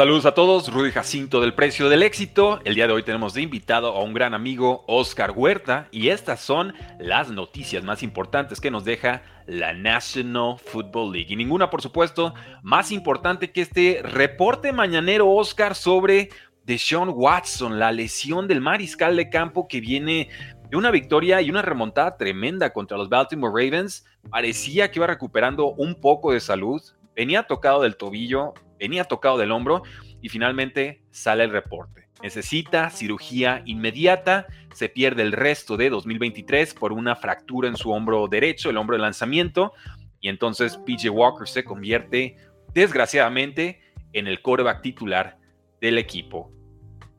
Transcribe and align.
Saludos 0.00 0.24
a 0.24 0.32
todos, 0.32 0.72
Rudy 0.72 0.92
Jacinto 0.92 1.42
del 1.42 1.52
Precio 1.52 1.90
del 1.90 2.02
Éxito. 2.02 2.58
El 2.64 2.74
día 2.74 2.86
de 2.86 2.94
hoy 2.94 3.02
tenemos 3.02 3.34
de 3.34 3.42
invitado 3.42 3.88
a 3.88 4.02
un 4.02 4.14
gran 4.14 4.32
amigo, 4.32 4.82
Oscar 4.86 5.32
Huerta, 5.36 5.88
y 5.90 6.08
estas 6.08 6.40
son 6.40 6.72
las 6.98 7.30
noticias 7.30 7.84
más 7.84 8.02
importantes 8.02 8.62
que 8.62 8.70
nos 8.70 8.86
deja 8.86 9.20
la 9.44 9.74
National 9.74 10.56
Football 10.58 11.12
League. 11.12 11.30
Y 11.30 11.36
ninguna, 11.36 11.68
por 11.68 11.82
supuesto, 11.82 12.32
más 12.62 12.92
importante 12.92 13.52
que 13.52 13.60
este 13.60 14.00
reporte 14.02 14.72
mañanero, 14.72 15.30
Oscar, 15.30 15.74
sobre 15.74 16.30
Deshaun 16.64 17.12
Watson, 17.14 17.78
la 17.78 17.92
lesión 17.92 18.48
del 18.48 18.62
mariscal 18.62 19.16
de 19.16 19.28
campo 19.28 19.68
que 19.68 19.82
viene 19.82 20.30
de 20.70 20.78
una 20.78 20.90
victoria 20.90 21.42
y 21.42 21.50
una 21.50 21.60
remontada 21.60 22.16
tremenda 22.16 22.72
contra 22.72 22.96
los 22.96 23.10
Baltimore 23.10 23.52
Ravens. 23.52 24.06
Parecía 24.30 24.90
que 24.90 24.98
iba 24.98 25.06
recuperando 25.06 25.72
un 25.72 25.94
poco 25.94 26.32
de 26.32 26.40
salud, 26.40 26.80
venía 27.14 27.42
tocado 27.42 27.82
del 27.82 27.98
tobillo, 27.98 28.54
venía 28.80 29.04
tocado 29.04 29.38
del 29.38 29.52
hombro 29.52 29.82
y 30.20 30.28
finalmente 30.30 31.02
sale 31.10 31.44
el 31.44 31.50
reporte. 31.50 32.08
Necesita 32.22 32.90
cirugía 32.90 33.62
inmediata, 33.64 34.46
se 34.74 34.88
pierde 34.88 35.22
el 35.22 35.32
resto 35.32 35.76
de 35.76 35.90
2023 35.90 36.74
por 36.74 36.92
una 36.92 37.14
fractura 37.14 37.68
en 37.68 37.76
su 37.76 37.90
hombro 37.92 38.26
derecho, 38.26 38.70
el 38.70 38.76
hombro 38.76 38.96
de 38.96 39.02
lanzamiento, 39.02 39.72
y 40.20 40.28
entonces 40.28 40.76
PJ 40.78 41.10
Walker 41.10 41.48
se 41.48 41.64
convierte, 41.64 42.36
desgraciadamente, 42.74 43.80
en 44.12 44.26
el 44.26 44.42
quarterback 44.42 44.82
titular 44.82 45.38
del 45.80 45.96
equipo. 45.98 46.52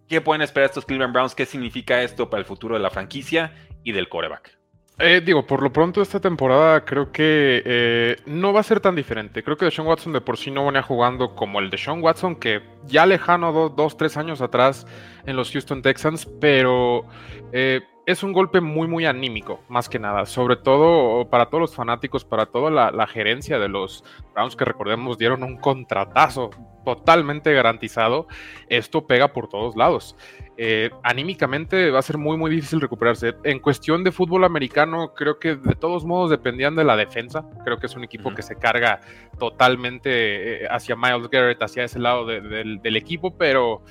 ¿Qué 0.08 0.22
pueden 0.22 0.42
esperar 0.42 0.70
estos 0.70 0.86
Cleveland 0.86 1.14
Browns? 1.14 1.34
¿Qué 1.34 1.46
significa 1.46 2.04
esto 2.04 2.30
para 2.30 2.42
el 2.42 2.46
futuro 2.46 2.76
de 2.76 2.82
la 2.82 2.90
franquicia 2.90 3.54
y 3.84 3.92
del 3.92 4.10
quarterback? 4.10 4.61
Eh, 5.04 5.20
digo, 5.26 5.48
por 5.48 5.64
lo 5.64 5.74
pronto 5.74 6.00
esta 6.02 6.20
temporada 6.20 6.86
creo 6.86 7.12
que 7.12 7.64
eh, 7.66 8.18
no 8.28 8.54
va 8.54 8.60
a 8.60 8.64
ser 8.64 8.80
tan 8.80 8.96
diferente. 8.96 9.42
Creo 9.42 9.58
que 9.58 9.66
Deshaun 9.66 9.88
Watson 9.88 10.14
de 10.14 10.22
por 10.22 10.38
sí 10.38 10.52
no 10.52 10.66
venía 10.66 10.84
jugando 10.84 11.34
como 11.34 11.60
el 11.60 11.72
Deshaun 11.72 12.04
Watson 12.04 12.36
que 12.36 12.62
ya 12.86 13.08
lejano 13.08 13.52
dos, 13.70 13.98
tres 13.98 14.16
años 14.16 14.42
atrás 14.42 14.86
en 15.26 15.36
los 15.36 15.52
Houston 15.52 15.82
Texans, 15.82 16.28
pero 16.40 17.06
eh, 17.52 17.82
es 18.06 18.24
un 18.24 18.34
golpe 18.34 18.62
muy, 18.62 18.88
muy 18.88 19.06
anímico, 19.06 19.62
más 19.70 19.90
que 19.90 20.00
nada. 20.00 20.26
Sobre 20.26 20.56
todo 20.56 21.30
para 21.30 21.48
todos 21.48 21.62
los 21.62 21.76
fanáticos, 21.76 22.26
para 22.26 22.46
toda 22.46 22.70
la, 22.92 23.08
gerencia 23.08 23.60
de 23.60 23.70
los 23.70 24.04
Browns 24.34 24.56
que 24.56 24.66
recordemos 24.66 25.18
dieron 25.18 25.44
un 25.44 25.58
contratazo 25.58 26.52
totalmente 26.86 27.54
garantizado. 27.54 28.28
Esto 28.70 29.08
pega 29.08 29.34
por 29.34 29.48
todos 29.48 29.76
lados. 29.76 30.16
Eh, 30.64 30.92
anímicamente 31.02 31.90
va 31.90 31.98
a 31.98 32.02
ser 32.04 32.20
muy, 32.20 32.38
muy 32.38 32.52
difícil 32.52 32.80
recuperarse. 32.80 33.34
En 33.44 33.58
cuestión 33.58 34.04
de 34.04 34.12
fútbol 34.12 34.44
americano, 34.44 35.12
creo 35.16 35.40
que 35.40 35.56
de 35.56 35.74
todos 35.74 36.06
modos 36.06 36.30
dependían 36.30 36.76
de 36.76 36.84
la 36.84 36.96
defensa. 36.96 37.50
Creo 37.66 37.80
que 37.80 37.88
es 37.88 37.96
un 37.96 38.04
equipo 38.04 38.32
que 38.36 38.44
se 38.44 38.56
carga 38.56 39.00
totalmente 39.40 40.66
eh, 40.66 40.68
hacia 40.70 40.96
Miles 40.96 41.32
Garrett, 41.32 41.64
hacia 41.64 41.86
ese 41.86 41.98
lado 41.98 42.28
del, 42.28 42.96
equipo, 42.96 43.36
pero 43.36 43.82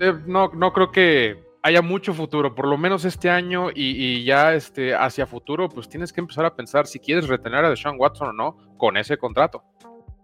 eh, 0.00 0.12
no, 0.26 0.48
no 0.48 0.72
creo 0.72 0.90
que 0.90 1.40
haya 1.62 1.82
mucho 1.82 2.14
futuro, 2.14 2.52
por 2.52 2.66
lo 2.66 2.76
menos 2.76 3.04
este 3.04 3.30
año 3.30 3.68
y, 3.72 4.24
ya 4.24 4.54
este, 4.54 4.96
hacia 4.96 5.24
futuro, 5.24 5.68
pues 5.68 5.88
tienes 5.88 6.12
que 6.12 6.20
empezar 6.20 6.46
a 6.46 6.56
pensar 6.56 6.88
si 6.88 6.98
quieres 6.98 7.28
retener 7.28 7.64
a 7.64 7.70
Deshaun 7.70 7.94
Watson 7.96 8.30
o 8.30 8.32
no 8.32 8.76
con 8.76 8.96
ese 8.96 9.16
contrato. 9.18 9.62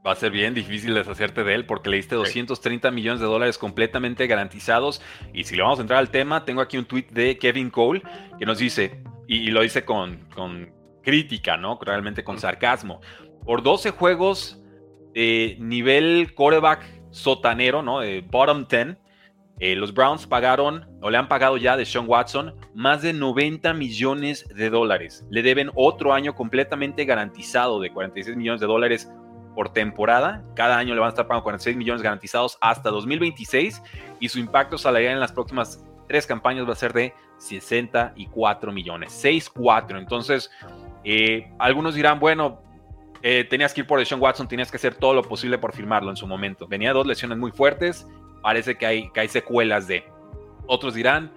Va 0.06 0.12
a 0.12 0.14
ser 0.14 0.30
bien 0.30 0.54
difícil 0.54 0.94
deshacerte 0.94 1.42
de 1.42 1.52
él 1.52 1.66
porque 1.66 1.90
le 1.90 1.96
diste 1.96 2.14
230 2.14 2.92
millones 2.92 3.20
de 3.20 3.26
dólares 3.26 3.58
completamente 3.58 4.28
garantizados. 4.28 5.02
Y 5.34 5.42
si 5.42 5.56
le 5.56 5.62
vamos 5.62 5.80
a 5.80 5.82
entrar 5.82 5.98
al 5.98 6.10
tema, 6.10 6.44
tengo 6.44 6.60
aquí 6.60 6.78
un 6.78 6.84
tweet 6.84 7.08
de 7.10 7.38
Kevin 7.38 7.70
Cole 7.70 8.02
que 8.38 8.46
nos 8.46 8.58
dice, 8.58 9.02
y, 9.26 9.50
lo 9.50 9.62
dice 9.62 9.84
con, 9.84 10.28
con, 10.32 10.72
crítica, 11.02 11.56
¿no? 11.56 11.76
Realmente 11.80 12.22
con 12.22 12.38
sarcasmo. 12.38 13.00
Por 13.44 13.64
12 13.64 13.90
juegos 13.90 14.62
de 15.12 15.56
nivel 15.58 16.34
coreback 16.34 16.84
sotanero, 17.10 17.82
¿no? 17.82 17.98
De 17.98 18.20
bottom 18.20 18.66
10, 18.68 18.96
eh, 19.58 19.74
los 19.74 19.92
Browns 19.92 20.26
pagaron, 20.26 20.86
o 21.00 21.10
le 21.10 21.18
han 21.18 21.28
pagado 21.28 21.56
ya 21.56 21.76
de 21.76 21.84
Sean 21.84 22.06
Watson, 22.06 22.54
más 22.74 23.02
de 23.02 23.12
90 23.12 23.72
millones 23.72 24.46
de 24.54 24.70
dólares. 24.70 25.24
Le 25.30 25.42
deben 25.42 25.70
otro 25.74 26.12
año 26.12 26.34
completamente 26.34 27.04
garantizado 27.04 27.80
de 27.80 27.90
46 27.90 28.36
millones 28.36 28.60
de 28.60 28.66
dólares 28.66 29.10
por 29.56 29.70
temporada. 29.70 30.44
Cada 30.54 30.78
año 30.78 30.94
le 30.94 31.00
van 31.00 31.08
a 31.08 31.10
estar 31.10 31.26
pagando 31.26 31.42
46 31.42 31.76
millones 31.76 32.02
garantizados 32.02 32.56
hasta 32.60 32.90
2026 32.90 33.82
y 34.20 34.28
su 34.28 34.38
impacto 34.38 34.78
salarial 34.78 35.14
en 35.14 35.20
las 35.20 35.32
próximas 35.32 35.84
tres 36.06 36.28
campañas 36.28 36.68
va 36.68 36.74
a 36.74 36.76
ser 36.76 36.92
de 36.92 37.12
64 37.38 38.70
millones, 38.70 39.24
6-4. 39.24 39.98
Entonces, 39.98 40.50
eh, 41.02 41.50
algunos 41.58 41.96
dirán, 41.96 42.20
bueno, 42.20 42.62
eh, 43.22 43.44
tenías 43.50 43.74
que 43.74 43.80
ir 43.80 43.86
por 43.88 44.04
Sean 44.06 44.20
Watson, 44.20 44.46
tenías 44.46 44.70
que 44.70 44.76
hacer 44.76 44.94
todo 44.94 45.14
lo 45.14 45.22
posible 45.22 45.58
por 45.58 45.74
firmarlo 45.74 46.10
en 46.10 46.16
su 46.16 46.28
momento. 46.28 46.68
Venía 46.68 46.92
dos 46.92 47.06
lesiones 47.06 47.38
muy 47.38 47.50
fuertes 47.50 48.06
parece 48.46 48.76
que 48.76 48.86
hay, 48.86 49.10
que 49.10 49.18
hay 49.18 49.28
secuelas 49.28 49.88
de. 49.88 50.04
Otros 50.68 50.94
dirán, 50.94 51.32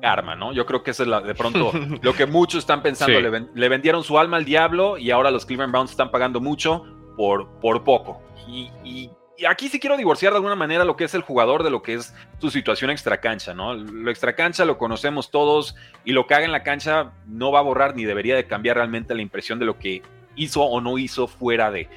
karma, 0.00 0.36
¿no? 0.36 0.52
Yo 0.52 0.64
creo 0.64 0.84
que 0.84 0.92
eso 0.92 1.02
es 1.02 1.08
la, 1.08 1.20
de 1.20 1.34
pronto 1.34 1.72
lo 2.02 2.14
que 2.14 2.24
muchos 2.24 2.60
están 2.60 2.82
pensando. 2.82 3.18
Le, 3.20 3.68
vendieron 3.68 4.04
su 4.04 4.16
alma 4.16 4.36
al 4.36 4.44
diablo 4.44 4.96
y 4.96 5.10
ahora 5.10 5.32
los 5.32 5.44
Cleveland 5.44 5.72
Browns 5.72 5.90
están 5.90 6.12
pagando 6.12 6.40
mucho 6.40 6.84
por, 7.16 7.48
por 7.60 7.84
poco. 7.84 8.20
Y, 8.48 8.70
y, 8.84 9.10
aquí 9.48 9.68
sí 9.68 9.80
quiero 9.80 9.96
divorciar 9.96 10.32
de 10.32 10.36
alguna 10.36 10.54
manera 10.54 10.84
lo 10.84 10.96
que 10.96 11.04
es 11.04 11.14
el 11.14 11.22
jugador 11.22 11.64
de 11.64 11.70
lo 11.70 11.82
que 11.82 11.94
es 11.94 12.14
su 12.38 12.50
situación 12.50 12.90
extracancha, 12.90 13.54
¿no? 13.54 13.74
Lo 13.74 14.10
extracancha 14.10 14.64
lo 14.64 14.78
conocemos 14.78 15.30
todos 15.30 15.74
y 16.04 16.12
lo 16.12 16.26
que 16.26 16.34
haga 16.34 16.44
en 16.44 16.52
la 16.52 16.62
cancha 16.62 17.12
no 17.26 17.50
va 17.50 17.58
a 17.58 17.62
borrar 17.62 17.96
ni 17.96 18.04
debería 18.04 18.36
de 18.36 18.46
cambiar 18.46 18.76
realmente 18.76 19.14
la 19.14 19.22
impresión 19.22 19.58
de 19.58 19.64
lo 19.64 19.78
que 19.78 20.02
hizo 20.36 20.62
o 20.62 20.80
no 20.80 20.96
hizo 20.98 21.26
fuera 21.26 21.70
de. 21.70 21.88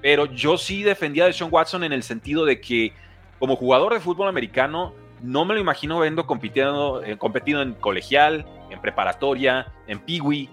Pero 0.00 0.26
yo 0.26 0.58
sí 0.58 0.82
defendía 0.82 1.26
a 1.26 1.32
Sean 1.32 1.50
Watson 1.52 1.82
en 1.84 1.92
el 1.92 2.02
sentido 2.02 2.44
de 2.44 2.60
que 2.60 2.92
como 3.38 3.56
jugador 3.56 3.92
de 3.92 3.98
fútbol 3.98 4.28
americano, 4.28 4.94
no 5.20 5.44
me 5.44 5.54
lo 5.54 5.60
imagino 5.60 6.00
viendo 6.00 6.26
compitiendo, 6.26 7.02
eh, 7.02 7.18
en 7.46 7.74
colegial, 7.74 8.46
en 8.70 8.80
preparatoria, 8.80 9.66
en 9.88 9.98
peewee, 9.98 10.48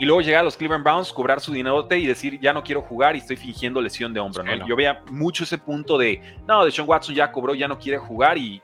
y 0.00 0.04
luego 0.04 0.20
llegar 0.22 0.40
a 0.40 0.44
los 0.44 0.56
Cleveland 0.56 0.82
Browns, 0.82 1.12
cobrar 1.12 1.40
su 1.40 1.52
dinerote 1.52 1.98
y 1.98 2.06
decir, 2.06 2.40
ya 2.40 2.52
no 2.52 2.64
quiero 2.64 2.82
jugar 2.82 3.14
y 3.14 3.18
estoy 3.18 3.36
fingiendo 3.36 3.80
lesión 3.80 4.12
de 4.12 4.18
hombro. 4.18 4.42
¿no? 4.42 4.66
Yo 4.66 4.74
veía 4.74 5.02
mucho 5.10 5.44
ese 5.44 5.58
punto 5.58 5.96
de, 5.98 6.20
no, 6.48 6.64
de 6.64 6.72
Sean 6.72 6.88
Watson 6.88 7.14
ya 7.14 7.30
cobró, 7.30 7.54
ya 7.54 7.68
no 7.68 7.78
quiere 7.78 7.98
jugar 7.98 8.36
y, 8.38 8.60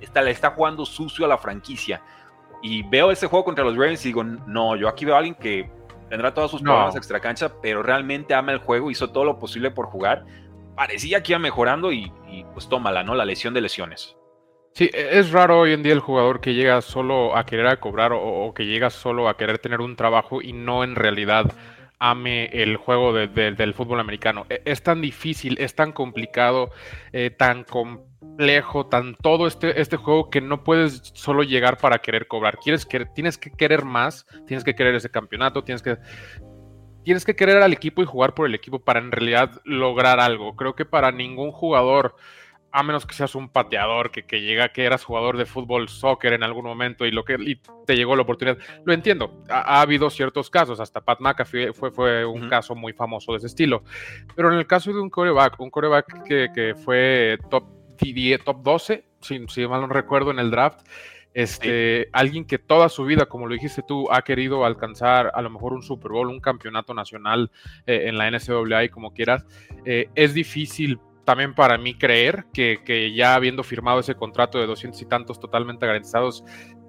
está, 0.00 0.22
le 0.22 0.32
está 0.32 0.50
jugando 0.50 0.84
sucio 0.84 1.24
a 1.24 1.28
la 1.28 1.38
franquicia. 1.38 2.02
Y 2.62 2.82
veo 2.84 3.10
ese 3.10 3.26
juego 3.26 3.44
contra 3.44 3.64
los 3.64 3.74
Ravens 3.76 4.04
y 4.04 4.08
digo, 4.08 4.24
no, 4.24 4.74
yo 4.76 4.88
aquí 4.88 5.04
veo 5.04 5.14
a 5.14 5.18
alguien 5.18 5.34
que 5.34 5.70
tendrá 6.08 6.32
todos 6.34 6.50
sus 6.50 6.62
problemas 6.62 6.96
extra 6.96 7.20
cancha, 7.20 7.52
pero 7.60 7.82
realmente 7.82 8.34
ama 8.34 8.52
el 8.52 8.58
juego, 8.58 8.90
hizo 8.90 9.10
todo 9.10 9.24
lo 9.24 9.38
posible 9.38 9.70
por 9.70 9.86
jugar 9.86 10.24
parecía 10.76 11.22
que 11.22 11.32
iba 11.32 11.38
mejorando 11.40 11.90
y, 11.90 12.12
pues 12.52 12.68
tómala, 12.68 13.02
¿no? 13.02 13.14
La 13.14 13.24
lesión 13.24 13.54
de 13.54 13.62
lesiones. 13.62 14.16
Sí, 14.76 14.90
e, 14.92 15.18
es 15.18 15.30
raro 15.30 15.60
hoy 15.60 15.72
en 15.72 15.82
día 15.82 15.94
el 15.94 16.00
jugador 16.00 16.42
que 16.42 16.52
llega 16.52 16.82
solo 16.82 17.34
a 17.34 17.46
querer 17.46 17.78
cobrar 17.78 18.12
o, 18.14 18.52
que 18.54 18.66
llega 18.66 18.90
solo 18.90 19.26
a 19.26 19.38
querer 19.38 19.58
tener 19.58 19.80
un 19.80 19.96
trabajo 19.96 20.42
y 20.42 20.52
no 20.52 20.84
en 20.84 20.96
realidad 20.96 21.50
ame 21.98 22.50
el 22.52 22.76
juego 22.76 23.14
del 23.14 23.72
fútbol 23.72 24.00
americano. 24.00 24.44
E, 24.50 24.60
es 24.66 24.82
tan 24.82 25.00
difícil, 25.00 25.56
es 25.60 25.74
tan 25.74 25.92
complicado, 25.92 26.72
eh, 27.14 27.30
tan 27.30 27.64
complejo, 27.64 28.84
tan 28.84 29.14
todo 29.14 29.46
este, 29.46 29.80
este 29.80 29.96
juego 29.96 30.28
que 30.28 30.42
no 30.42 30.62
puedes 30.62 31.10
solo 31.14 31.42
llegar 31.42 31.78
para 31.78 32.00
querer 32.00 32.28
cobrar. 32.28 32.58
Quieres 32.58 32.84
que, 32.84 33.06
tienes 33.06 33.38
que 33.38 33.50
querer 33.52 33.82
más, 33.82 34.26
tienes 34.46 34.62
que 34.62 34.74
querer 34.74 34.94
ese 34.94 35.10
campeonato, 35.10 35.64
tienes 35.64 35.80
que 35.80 35.96
tienes 37.02 37.24
que 37.24 37.36
querer 37.36 37.62
al 37.62 37.72
equipo 37.72 38.02
y 38.02 38.04
jugar 38.04 38.34
por 38.34 38.46
el 38.46 38.54
equipo 38.54 38.80
para 38.80 38.98
en 38.98 39.10
realidad 39.10 39.62
lograr 39.64 40.20
algo. 40.20 40.54
Creo 40.54 40.74
que 40.74 40.84
para 40.84 41.12
ningún 41.12 41.52
jugador, 41.52 42.16
a 42.72 42.82
menos 42.82 43.06
que 43.06 43.14
seas 43.14 43.34
un 43.34 43.48
pateador 43.48 44.10
que, 44.10 44.24
que 44.24 44.42
llega, 44.42 44.68
que 44.70 44.84
eras 44.84 45.04
jugador 45.04 45.36
de 45.36 45.46
fútbol, 45.46 45.88
soccer 45.88 46.32
en 46.32 46.42
algún 46.42 46.64
momento 46.64 47.06
y, 47.06 47.10
lo 47.10 47.24
que, 47.24 47.58
te 47.86 47.96
llegó 47.96 48.16
la 48.16 48.22
oportunidad, 48.22 48.58
lo 48.84 48.92
entiendo. 48.92 49.42
Ha, 49.48 49.80
habido 49.80 50.10
ciertos 50.10 50.50
casos, 50.50 50.80
hasta 50.80 51.00
Pat 51.00 51.20
McAfee 51.20 51.72
fue, 51.72 51.90
fue 51.90 52.24
un 52.24 52.48
caso 52.48 52.74
muy 52.74 52.92
famoso 52.92 53.32
de 53.32 53.38
ese 53.38 53.46
estilo. 53.46 53.82
Pero 54.34 54.52
en 54.52 54.58
el 54.58 54.66
caso 54.66 54.92
de 54.92 55.00
un 55.00 55.10
coreback, 55.10 55.58
un 55.60 55.70
coreback 55.70 56.24
que, 56.24 56.48
que 56.54 56.74
fue 56.74 57.38
top, 57.50 57.64
top 58.44 58.62
12, 58.62 59.04
si, 59.20 59.46
si 59.48 59.66
mal 59.66 59.80
no 59.80 59.86
recuerdo, 59.88 60.30
en 60.30 60.38
el 60.38 60.50
draft, 60.50 60.80
este, 61.36 62.08
alguien 62.12 62.46
que 62.46 62.58
toda 62.58 62.88
su 62.88 63.04
vida, 63.04 63.26
como 63.26 63.46
lo 63.46 63.52
dijiste 63.52 63.82
tú, 63.86 64.10
ha 64.10 64.22
querido 64.22 64.64
alcanzar 64.64 65.30
a 65.34 65.42
lo 65.42 65.50
mejor 65.50 65.74
un 65.74 65.82
Super 65.82 66.10
Bowl, 66.12 66.28
un 66.28 66.40
campeonato 66.40 66.94
nacional 66.94 67.50
eh, 67.86 68.04
en 68.06 68.16
la 68.16 68.30
NCAA, 68.30 68.88
como 68.90 69.12
quieras, 69.12 69.44
eh, 69.84 70.08
es 70.14 70.32
difícil 70.32 70.98
también 71.26 71.54
para 71.54 71.76
mí 71.76 71.98
creer 71.98 72.46
que, 72.54 72.78
que, 72.84 73.12
ya 73.12 73.34
habiendo 73.34 73.62
firmado 73.62 73.98
ese 74.00 74.14
contrato 74.14 74.58
de 74.58 74.66
200 74.66 75.02
y 75.02 75.06
tantos 75.06 75.38
totalmente 75.40 75.84
garantizados, 75.84 76.44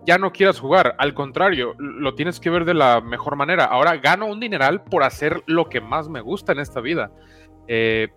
ya 0.05 0.17
no 0.17 0.31
quieras 0.31 0.59
jugar. 0.59 0.95
Al 0.99 1.13
contrario, 1.13 1.75
lo 1.79 2.15
tienes 2.15 2.39
que 2.39 2.49
ver 2.49 2.63
de 2.63 2.75
la 2.75 3.01
mejor 3.01 3.35
manera. 3.35 3.65
Ahora 3.65 3.97
gano 3.97 4.27
un 4.27 4.39
dineral 4.39 4.83
por 4.83 5.03
hacer 5.03 5.43
lo 5.47 5.67
que 5.67 5.81
más 5.81 6.07
me 6.07 6.21
gusta 6.21 6.53
en 6.53 6.59
esta 6.59 6.79
vida. 6.79 7.11
Eh, 7.67 8.09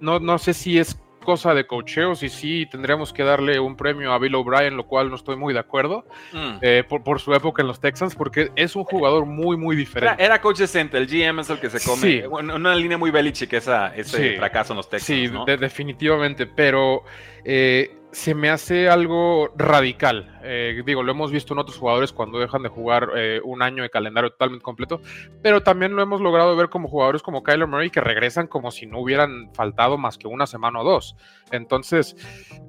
no, 0.00 0.20
no 0.20 0.38
sé 0.38 0.54
si 0.54 0.78
es 0.78 0.98
cosa 1.24 1.54
de 1.54 1.66
cocheos 1.66 2.22
y 2.22 2.28
sí 2.28 2.66
tendríamos 2.70 3.12
que 3.12 3.24
darle 3.24 3.58
un 3.58 3.76
premio 3.76 4.12
a 4.12 4.18
Bill 4.18 4.34
O'Brien, 4.36 4.76
lo 4.76 4.86
cual 4.86 5.10
no 5.10 5.16
estoy 5.16 5.36
muy 5.36 5.52
de 5.52 5.60
acuerdo 5.60 6.06
mm. 6.32 6.58
eh, 6.60 6.84
por, 6.86 7.20
su 7.20 7.34
época 7.34 7.62
en 7.62 7.68
los 7.68 7.80
Texans, 7.80 8.14
porque 8.14 8.52
es 8.54 8.76
un 8.76 8.84
jugador 8.84 9.26
muy, 9.26 9.56
muy 9.56 9.74
diferente. 9.74 10.22
Era, 10.22 10.40
coach 10.40 10.58
decente, 10.58 10.98
el 10.98 11.06
GM 11.06 11.40
es 11.40 11.50
el 11.50 11.58
que 11.58 11.70
se 11.70 11.80
come. 11.84 12.00
Sí. 12.00 12.22
Una 12.28 12.74
línea 12.74 12.98
muy 12.98 13.10
Belichick 13.10 13.52
esa, 13.54 13.94
ese 13.96 14.36
fracaso 14.36 14.72
en 14.72 14.76
los 14.76 14.88
Texans. 14.88 15.32
Sí, 15.46 15.56
definitivamente, 15.58 16.46
pero 16.46 17.04
eh, 17.44 18.03
se 18.14 18.32
me 18.32 18.48
hace 18.48 18.88
algo 18.88 19.48
radical. 19.56 20.38
Eh, 20.44 20.82
digo, 20.86 21.02
lo 21.02 21.10
hemos 21.10 21.32
visto 21.32 21.52
en 21.52 21.58
otros 21.58 21.76
jugadores 21.76 22.12
cuando 22.12 22.38
dejan 22.38 22.62
de 22.62 22.68
jugar 22.68 23.08
eh, 23.16 23.40
un 23.42 23.60
año 23.60 23.82
de 23.82 23.90
calendario 23.90 24.30
totalmente 24.30 24.62
completo, 24.62 25.00
pero 25.42 25.64
también 25.64 25.96
lo 25.96 26.02
hemos 26.02 26.20
logrado 26.20 26.54
ver 26.54 26.68
como 26.68 26.88
jugadores 26.88 27.22
como 27.22 27.42
Kyler 27.42 27.66
Murray 27.66 27.90
que 27.90 28.00
regresan 28.00 28.46
como 28.46 28.70
si 28.70 28.86
no 28.86 29.00
hubieran 29.00 29.52
faltado 29.52 29.98
más 29.98 30.16
que 30.16 30.28
una 30.28 30.46
semana 30.46 30.80
o 30.80 30.84
dos. 30.84 31.16
Entonces, 31.50 32.16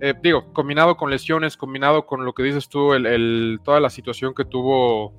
eh, 0.01 0.15
digo, 0.19 0.51
combinado 0.51 0.97
con 0.97 1.11
lesiones, 1.11 1.57
combinado 1.57 2.07
con 2.07 2.25
lo 2.25 2.33
que 2.33 2.41
dices 2.41 2.67
tú, 2.67 2.93
el, 2.93 3.59
toda 3.63 3.79
la 3.79 3.91
situación 3.91 4.33
que 4.33 4.45
tuvo, 4.45 5.13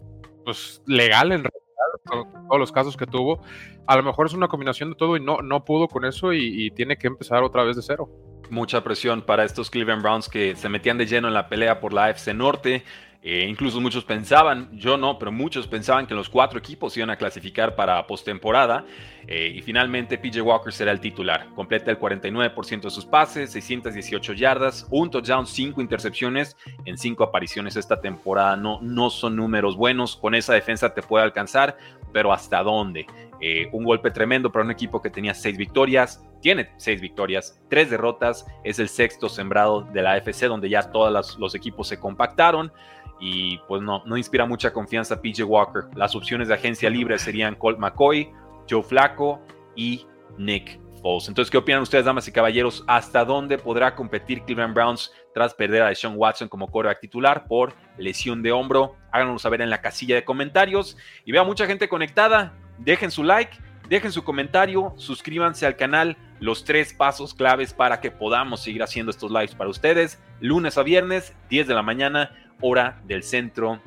pues 0.45 0.83
legal 0.87 1.31
en 1.31 1.45
realidad, 1.45 2.27
todos 2.49 2.59
los 2.59 2.73
casos 2.73 2.97
que 2.97 3.07
tuvo, 3.07 3.43
a 3.87 3.97
lo 3.97 4.03
mejor 4.03 4.27
es 4.27 4.35
una 4.35 4.49
combinación 4.49 4.91
de 4.91 4.97
todo 4.97 5.17
y 5.17 5.21
no, 5.21 5.41
no 5.41 5.65
pudo 5.65 5.87
con 5.87 6.05
eso 6.05 6.33
y 6.33 6.73
tiene 6.73 6.99
que 6.99 7.07
empezar 7.07 7.45
otra 7.45 7.63
vez 7.63 7.77
de 7.77 7.83
cero 7.83 8.11
mucha 8.51 8.83
presión 8.83 9.23
para 9.23 9.45
estos 9.45 9.71
Cleveland 9.71 10.03
Browns 10.03 10.29
que 10.29 10.57
se 10.57 10.69
metían 10.69 10.99
de 10.99 11.07
lleno 11.07 11.29
en 11.29 11.35
la 11.35 11.49
pelea 11.49 11.81
por 11.81 11.93
la 11.93 12.07
AFC 12.07 12.35
Norte. 12.35 12.85
Eh, 13.29 13.45
incluso 13.49 13.81
muchos 13.81 14.05
pensaban, 14.05 14.69
yo 14.73 14.97
no, 14.97 15.19
pero 15.19 15.33
muchos 15.33 15.67
pensaban 15.67 16.07
que 16.07 16.15
los 16.15 16.29
cuatro 16.29 16.61
equipos 16.61 16.97
iban 16.97 17.11
a 17.11 17.17
clasificar 17.17 17.75
para 17.75 18.07
postemporada. 18.07 18.85
Eh, 19.27 19.53
y 19.57 19.63
finalmente 19.63 20.17
PJ 20.17 20.41
Walker 20.41 20.73
será 20.73 20.93
el 20.93 21.01
titular. 21.01 21.49
Completa 21.57 21.91
el 21.91 21.99
49% 21.99 22.83
de 22.83 22.91
sus 22.91 23.05
pases, 23.05 23.51
618 23.51 24.33
yardas, 24.35 24.87
un 24.91 25.11
touchdown, 25.11 25.45
5 25.45 25.81
intercepciones 25.81 26.57
en 26.85 26.97
5 26.97 27.25
apariciones 27.25 27.75
esta 27.75 28.01
temporada. 28.01 28.57
No, 28.57 28.79
no 28.81 29.11
son 29.11 29.35
números 29.35 29.77
buenos. 29.77 30.15
Con 30.15 30.37
esa 30.37 30.55
defensa 30.55 30.95
te 30.95 31.03
puede 31.03 31.25
alcanzar, 31.25 31.77
pero 32.13 32.33
¿hasta 32.33 32.63
dónde? 32.63 33.07
Eh, 33.41 33.69
un 33.73 33.85
golpe 33.85 34.11
tremendo 34.11 34.51
para 34.51 34.65
un 34.65 34.71
equipo 34.71 35.03
que 35.03 35.11
tenía 35.11 35.35
6 35.35 35.57
victorias, 35.57 36.27
tiene 36.41 36.71
seis 36.77 37.01
victorias, 37.01 37.61
tres 37.69 37.91
derrotas, 37.91 38.47
es 38.63 38.79
el 38.79 38.89
sexto 38.89 39.29
sembrado 39.29 39.83
de 39.83 40.03
la 40.03 40.13
AFC, 40.13 40.47
donde 40.47 40.69
ya 40.69 40.83
todos 40.93 41.37
los 41.39 41.55
equipos 41.55 41.89
se 41.89 41.99
compactaron 41.99 42.73
y 43.19 43.59
pues 43.67 43.83
no, 43.83 44.03
no 44.05 44.17
inspira 44.17 44.47
mucha 44.47 44.73
confianza 44.73 45.21
PJ 45.21 45.45
Walker. 45.45 45.85
Las 45.95 46.15
opciones 46.15 46.49
de 46.49 46.55
agencia 46.55 46.91
libre 46.91 47.19
serían 47.19 47.55
Colt 47.55 47.79
McCoy, 47.79 48.31
Joe 48.69 48.83
Flacco 48.83 49.41
y 49.75 50.07
Nick 50.37 50.79
Foles. 51.01 51.29
Entonces, 51.29 51.51
¿qué 51.51 51.59
opinan 51.59 51.83
ustedes, 51.83 52.05
damas 52.05 52.29
y 52.29 52.33
caballeros? 52.33 52.85
¿Hasta 52.87 53.25
dónde 53.25 53.59
podrá 53.59 53.95
competir 53.95 54.43
Cleveland 54.43 54.75
Browns 54.75 55.13
tras 55.35 55.55
perder 55.55 55.83
a 55.83 55.95
Sean 55.95 56.15
Watson 56.17 56.49
como 56.49 56.69
quarterback 56.69 57.01
titular 57.01 57.47
por 57.47 57.75
lesión 57.97 58.43
de 58.43 58.53
hombro? 58.53 58.97
Háganoslo 59.11 59.39
saber 59.39 59.63
en 59.63 59.71
la 59.71 59.81
casilla 59.81 60.15
de 60.15 60.25
comentarios 60.25 60.97
y 61.25 61.33
vea 61.33 61.45
mucha 61.45 61.67
gente 61.67 61.89
conectada. 61.89 62.55
Dejen 62.79 63.11
su 63.11 63.23
like, 63.23 63.57
dejen 63.89 64.13
su 64.13 64.25
comentario, 64.25 64.95
suscríbanse 64.97 65.67
al 65.67 65.77
canal. 65.77 66.17
Los 66.39 66.65
tres 66.65 66.93
pasos 66.93 67.33
claves 67.33 67.73
para 67.73 68.01
que 68.01 68.11
podamos 68.11 68.63
seguir 68.63 68.83
haciendo 68.83 69.11
estos 69.11 69.31
lives 69.31 69.55
para 69.55 69.71
ustedes. 69.71 70.21
Lunes 70.41 70.77
a 70.77 70.83
viernes, 70.83 71.35
10 71.49 71.67
de 71.67 71.75
la 71.75 71.83
mañana 71.83 72.31
hora 72.61 73.01
del 73.05 73.23
centro 73.23 73.81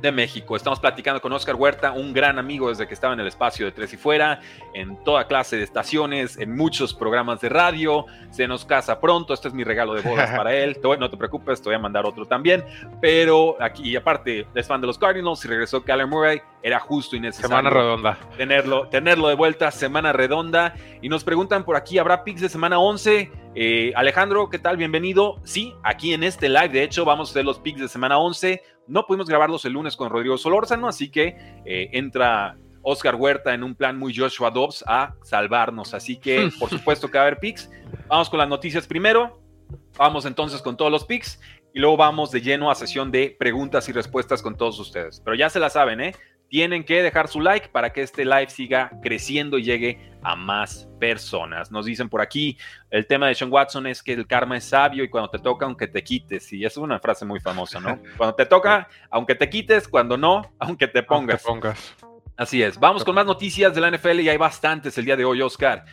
de 0.00 0.12
México. 0.12 0.56
Estamos 0.56 0.78
platicando 0.80 1.20
con 1.20 1.32
Oscar 1.32 1.56
Huerta, 1.56 1.92
un 1.92 2.12
gran 2.12 2.38
amigo 2.38 2.68
desde 2.68 2.86
que 2.86 2.94
estaba 2.94 3.14
en 3.14 3.20
el 3.20 3.26
espacio 3.26 3.66
de 3.66 3.72
Tres 3.72 3.92
y 3.92 3.96
Fuera, 3.96 4.40
en 4.74 5.02
toda 5.04 5.26
clase 5.26 5.56
de 5.56 5.64
estaciones, 5.64 6.38
en 6.38 6.56
muchos 6.56 6.94
programas 6.94 7.40
de 7.40 7.48
radio. 7.48 8.06
Se 8.30 8.46
nos 8.46 8.64
casa 8.64 9.00
pronto, 9.00 9.34
este 9.34 9.48
es 9.48 9.54
mi 9.54 9.64
regalo 9.64 9.94
de 9.94 10.02
bodas 10.02 10.30
para 10.36 10.54
él. 10.54 10.78
No 10.98 11.10
te 11.10 11.16
preocupes, 11.16 11.62
te 11.62 11.68
voy 11.68 11.76
a 11.76 11.78
mandar 11.78 12.06
otro 12.06 12.24
también. 12.24 12.64
Pero 13.00 13.56
aquí, 13.60 13.94
aparte, 13.94 14.46
es 14.54 14.66
fan 14.66 14.80
de 14.80 14.86
los 14.86 14.98
Cardinals 14.98 15.44
y 15.44 15.48
regresó 15.48 15.84
Kyler 15.84 16.06
Murray, 16.06 16.40
era 16.62 16.80
justo 16.80 17.14
y 17.14 17.20
necesario. 17.20 17.48
Semana 17.48 17.70
redonda. 17.70 18.18
Tenerlo, 18.36 18.88
tenerlo 18.88 19.28
de 19.28 19.34
vuelta, 19.34 19.70
semana 19.70 20.12
redonda. 20.12 20.74
Y 21.02 21.08
nos 21.08 21.22
preguntan 21.22 21.64
por 21.64 21.76
aquí, 21.76 21.98
¿habrá 21.98 22.24
picks 22.24 22.40
de 22.40 22.48
semana 22.48 22.78
11? 22.80 23.30
Eh, 23.54 23.92
Alejandro, 23.94 24.48
¿qué 24.50 24.58
tal? 24.58 24.76
Bienvenido. 24.76 25.40
Sí, 25.44 25.74
aquí 25.84 26.14
en 26.14 26.24
este 26.24 26.48
live, 26.48 26.70
de 26.70 26.82
hecho, 26.82 27.04
vamos 27.04 27.28
a 27.28 27.32
hacer 27.32 27.44
los 27.44 27.58
picks 27.58 27.80
de 27.80 27.88
semana 27.88 28.18
11 28.18 28.62
no 28.88 29.06
pudimos 29.06 29.28
grabarlos 29.28 29.64
el 29.64 29.74
lunes 29.74 29.96
con 29.96 30.10
Rodrigo 30.10 30.38
Solórzano, 30.38 30.88
así 30.88 31.10
que 31.10 31.36
eh, 31.64 31.90
entra 31.92 32.56
Oscar 32.82 33.14
Huerta 33.14 33.54
en 33.54 33.62
un 33.62 33.74
plan 33.74 33.98
muy 33.98 34.16
Joshua 34.16 34.50
Dobbs 34.50 34.84
a 34.86 35.14
salvarnos. 35.22 35.94
Así 35.94 36.16
que, 36.16 36.50
por 36.58 36.70
supuesto 36.70 37.08
que 37.10 37.18
va 37.18 37.24
a 37.24 37.26
haber 37.26 37.38
picks. 37.38 37.70
Vamos 38.08 38.30
con 38.30 38.38
las 38.38 38.48
noticias 38.48 38.86
primero. 38.86 39.40
Vamos 39.96 40.24
entonces 40.24 40.62
con 40.62 40.76
todos 40.76 40.90
los 40.90 41.04
picks 41.04 41.40
y 41.74 41.80
luego 41.80 41.96
vamos 41.96 42.30
de 42.30 42.40
lleno 42.40 42.70
a 42.70 42.74
sesión 42.74 43.10
de 43.10 43.36
preguntas 43.38 43.88
y 43.88 43.92
respuestas 43.92 44.42
con 44.42 44.56
todos 44.56 44.78
ustedes. 44.78 45.20
Pero 45.24 45.36
ya 45.36 45.50
se 45.50 45.60
la 45.60 45.68
saben, 45.68 46.00
¿eh? 46.00 46.14
Tienen 46.48 46.84
que 46.84 47.02
dejar 47.02 47.28
su 47.28 47.40
like 47.40 47.68
para 47.68 47.92
que 47.92 48.02
este 48.02 48.24
live 48.24 48.48
siga 48.48 48.90
creciendo 49.02 49.58
y 49.58 49.64
llegue 49.64 50.10
a 50.22 50.34
más 50.34 50.88
personas. 50.98 51.70
Nos 51.70 51.86
dicen 51.86 52.08
por 52.08 52.20
aquí, 52.20 52.58
el 52.90 53.06
tema 53.06 53.28
de 53.28 53.34
Sean 53.34 53.52
Watson 53.52 53.86
es 53.86 54.02
que 54.02 54.14
el 54.14 54.26
karma 54.26 54.56
es 54.56 54.64
sabio 54.64 55.04
y 55.04 55.08
cuando 55.08 55.30
te 55.30 55.38
toca, 55.38 55.66
aunque 55.66 55.86
te 55.86 56.02
quites. 56.02 56.52
Y 56.52 56.64
es 56.64 56.76
una 56.76 56.98
frase 56.98 57.24
muy 57.24 57.40
famosa, 57.40 57.80
¿no? 57.80 58.00
Cuando 58.16 58.34
te 58.34 58.46
toca, 58.46 58.88
aunque 59.10 59.34
te 59.34 59.48
quites, 59.48 59.88
cuando 59.88 60.16
no, 60.16 60.42
aunque 60.58 60.88
te 60.88 61.02
pongas. 61.02 61.42
pongas. 61.42 61.94
Así 62.36 62.62
es. 62.62 62.78
Vamos 62.78 63.04
con 63.04 63.14
más 63.14 63.26
noticias 63.26 63.74
de 63.74 63.80
la 63.80 63.90
NFL 63.90 64.20
y 64.20 64.28
hay 64.28 64.36
bastantes 64.36 64.96
el 64.96 65.04
día 65.04 65.16
de 65.16 65.24
hoy, 65.24 65.42
Oscar. 65.42 65.84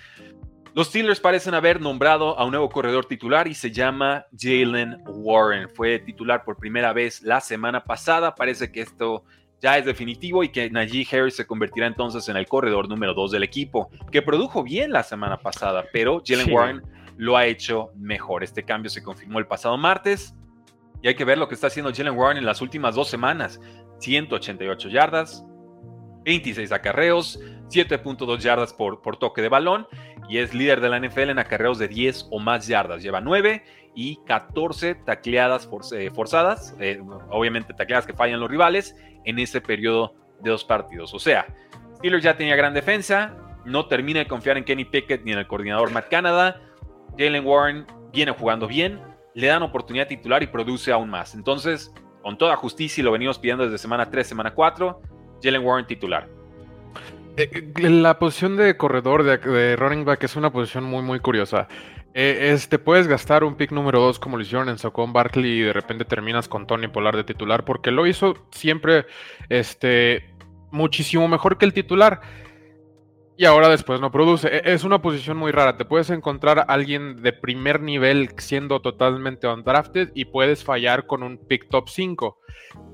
Los 0.75 0.88
Steelers 0.88 1.22
parecen 1.22 1.54
haber 1.54 1.80
nombrado 1.80 2.38
a 2.38 2.44
un 2.44 2.52
nuevo 2.52 2.69
corredor 2.69 3.06
titular 3.06 3.48
y 3.48 3.54
se 3.54 3.72
llama 3.72 4.25
Jalen 4.38 4.98
Warren. 5.07 5.69
Fue 5.69 6.00
titular 6.00 6.44
por 6.44 6.57
primera 6.57 6.92
vez 6.92 7.22
la 7.22 7.40
semana 7.40 7.86
pasada. 7.86 8.36
Parece 8.36 8.72
que 8.72 8.81
esto 8.81 9.24
ya 9.62 9.78
es 9.78 9.86
definitivo 9.86 10.44
y 10.44 10.50
que 10.50 10.69
Najee 10.69 11.07
Harris 11.12 11.36
se 11.36 11.48
convertirá 11.48 11.88
entonces 11.88 12.28
en 12.30 12.38
el 12.38 12.48
corredor 12.48 12.90
número 12.90 13.13
2 13.13 13.31
del 13.31 13.44
equipo, 13.44 13.90
que 14.12 14.22
produjo 14.22 14.63
bien 14.63 14.92
la 14.92 15.04
semana 15.04 15.38
pasada, 15.38 15.86
pero 15.92 16.22
Jalen 16.25 16.54
Warren 16.54 16.81
lo 17.18 17.38
ha 17.38 17.46
hecho 17.46 17.92
mejor. 17.96 18.44
Este 18.44 18.63
cambio 18.63 18.90
se 18.90 19.04
confirmó 19.04 19.40
el 19.40 19.48
pasado 19.48 19.78
martes 19.78 20.36
y 21.02 21.07
hay 21.07 21.16
que 21.16 21.25
ver 21.25 21.38
lo 21.38 21.48
que 21.48 21.56
está 21.56 21.68
haciendo 21.68 21.94
Jalen 21.94 22.18
Warren 22.18 22.38
en 22.38 22.45
las 22.45 22.62
últimas 22.62 22.95
dos 22.95 23.09
semanas. 23.09 23.59
188 24.00 24.90
yardas, 24.90 25.45
26 26.26 26.71
acarreos, 26.71 27.40
7.2 27.69 28.40
yardas 28.40 28.74
por, 28.74 29.02
por 29.02 29.18
toque 29.18 29.42
de 29.42 29.50
balón 29.50 29.88
y 30.28 30.40
es 30.40 30.54
líder 30.54 30.81
de 30.81 30.90
la 30.90 31.00
NFL 31.00 31.30
en 31.30 31.40
acarreos 31.40 31.78
de 31.78 31.88
10 31.88 32.28
o 32.31 32.40
más 32.40 32.68
yardas. 32.68 33.02
Lleva 33.02 33.21
9 33.21 33.64
y 33.95 34.18
14 34.25 34.95
tacleadas 34.95 35.69
eh, 35.94 36.11
forzadas, 36.14 36.75
eh, 36.80 37.02
obviamente 37.30 37.73
tacleadas 37.73 38.06
que 38.06 38.14
fallan 38.14 38.40
los 38.40 38.49
rivales 38.49 38.95
en 39.23 39.40
ese 39.40 39.61
periodo 39.61 40.14
de 40.42 40.52
dos 40.52 40.66
partidos. 40.66 41.14
O 41.14 41.19
sea, 41.19 41.47
Steelers 41.97 42.23
ya 42.23 42.37
tenía 42.37 42.56
gran 42.56 42.73
defensa, 42.73 43.35
no 43.66 43.87
termina 43.87 44.19
de 44.19 44.28
confiar 44.28 44.57
en 44.57 44.66
Kenny 44.66 44.85
Pickett 44.85 45.23
ni 45.23 45.31
en 45.31 45.40
el 45.40 45.47
coordinador 45.47 45.92
Matt 45.92 46.09
Canada. 46.09 46.61
Jalen 47.18 47.45
Warren 47.45 47.85
viene 48.14 48.31
jugando 48.33 48.68
bien, 48.68 48.99
le 49.33 49.47
dan 49.47 49.64
oportunidad 49.64 50.07
titular 50.07 50.44
y 50.44 50.47
produce 50.47 50.92
aún 50.92 51.09
más. 51.09 51.33
Entonces, 51.33 51.94
con 52.21 52.37
toda 52.37 52.56
justicia, 52.57 53.02
y 53.02 53.06
lo 53.06 53.11
venimos 53.11 53.40
pidiendo 53.40 53.64
desde 53.64 53.78
semana 53.78 54.09
3, 54.09 54.28
semana 54.28 54.54
4, 54.54 55.02
Jalen 55.42 55.64
Warren 55.64 55.87
titular. 55.87 56.28
Eh, 57.37 57.71
la 57.90 58.18
posición 58.18 58.56
de 58.56 58.78
corredor 58.78 59.23
de, 59.23 59.75
running 59.75 60.06
back 60.06 60.23
es 60.23 60.35
una 60.35 60.52
posición 60.52 60.85
muy, 60.85 61.02
muy 61.02 61.19
curiosa. 61.19 61.68
Eh, 62.18 62.54
este, 62.54 62.80
puedes 62.80 63.07
gastar 63.07 63.44
un 63.44 63.56
pick 63.56 63.74
número 63.74 64.00
2 64.00 64.19
como 64.19 64.38
lo 64.38 64.44
hicieron 64.44 64.69
en 64.69 64.78
Socon 64.78 65.12
Barkley 65.12 65.60
y 65.60 65.62
de 65.64 65.74
repente 65.74 66.06
terminas 66.06 66.48
con 66.48 66.66
Tony 66.66 66.88
Polar 66.88 67.18
de 67.18 67.26
titular 67.26 67.66
porque 67.66 67.92
lo 67.92 68.07
hizo 68.07 68.48
siempre 68.52 69.06
este, 69.50 70.34
muchísimo 70.72 71.28
mejor 71.28 71.57
que 71.57 71.66
el 71.66 71.74
titular 71.74 72.22
y 73.36 73.44
ahora 73.44 73.68
después 73.68 74.00
no 74.00 74.14
produce. 74.14 74.48
E, 74.48 74.62
es 74.74 74.86
una 74.86 75.02
posición 75.02 75.36
muy 75.36 75.52
rara. 75.52 75.76
Te 75.76 75.84
puedes 75.84 76.10
encontrar 76.10 76.60
a 76.60 76.62
alguien 76.62 77.22
de 77.22 77.34
primer 77.34 77.81
nivel 77.81 78.30
siendo 78.38 78.81
totalmente 78.81 79.48
undrafted 79.48 80.12
y 80.16 80.24
puedes 80.24 80.64
fallar 80.64 81.07
con 81.07 81.22
un 81.22 81.38
pick 81.38 81.68
top 81.69 81.90
5. 81.90 82.40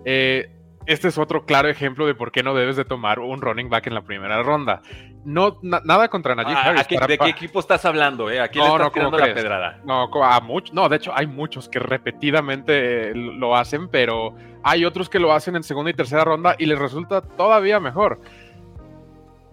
Eh, 0.03 0.49
este 0.85 1.07
es 1.07 1.17
otro 1.17 1.45
claro 1.45 1.69
ejemplo 1.69 2.05
de 2.05 2.15
por 2.15 2.31
qué 2.31 2.43
no 2.43 2.53
debes 2.53 2.75
de 2.75 2.85
tomar 2.85 3.19
un 3.19 3.41
running 3.41 3.69
back 3.69 3.87
en 3.87 3.93
la 3.93 4.01
primera 4.01 4.41
ronda. 4.43 4.81
No, 5.23 5.59
nada 5.61 6.07
contra 6.09 6.33
Najee 6.33 6.53
ah, 6.55 6.61
Harris. 6.61 6.87
¿De 7.07 7.17
qué 7.17 7.29
equipo 7.29 7.59
estás 7.59 7.85
hablando? 7.85 8.29
Eh? 8.29 8.39
¿A 8.39 8.47
quién 8.47 8.65
no, 8.65 8.77
le 8.77 8.85
estás 8.85 9.11
no, 9.11 9.17
la 9.17 9.33
pedrada? 9.33 9.79
No, 9.85 10.09
a 10.23 10.41
no, 10.73 10.89
de 10.89 10.95
hecho 10.95 11.11
hay 11.15 11.27
muchos 11.27 11.69
que 11.69 11.79
repetidamente 11.79 13.13
lo 13.13 13.55
hacen, 13.55 13.87
pero 13.89 14.35
hay 14.63 14.85
otros 14.85 15.09
que 15.09 15.19
lo 15.19 15.31
hacen 15.31 15.55
en 15.55 15.63
segunda 15.63 15.91
y 15.91 15.93
tercera 15.93 16.23
ronda 16.23 16.55
y 16.57 16.65
les 16.65 16.79
resulta 16.79 17.21
todavía 17.21 17.79
mejor. 17.79 18.19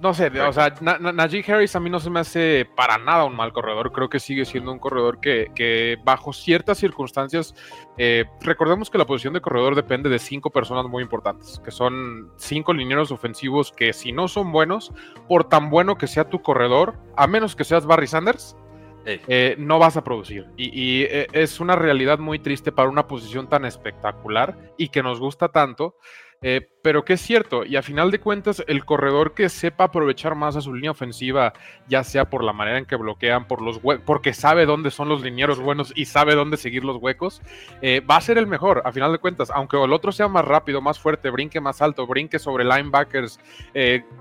No 0.00 0.14
sé, 0.14 0.31
o 0.40 0.52
sea, 0.52 0.75
Najee 0.81 1.45
Harris 1.52 1.75
a 1.75 1.81
mí 1.81 1.90
no 1.90 1.99
se 1.99 2.09
me 2.09 2.21
hace 2.21 2.69
para 2.76 2.99
nada 2.99 3.25
un 3.25 3.35
mal 3.35 3.52
corredor. 3.52 3.90
Creo 3.90 4.09
que 4.09 4.21
sigue 4.21 4.45
siendo 4.45 4.71
un 4.71 4.78
corredor 4.78 5.19
que, 5.21 5.99
bajo 6.05 6.33
ciertas 6.33 6.78
circunstancias, 6.78 7.52
eh, 7.97 8.25
recordemos 8.40 8.90
que 8.90 8.99
la 8.99 9.07
posición 9.07 9.35
de 9.35 9.40
corredor 9.40 9.75
depende 9.75 10.09
de 10.09 10.21
cinco 10.21 10.50
personas 10.50 10.87
muy 10.87 11.02
importantes, 11.02 11.61
que 11.64 11.73
son 11.73 12.31
cinco 12.37 12.73
linieros 12.73 13.11
ofensivos 13.11 13.73
que 13.73 13.93
si 13.93 14.12
no 14.12 14.28
son 14.28 14.52
buenos, 14.52 14.93
por 15.26 15.49
tan 15.49 15.69
bueno 15.69 15.99
que 15.99 16.07
sea 16.07 16.28
tu 16.28 16.43
corredor, 16.43 16.95
a 17.17 17.26
menos 17.26 17.57
que 17.57 17.64
seas 17.64 17.85
Barry 17.85 18.07
Sanders, 18.07 18.57
eh, 19.05 19.57
no 19.59 19.78
vas 19.78 19.97
a 19.97 20.05
producir. 20.05 20.47
Y, 20.57 21.02
eh, 21.02 21.26
es 21.33 21.61
una 21.61 21.76
realidad 21.76 22.19
muy 22.19 22.38
triste 22.38 22.73
para 22.73 22.88
una 22.88 23.07
posición 23.07 23.49
tan 23.49 23.64
espectacular 23.64 24.73
y 24.76 24.88
que 24.88 25.02
nos 25.02 25.19
gusta 25.19 25.49
tanto. 25.49 25.97
Eh, 26.40 26.68
pero 26.83 27.04
que 27.04 27.14
es 27.14 27.21
cierto, 27.21 27.64
y 27.64 27.75
a 27.75 27.83
final 27.83 28.12
de 28.12 28.21
cuentas, 28.21 28.62
el 28.68 28.85
corredor 28.85 29.35
que 29.35 29.49
sepa 29.49 29.85
aprovechar 29.85 30.37
más 30.37 30.54
a 30.54 30.61
su 30.61 30.73
línea 30.73 30.92
ofensiva, 30.92 31.52
ya 31.88 32.04
sea 32.04 32.30
por 32.30 32.45
la 32.45 32.52
manera 32.52 32.78
en 32.78 32.87
que 32.87 32.95
bloquean, 32.95 33.49
por 33.49 33.61
los 33.61 33.80
porque 34.07 34.33
sabe 34.33 34.64
dónde 34.64 34.92
son 34.92 35.09
los 35.09 35.23
linieros 35.23 35.59
buenos 35.59 35.92
y 35.97 36.04
sabe 36.04 36.37
dónde 36.37 36.57
seguir 36.57 36.85
los 36.85 36.97
huecos, 36.97 37.42
va 37.83 38.16
a 38.16 38.21
ser 38.21 38.38
el 38.38 38.47
mejor, 38.47 38.83
a 38.85 38.92
final 38.92 39.11
de 39.11 39.18
cuentas. 39.18 39.50
Aunque 39.50 39.83
el 39.83 39.92
otro 39.92 40.12
sea 40.12 40.28
más 40.28 40.45
rápido, 40.45 40.80
más 40.80 40.99
fuerte, 40.99 41.28
brinque 41.30 41.61
más 41.61 41.83
alto, 41.83 42.07
brinque 42.07 42.38
sobre 42.38 42.64
linebackers, 42.64 43.40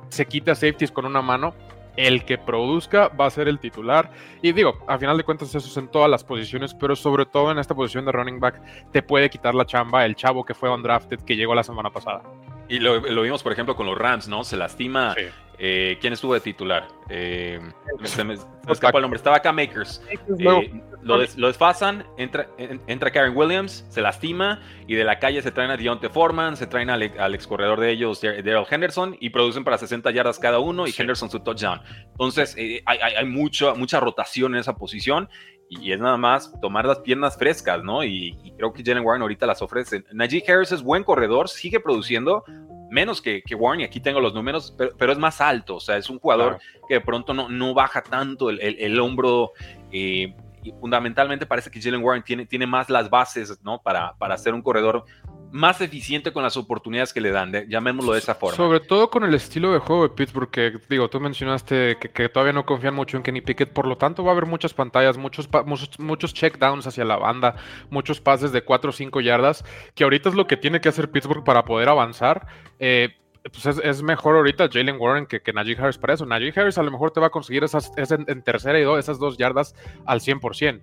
se 0.09 0.25
quita 0.25 0.55
safeties 0.55 0.91
con 0.91 1.05
una 1.05 1.21
mano, 1.21 1.53
el 1.97 2.23
que 2.23 2.37
produzca 2.37 3.09
va 3.09 3.25
a 3.25 3.29
ser 3.29 3.47
el 3.47 3.59
titular. 3.59 4.11
Y 4.41 4.53
digo, 4.53 4.85
a 4.87 4.97
final 4.97 5.17
de 5.17 5.23
cuentas 5.23 5.53
eso 5.53 5.67
es 5.67 5.77
en 5.77 5.89
todas 5.89 6.09
las 6.09 6.23
posiciones, 6.23 6.73
pero 6.73 6.95
sobre 6.95 7.25
todo 7.25 7.51
en 7.51 7.57
esta 7.57 7.75
posición 7.75 8.05
de 8.05 8.11
running 8.11 8.39
back 8.39 8.61
te 8.91 9.01
puede 9.01 9.29
quitar 9.29 9.53
la 9.55 9.65
chamba 9.65 10.05
el 10.05 10.15
chavo 10.15 10.45
que 10.45 10.53
fue 10.53 10.73
undrafted 10.73 11.19
que 11.21 11.35
llegó 11.35 11.53
la 11.53 11.63
semana 11.63 11.89
pasada. 11.89 12.21
Y 12.69 12.79
lo, 12.79 13.21
vimos, 13.21 13.43
por 13.43 13.51
ejemplo, 13.51 13.75
con 13.75 13.85
los 13.85 13.97
Rams, 13.97 14.27
¿no? 14.27 14.43
Se 14.43 14.57
lastima. 14.57 15.15
Eh, 15.59 15.97
¿Quién 15.99 16.13
estuvo 16.13 16.33
de 16.33 16.41
titular? 16.41 16.87
Eh, 17.09 17.59
se 18.03 18.23
me, 18.23 18.35
escapó 18.67 18.97
el 18.97 19.01
nombre. 19.03 19.17
Estaba 19.17 19.37
acá 19.37 19.51
Makers. 19.51 20.03
Eh, 20.09 20.81
lo, 21.07 21.47
desfasan, 21.47 22.05
entra, 22.17 22.47
entra 22.57 23.11
Karen 23.11 23.35
Williams, 23.35 23.85
se 23.89 24.01
lastima 24.01 24.61
y 24.87 24.95
de 24.95 25.03
la 25.03 25.19
calle 25.19 25.41
se 25.41 25.51
traen 25.51 25.71
a 25.71 25.77
Dionte 25.77 26.09
Foreman, 26.09 26.57
se 26.57 26.67
traen 26.67 26.89
al, 26.89 27.03
ex 27.03 27.47
corredor 27.47 27.79
de 27.79 27.91
ellos, 27.91 28.21
Daryl 28.21 28.65
Henderson, 28.69 29.15
y 29.19 29.29
producen 29.29 29.63
para 29.63 29.77
60 29.77 30.11
yardas 30.11 30.39
cada 30.39 30.59
uno 30.59 30.87
y 30.87 30.93
Henderson 30.95 31.29
su 31.29 31.39
touchdown. 31.39 31.81
Entonces, 32.11 32.55
hay, 32.55 32.99
hay 32.99 33.25
mucha 33.25 33.99
rotación 33.99 34.53
en 34.55 34.61
esa 34.61 34.75
posición 34.75 35.29
y 35.69 35.91
es 35.91 35.99
nada 35.99 36.17
más 36.17 36.53
tomar 36.61 36.85
las 36.85 36.99
piernas 36.99 37.37
frescas, 37.37 37.83
¿no? 37.83 38.03
Y, 38.03 38.37
creo 38.57 38.73
que 38.73 38.83
Jalen 38.83 39.05
Warren 39.05 39.21
ahorita 39.21 39.45
las 39.45 39.61
ofrece. 39.61 40.03
Najee 40.11 40.43
Harris 40.47 40.71
es 40.71 40.81
buen 40.81 41.03
corredor, 41.03 41.49
sigue 41.49 41.79
produciendo 41.79 42.43
menos 42.89 43.21
que, 43.21 43.43
Warren, 43.53 43.81
y 43.81 43.83
aquí 43.83 43.99
tengo 43.99 44.21
los 44.21 44.33
números, 44.33 44.73
pero, 44.97 45.11
es 45.11 45.17
más 45.17 45.41
alto, 45.41 45.75
o 45.75 45.79
sea, 45.79 45.97
es 45.97 46.09
un 46.09 46.19
jugador 46.19 46.59
que 46.87 46.95
de 46.95 47.01
pronto 47.01 47.33
no, 47.33 47.49
no 47.49 47.73
baja 47.73 48.01
tanto 48.01 48.49
el, 48.49 48.99
hombro. 48.99 49.51
Eh, 49.91 50.33
y 50.67 50.73
fundamentalmente 50.79 51.45
parece 51.45 51.71
que 51.71 51.81
Jalen 51.81 52.03
Warren 52.03 52.23
tiene, 52.23 52.45
tiene 52.45 52.67
más 52.67 52.89
las 52.89 53.09
bases, 53.09 53.59
¿no? 53.63 53.81
Para, 53.81 54.15
para 54.17 54.37
ser 54.37 54.53
un 54.53 54.61
corredor 54.61 55.05
más 55.51 55.79
eficiente 55.79 56.33
con 56.33 56.43
las 56.43 56.57
oportunidades 56.57 57.13
que 57.13 57.21
le 57.21 57.31
dan, 57.31 57.53
llamémoslo 57.69 58.13
de 58.13 58.19
esa 58.19 58.35
forma. 58.35 58.57
Sobre 58.57 58.79
todo 58.81 59.09
con 59.09 59.23
el 59.23 59.33
estilo 59.33 59.71
de 59.71 59.79
juego 59.79 60.03
de 60.03 60.09
Pittsburgh, 60.09 60.49
que 60.49 60.77
digo, 60.89 61.09
tú 61.09 61.19
mencionaste 61.19 61.97
que, 61.97 62.29
todavía 62.29 62.53
no 62.53 62.65
confían 62.65 62.93
mucho 62.93 63.17
en 63.17 63.23
Kenny 63.23 63.41
Pickett, 63.41 63.71
por 63.71 63.87
lo 63.87 63.97
tanto 63.97 64.23
va 64.23 64.31
a 64.31 64.33
haber 64.33 64.45
muchas 64.45 64.73
pantallas, 64.73 65.17
muchos, 65.17 65.49
muchos, 65.65 65.99
muchos 65.99 66.33
checkdowns 66.33 66.85
hacia 66.85 67.05
la 67.05 67.15
banda, 67.15 67.55
muchos 67.89 68.19
pases 68.19 68.51
de 68.51 68.63
4 68.63 68.89
o 68.89 68.93
5 68.93 69.21
yardas, 69.21 69.63
que 69.95 70.03
ahorita 70.03 70.29
es 70.29 70.35
lo 70.35 70.47
que 70.47 70.57
tiene 70.57 70.81
que 70.81 70.89
hacer 70.89 71.09
Pittsburgh 71.11 71.43
para 71.43 71.63
poder 71.63 71.87
avanzar. 71.89 72.47
Eh, 72.79 73.15
pues 73.51 73.65
es, 73.83 74.03
mejor 74.03 74.35
ahorita 74.35 74.69
Jalen 74.71 74.97
Warren 74.99 75.25
que, 75.25 75.41
que 75.41 75.53
Najee 75.53 75.77
Harris 75.77 75.97
para 75.97 76.13
eso. 76.13 76.25
Najee 76.25 76.53
Harris 76.55 76.77
a 76.77 76.83
lo 76.83 76.91
mejor 76.91 77.11
te 77.11 77.19
va 77.19 77.27
a 77.27 77.29
conseguir 77.29 77.63
esas, 77.63 77.91
en, 77.97 78.41
tercera 78.43 78.79
y 78.79 78.83
dos, 78.83 78.99
esas 78.99 79.19
dos 79.19 79.37
yardas 79.37 79.75
al 80.05 80.21
100%. 80.21 80.81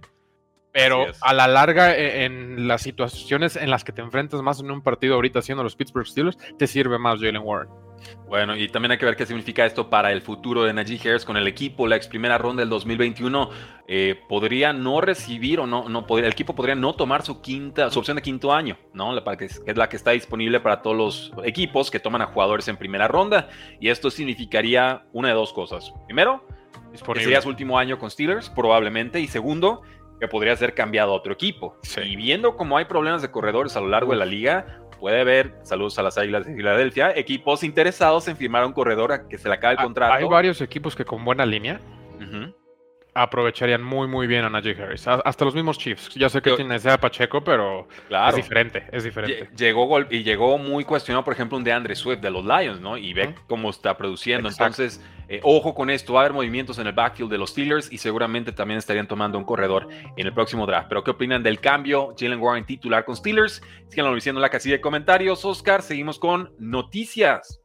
Pero 0.72 1.06
a 1.20 1.32
la 1.32 1.46
larga, 1.46 1.96
e, 1.96 2.24
en 2.24 2.66
las 2.66 2.82
situaciones 2.82 3.54
en 3.56 3.70
las 3.70 3.84
que 3.84 3.92
te 3.92 4.02
enfrentas 4.02 4.42
más 4.42 4.60
en 4.60 4.70
un 4.70 4.82
partido 4.82 5.14
ahorita 5.14 5.40
siendo 5.40 5.62
los 5.62 5.76
Pittsburgh 5.76 6.06
Steelers, 6.06 6.36
te 6.58 6.66
sirve 6.66 6.98
más 6.98 7.20
Jalen 7.20 7.42
Warren. 7.42 7.70
Bueno, 8.26 8.56
y 8.56 8.68
también 8.68 8.92
hay 8.92 8.98
que 8.98 9.04
ver 9.04 9.16
qué 9.16 9.26
significa 9.26 9.64
esto 9.64 9.90
para 9.90 10.12
el 10.12 10.22
futuro 10.22 10.64
de 10.64 10.72
Najee 10.72 10.98
Harris 11.08 11.24
con 11.24 11.36
el 11.36 11.46
equipo. 11.46 11.86
La 11.86 11.96
ex 11.96 12.08
primera 12.08 12.38
ronda 12.38 12.62
del 12.62 12.70
2021 12.70 13.50
eh, 13.86 14.20
podría 14.28 14.72
no 14.72 15.00
recibir 15.00 15.60
o 15.60 15.66
no, 15.66 15.88
no 15.88 16.06
podría, 16.06 16.26
el 16.26 16.32
equipo 16.32 16.54
podría 16.54 16.74
no 16.74 16.94
tomar 16.94 17.22
su 17.22 17.40
quinta, 17.40 17.90
su 17.90 17.98
opción 17.98 18.16
de 18.16 18.22
quinto 18.22 18.52
año, 18.52 18.78
¿no? 18.92 19.12
La, 19.12 19.36
que 19.36 19.44
es 19.44 19.76
la 19.76 19.88
que 19.88 19.96
está 19.96 20.12
disponible 20.12 20.60
para 20.60 20.82
todos 20.82 20.96
los 20.96 21.32
equipos 21.44 21.90
que 21.90 22.00
toman 22.00 22.22
a 22.22 22.26
jugadores 22.26 22.68
en 22.68 22.76
primera 22.76 23.08
ronda. 23.08 23.48
Y 23.80 23.88
esto 23.88 24.10
significaría 24.10 25.04
una 25.12 25.28
de 25.28 25.34
dos 25.34 25.52
cosas. 25.52 25.92
Primero, 26.06 26.46
sería 27.14 27.40
su 27.40 27.48
último 27.48 27.78
año 27.78 27.98
con 27.98 28.10
Steelers, 28.10 28.50
probablemente. 28.50 29.20
Y 29.20 29.26
segundo, 29.26 29.82
que 30.20 30.28
podría 30.28 30.56
ser 30.56 30.74
cambiado 30.74 31.12
a 31.12 31.16
otro 31.16 31.32
equipo. 31.32 31.76
Y 32.04 32.16
viendo 32.16 32.56
cómo 32.56 32.76
hay 32.76 32.84
problemas 32.84 33.22
de 33.22 33.30
corredores 33.30 33.76
a 33.76 33.80
lo 33.80 33.88
largo 33.88 34.12
de 34.12 34.18
la 34.18 34.26
liga, 34.26 34.80
puede 34.94 35.20
haber, 35.20 35.54
saludos 35.62 35.98
a 35.98 36.02
las 36.02 36.18
Águilas 36.18 36.46
de 36.46 36.54
Filadelfia, 36.54 37.16
equipos 37.16 37.62
interesados 37.62 38.28
en 38.28 38.36
firmar 38.36 38.62
a 38.62 38.66
un 38.66 38.72
corredor 38.72 39.12
a 39.12 39.28
que 39.28 39.38
se 39.38 39.48
le 39.48 39.54
acabe 39.54 39.74
el 39.74 39.80
contrato. 39.80 40.14
Hay 40.14 40.24
varios 40.24 40.60
equipos 40.60 40.96
que 40.96 41.04
con 41.04 41.24
buena 41.24 41.46
línea 41.46 41.80
aprovecharían 43.14 43.82
muy, 43.82 44.08
muy 44.08 44.26
bien 44.26 44.44
a 44.44 44.50
Najee 44.50 44.76
Harris. 44.80 45.06
Hasta 45.06 45.44
los 45.44 45.54
mismos 45.54 45.78
Chiefs. 45.78 46.14
Ya 46.14 46.28
sé 46.28 46.42
que 46.42 46.52
tiene 46.52 46.76
ese 46.76 46.96
Pacheco, 46.98 47.42
pero 47.42 47.88
es 48.28 48.36
diferente, 48.36 48.84
es 48.92 49.04
diferente. 49.04 49.48
Llegó 49.56 50.00
y 50.10 50.22
llegó 50.22 50.58
muy 50.58 50.84
cuestionado, 50.84 51.24
por 51.24 51.32
ejemplo, 51.32 51.56
un 51.56 51.64
de 51.64 51.72
Andre 51.72 51.94
Swift 51.94 52.20
de 52.20 52.30
los 52.30 52.44
Lions, 52.44 52.80
¿no? 52.80 52.96
Y 52.96 53.12
ve 53.12 53.34
cómo 53.46 53.70
está 53.70 53.96
produciendo. 53.96 54.48
Entonces, 54.48 55.00
eh, 55.28 55.40
ojo 55.42 55.74
con 55.74 55.90
esto, 55.90 56.14
va 56.14 56.20
a 56.20 56.22
haber 56.24 56.34
movimientos 56.34 56.78
en 56.78 56.86
el 56.86 56.92
backfield 56.92 57.30
de 57.30 57.38
los 57.38 57.50
Steelers 57.50 57.90
y 57.90 57.98
seguramente 57.98 58.52
también 58.52 58.78
estarían 58.78 59.06
tomando 59.06 59.38
un 59.38 59.44
corredor 59.44 59.88
en 60.16 60.26
el 60.26 60.34
próximo 60.34 60.66
draft. 60.66 60.88
Pero, 60.88 61.04
¿qué 61.04 61.12
opinan 61.12 61.42
del 61.42 61.60
cambio? 61.60 62.14
Jalen 62.18 62.40
Warren 62.40 62.66
titular 62.66 63.04
con 63.04 63.16
Steelers. 63.16 63.62
Síganlo 63.88 64.14
diciendo 64.14 64.40
en 64.40 64.42
la 64.42 64.50
casilla 64.50 64.76
de 64.76 64.80
comentarios. 64.80 65.44
Oscar, 65.44 65.82
seguimos 65.82 66.18
con 66.18 66.52
noticias. 66.58 67.60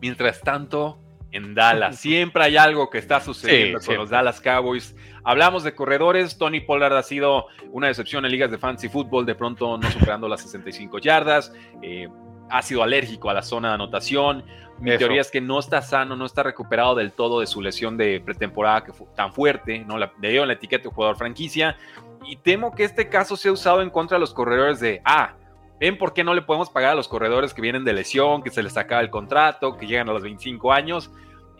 Mientras 0.00 0.40
tanto, 0.40 0.98
en 1.32 1.54
Dallas. 1.54 1.96
Siempre 2.00 2.44
hay 2.44 2.56
algo 2.56 2.90
que 2.90 2.98
está 2.98 3.20
sucediendo 3.20 3.80
con 3.84 3.96
los 3.96 4.10
Dallas 4.10 4.40
Cowboys. 4.40 4.94
Hablamos 5.24 5.64
de 5.64 5.74
corredores. 5.74 6.38
Tony 6.38 6.60
Pollard 6.60 6.96
ha 6.96 7.02
sido 7.02 7.46
una 7.72 7.88
decepción 7.88 8.24
en 8.24 8.32
ligas 8.32 8.50
de 8.50 8.58
fantasy 8.58 8.88
fútbol, 8.88 9.26
de 9.26 9.34
pronto 9.34 9.76
no 9.78 9.90
superando 9.90 10.28
las 10.28 10.42
65 10.42 10.98
yardas. 10.98 11.52
Eh, 11.82 12.08
ha 12.50 12.62
sido 12.62 12.82
alérgico 12.82 13.30
a 13.30 13.34
la 13.34 13.42
zona 13.42 13.68
de 13.68 13.74
anotación. 13.74 14.44
Mi 14.80 14.96
teoría 14.96 15.20
es 15.20 15.30
que 15.30 15.42
no 15.42 15.58
está 15.58 15.82
sano, 15.82 16.16
no 16.16 16.24
está 16.24 16.42
recuperado 16.42 16.94
del 16.94 17.12
todo 17.12 17.40
de 17.40 17.46
su 17.46 17.60
lesión 17.60 17.98
de 17.98 18.20
pretemporada 18.20 18.82
que 18.82 18.92
fue 18.92 19.06
tan 19.14 19.32
fuerte, 19.32 19.80
¿no? 19.80 19.98
Le 19.98 20.30
dio 20.30 20.46
la 20.46 20.54
etiqueta 20.54 20.84
de 20.84 20.94
jugador 20.94 21.16
franquicia. 21.16 21.76
Y 22.24 22.36
temo 22.36 22.74
que 22.74 22.84
este 22.84 23.08
caso 23.08 23.36
sea 23.36 23.52
usado 23.52 23.82
en 23.82 23.90
contra 23.90 24.16
de 24.16 24.20
los 24.20 24.32
corredores 24.32 24.80
de, 24.80 25.02
ah, 25.04 25.34
¿Ven 25.80 25.96
por 25.96 26.12
qué 26.12 26.22
no 26.22 26.34
le 26.34 26.42
podemos 26.42 26.68
pagar 26.68 26.90
a 26.90 26.94
los 26.94 27.08
corredores 27.08 27.54
que 27.54 27.62
vienen 27.62 27.84
de 27.84 27.94
lesión, 27.94 28.42
que 28.42 28.50
se 28.50 28.62
les 28.62 28.76
acaba 28.76 29.00
el 29.00 29.08
contrato, 29.08 29.78
que 29.78 29.86
llegan 29.86 30.08
a 30.10 30.12
los 30.12 30.22
25 30.22 30.72
años? 30.72 31.10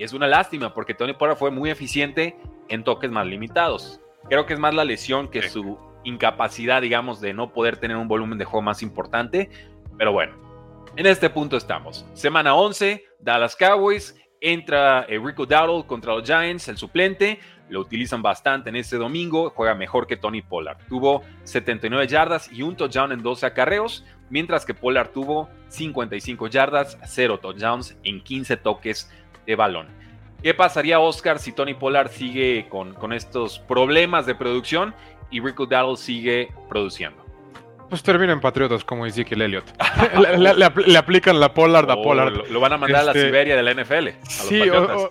es 0.04 0.14
una 0.14 0.26
lástima 0.26 0.72
porque 0.72 0.94
Tony 0.94 1.12
Pollard 1.12 1.36
fue 1.36 1.50
muy 1.50 1.68
eficiente 1.68 2.36
en 2.68 2.84
toques 2.84 3.10
más 3.10 3.26
limitados. 3.26 4.00
Creo 4.28 4.46
que 4.46 4.54
es 4.54 4.58
más 4.58 4.74
la 4.74 4.84
lesión 4.84 5.28
que 5.28 5.48
su 5.48 5.78
incapacidad, 6.04 6.80
digamos, 6.80 7.20
de 7.20 7.34
no 7.34 7.52
poder 7.52 7.76
tener 7.76 7.98
un 7.98 8.08
volumen 8.08 8.38
de 8.38 8.46
juego 8.46 8.62
más 8.62 8.82
importante. 8.82 9.50
Pero 9.98 10.12
bueno, 10.12 10.34
en 10.96 11.06
este 11.06 11.28
punto 11.28 11.56
estamos. 11.56 12.06
Semana 12.14 12.54
11, 12.54 13.04
Dallas 13.18 13.56
Cowboys. 13.56 14.16
Entra 14.40 15.04
eh, 15.06 15.20
Rico 15.22 15.44
Dowdle 15.44 15.86
contra 15.86 16.14
los 16.14 16.24
Giants, 16.24 16.68
el 16.68 16.78
suplente. 16.78 17.38
Lo 17.70 17.80
utilizan 17.80 18.20
bastante 18.20 18.68
en 18.68 18.76
este 18.76 18.96
domingo. 18.96 19.50
Juega 19.50 19.74
mejor 19.74 20.06
que 20.06 20.16
Tony 20.16 20.42
Pollard. 20.42 20.78
Tuvo 20.88 21.22
79 21.44 22.06
yardas 22.08 22.50
y 22.52 22.62
un 22.62 22.76
touchdown 22.76 23.12
en 23.12 23.22
12 23.22 23.46
acarreos. 23.46 24.04
Mientras 24.28 24.66
que 24.66 24.74
Pollard 24.74 25.10
tuvo 25.10 25.48
55 25.68 26.48
yardas, 26.48 26.98
0 27.04 27.38
touchdowns 27.38 27.96
en 28.02 28.20
15 28.22 28.56
toques 28.58 29.10
de 29.46 29.56
balón. 29.56 29.86
¿Qué 30.42 30.54
pasaría, 30.54 31.00
Oscar, 31.00 31.38
si 31.38 31.52
Tony 31.52 31.74
Pollard 31.74 32.10
sigue 32.10 32.66
con, 32.68 32.94
con 32.94 33.12
estos 33.12 33.58
problemas 33.58 34.26
de 34.26 34.34
producción 34.34 34.94
y 35.30 35.40
Rico 35.40 35.66
Dowdle 35.66 35.96
sigue 35.96 36.48
produciendo? 36.68 37.29
Pues 37.90 38.04
termina 38.04 38.32
en 38.32 38.40
Patriotas 38.40 38.84
como 38.84 39.04
Ezekiel 39.04 39.42
Elliott. 39.42 39.64
le, 40.86 40.96
aplican 40.96 41.40
la 41.40 41.52
Pollard 41.52 41.90
a 41.90 41.94
oh, 41.94 42.02
Pollard. 42.04 42.48
Lo, 42.48 42.60
van 42.60 42.74
a 42.74 42.78
mandar 42.78 43.00
a 43.00 43.04
la 43.06 43.10
este, 43.10 43.26
Siberia 43.26 43.56
de 43.56 43.62
la 43.64 43.74
NFL. 43.74 44.08
sí, 44.28 44.62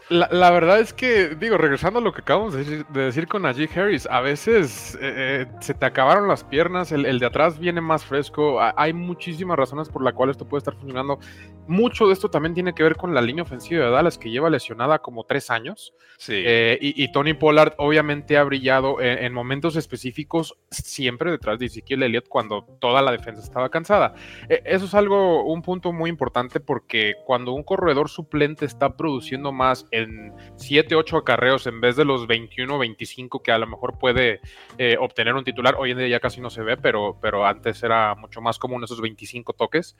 la, 0.08 0.50
verdad 0.50 0.80
es 0.80 0.94
que, 0.94 1.36
digo, 1.36 1.58
regresando 1.58 2.00
a 2.00 2.02
lo 2.02 2.14
que 2.14 2.22
acabamos 2.22 2.54
de 2.54 2.86
decir, 2.94 3.28
con 3.28 3.42
Najee 3.42 3.70
Harris, 3.76 4.08
a 4.10 4.22
veces 4.22 4.96
eh, 5.02 5.42
eh, 5.42 5.46
se 5.60 5.74
te 5.74 5.86
acabaron 5.86 6.30
las 6.30 6.46
piernas, 6.46 6.94
el, 6.94 7.20
de 7.20 7.26
atrás 7.26 7.60
viene 7.60 7.82
más 7.82 8.06
fresco. 8.06 8.60
Hay 8.62 8.94
muchísimas 8.94 9.58
razones 9.58 9.90
por 9.90 10.02
las 10.02 10.14
cuales 10.14 10.36
esto 10.36 10.48
puede 10.48 10.60
estar 10.60 10.76
funcionando. 10.76 11.20
Mucho 11.68 12.08
de 12.08 12.14
esto 12.14 12.30
también 12.30 12.54
tiene 12.54 12.74
que 12.74 12.84
ver 12.84 12.96
con 12.96 13.14
la 13.14 13.22
línea 13.22 13.44
ofensiva 13.44 13.84
de 13.84 13.92
Dallas, 13.92 14.18
que 14.18 14.32
lleva 14.32 14.50
lesionada 14.50 15.00
como 15.00 15.26
tres 15.26 15.50
años. 15.50 15.94
Sí. 16.18 16.34
Eh, 16.46 16.78
y, 16.82 17.12
Tony 17.12 17.34
Pollard 17.34 17.74
obviamente 17.78 18.38
ha 18.38 18.44
brillado 18.44 19.02
en, 19.02 19.34
momentos 19.34 19.76
específicos 19.76 20.58
siempre 20.70 21.32
detrás 21.32 21.60
de 21.60 21.66
Ezekiel 21.66 22.04
Elliott 22.04 22.28
cuando 22.28 22.69
toda 22.80 23.02
la 23.02 23.12
defensa 23.12 23.42
estaba 23.42 23.70
cansada. 23.70 24.14
E, 24.48 24.62
eso 24.66 24.86
es 24.86 24.94
algo, 24.94 25.44
un 25.44 25.62
punto 25.62 25.92
muy 25.92 26.10
importante 26.10 26.60
porque 26.60 27.16
cuando 27.26 27.54
un 27.54 27.64
corredor 27.64 28.10
suplente 28.10 28.66
está 28.66 28.96
produciendo 28.96 29.52
más 29.52 29.86
en 29.92 30.34
7, 30.56 30.96
8 30.96 31.18
acarreos 31.18 31.68
en 31.68 31.82
vez 31.82 31.96
de 31.96 32.06
los 32.06 32.28
21, 32.28 32.78
25 32.78 33.42
que 33.42 33.52
a 33.52 33.58
lo 33.58 33.68
mejor 33.68 33.98
puede 33.98 34.42
eh, 34.78 34.98
obtener 35.00 35.34
un 35.34 35.44
titular, 35.44 35.76
hoy 35.78 35.92
en 35.92 35.98
día 35.98 36.08
ya 36.08 36.20
casi 36.20 36.42
no 36.42 36.50
se 36.50 36.64
ve, 36.64 36.78
pero, 36.78 37.18
pero 37.22 37.46
antes 37.46 37.82
era 37.84 38.16
mucho 38.16 38.42
más 38.42 38.60
común 38.60 38.84
esos 38.84 39.02
25 39.02 39.54
toques. 39.54 39.96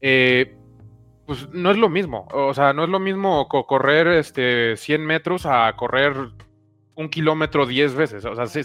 Eh, 0.00 0.56
pues 1.30 1.48
no 1.50 1.70
es 1.70 1.76
lo 1.76 1.88
mismo. 1.88 2.26
O 2.32 2.52
sea, 2.54 2.72
no 2.72 2.82
es 2.82 2.90
lo 2.90 2.98
mismo 2.98 3.46
correr 3.48 4.08
este, 4.08 4.76
100 4.76 5.06
metros 5.06 5.46
a 5.46 5.72
correr 5.76 6.12
un 6.94 7.08
kilómetro 7.08 7.66
10 7.66 7.94
veces. 7.94 8.24
O 8.24 8.34
sea, 8.34 8.46
sí, 8.46 8.62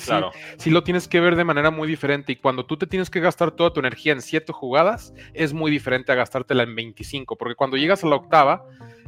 sí, 0.58 0.70
lo 0.70 0.84
tienes 0.84 1.08
que 1.08 1.20
ver 1.20 1.36
de 1.36 1.44
manera 1.44 1.72
muy 1.72 1.88
diferente. 1.88 2.34
Y 2.34 2.36
cuando 2.36 2.66
tú 2.66 2.78
te 2.78 2.88
tienes 2.88 3.10
que 3.10 3.20
gastar 3.20 3.52
toda 3.52 3.72
tu 3.72 3.80
energía 3.80 4.14
en 4.14 4.22
7 4.22 4.52
jugadas, 4.52 5.14
es 5.34 5.54
muy 5.54 5.72
diferente 5.72 6.12
a 6.12 6.16
gastártela 6.16 6.64
en 6.64 6.76
25. 6.76 7.38
Porque 7.38 7.56
cuando 7.56 7.78
llegas 7.78 8.04
a 8.04 8.08
la 8.08 8.16
octava, 8.16 8.66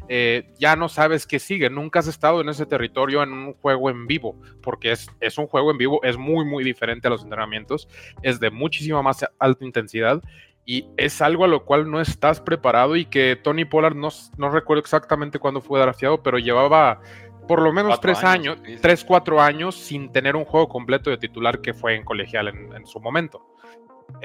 eh, 0.10 0.54
ya 0.58 0.76
no 0.76 0.90
sabes 0.90 1.28
qué 1.28 1.40
sigue. 1.40 1.70
Nunca 1.70 2.00
has 2.00 2.08
estado 2.08 2.42
en 2.42 2.50
ese 2.50 2.66
territorio 2.66 3.24
en 3.24 3.34
un 3.34 3.54
juego 3.54 3.90
en 3.90 4.08
vivo. 4.08 4.40
Porque 4.62 4.92
es, 4.92 5.10
es 5.20 5.38
un 5.38 5.48
juego 5.48 5.72
en 5.72 5.78
vivo, 5.78 6.04
es 6.04 6.18
muy, 6.18 6.46
muy 6.46 6.64
diferente 6.64 7.08
a 7.08 7.12
los 7.12 7.24
entrenamientos. 7.24 7.90
Es 8.22 8.40
de 8.40 8.50
muchísima 8.50 9.02
más 9.02 9.26
alta 9.40 9.66
intensidad 9.66 10.22
y 10.70 10.86
es 10.98 11.22
algo 11.22 11.46
a 11.46 11.48
lo 11.48 11.64
cual 11.64 11.90
no 11.90 12.02
estás 12.02 12.42
preparado 12.42 12.98
y 12.98 13.06
que 13.06 13.38
Tony 13.42 13.64
Pollard 13.64 13.96
no, 13.96 14.10
no 14.38 14.50
recuerdo 14.50 14.82
exactamente 14.82 15.40
cuándo 15.40 15.62
fue 15.62 15.80
drafteado, 15.80 16.22
pero 16.22 16.40
llevaba 16.40 17.00
por 17.48 17.62
lo 17.62 17.72
menos 17.74 18.00
tres 18.00 18.24
años, 18.24 18.58
tres, 18.82 19.04
cuatro 19.04 19.42
años 19.42 19.76
sin 19.76 20.12
tener 20.12 20.36
un 20.36 20.46
juego 20.46 20.68
completo 20.68 21.10
de 21.10 21.18
titular 21.18 21.62
que 21.62 21.74
fue 21.74 21.96
en 21.96 22.04
colegial 22.04 22.48
en 22.50 22.86
su 22.86 23.00
momento 23.00 23.57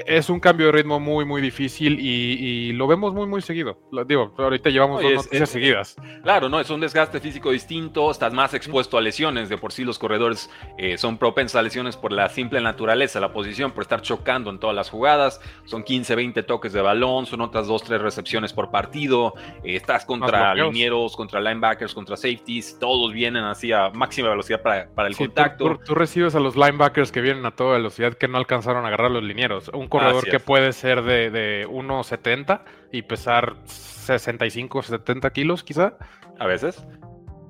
es 0.05 0.29
un 0.29 0.39
cambio 0.39 0.67
de 0.67 0.71
ritmo 0.71 0.99
muy, 0.99 1.25
muy 1.25 1.41
difícil 1.41 1.99
y, 1.99 2.73
lo 2.73 2.87
vemos 2.87 3.13
muy, 3.13 3.27
muy 3.27 3.41
seguido. 3.41 3.77
Lo, 3.91 4.03
digo, 4.05 4.33
ahorita 4.37 4.69
llevamos 4.69 5.03
dos 5.03 5.13
noticias 5.13 5.49
seguidas. 5.49 5.95
Claro, 6.23 6.49
¿no? 6.49 6.59
Es 6.59 6.69
un 6.69 6.79
desgaste 6.79 7.19
físico 7.19 7.51
distinto, 7.51 8.09
estás 8.09 8.33
más 8.33 8.53
expuesto 8.53 8.97
a 8.97 9.01
lesiones. 9.01 9.49
De 9.49 9.57
por 9.57 9.71
sí 9.71 9.83
los 9.83 9.99
corredores 9.99 10.49
eh, 10.77 10.97
son 10.97 11.17
propensos 11.17 11.57
a 11.57 11.61
lesiones 11.61 11.95
por 11.95 12.11
la 12.11 12.29
simple 12.29 12.59
naturaleza, 12.61 13.19
la 13.19 13.31
posición, 13.31 13.71
por 13.71 13.83
estar 13.83 14.01
chocando 14.01 14.49
en 14.49 14.59
todas 14.59 14.75
las 14.75 14.89
jugadas. 14.89 15.41
Son 15.65 15.83
15, 15.83 16.15
20 16.15 16.43
toques 16.43 16.73
de 16.73 16.81
balón, 16.81 17.25
son 17.25 17.41
otras 17.41 17.67
2, 17.67 17.83
3 17.83 18.01
recepciones 18.01 18.51
por 18.53 18.71
partido. 18.71 19.33
Eh, 19.63 19.75
estás 19.75 20.05
contra 20.05 20.55
linieros, 20.55 21.15
contra 21.15 21.39
linebackers, 21.39 21.93
contra 21.93 22.17
safeties. 22.17 22.79
Todos 22.79 23.13
vienen 23.13 23.43
así 23.43 23.71
a 23.71 23.89
máxima 23.89 24.29
velocidad 24.29 24.61
para, 24.61 25.07
el 25.07 25.15
contacto. 25.15 25.79
tú 25.85 25.93
recibes 25.93 26.33
a 26.33 26.39
los 26.39 26.55
linebackers 26.55 27.11
que 27.11 27.21
vienen 27.21 27.45
a 27.45 27.51
toda 27.51 27.73
velocidad 27.73 28.13
que 28.13 28.27
no 28.27 28.37
alcanzaron 28.37 28.85
a 28.85 28.87
agarrar 28.87 29.11
los 29.11 29.23
linieros 29.23 29.69
un 29.73 29.87
corredor 29.87 30.23
que 30.25 30.39
puede 30.39 30.73
ser 30.73 31.03
de, 31.03 31.29
de 31.29 31.67
1,70 31.67 32.61
y 32.91 33.01
pesar 33.01 33.55
65, 33.65 34.83
70 34.83 35.29
kilos 35.31 35.63
quizá. 35.63 35.97
A 36.39 36.47
veces. 36.47 36.85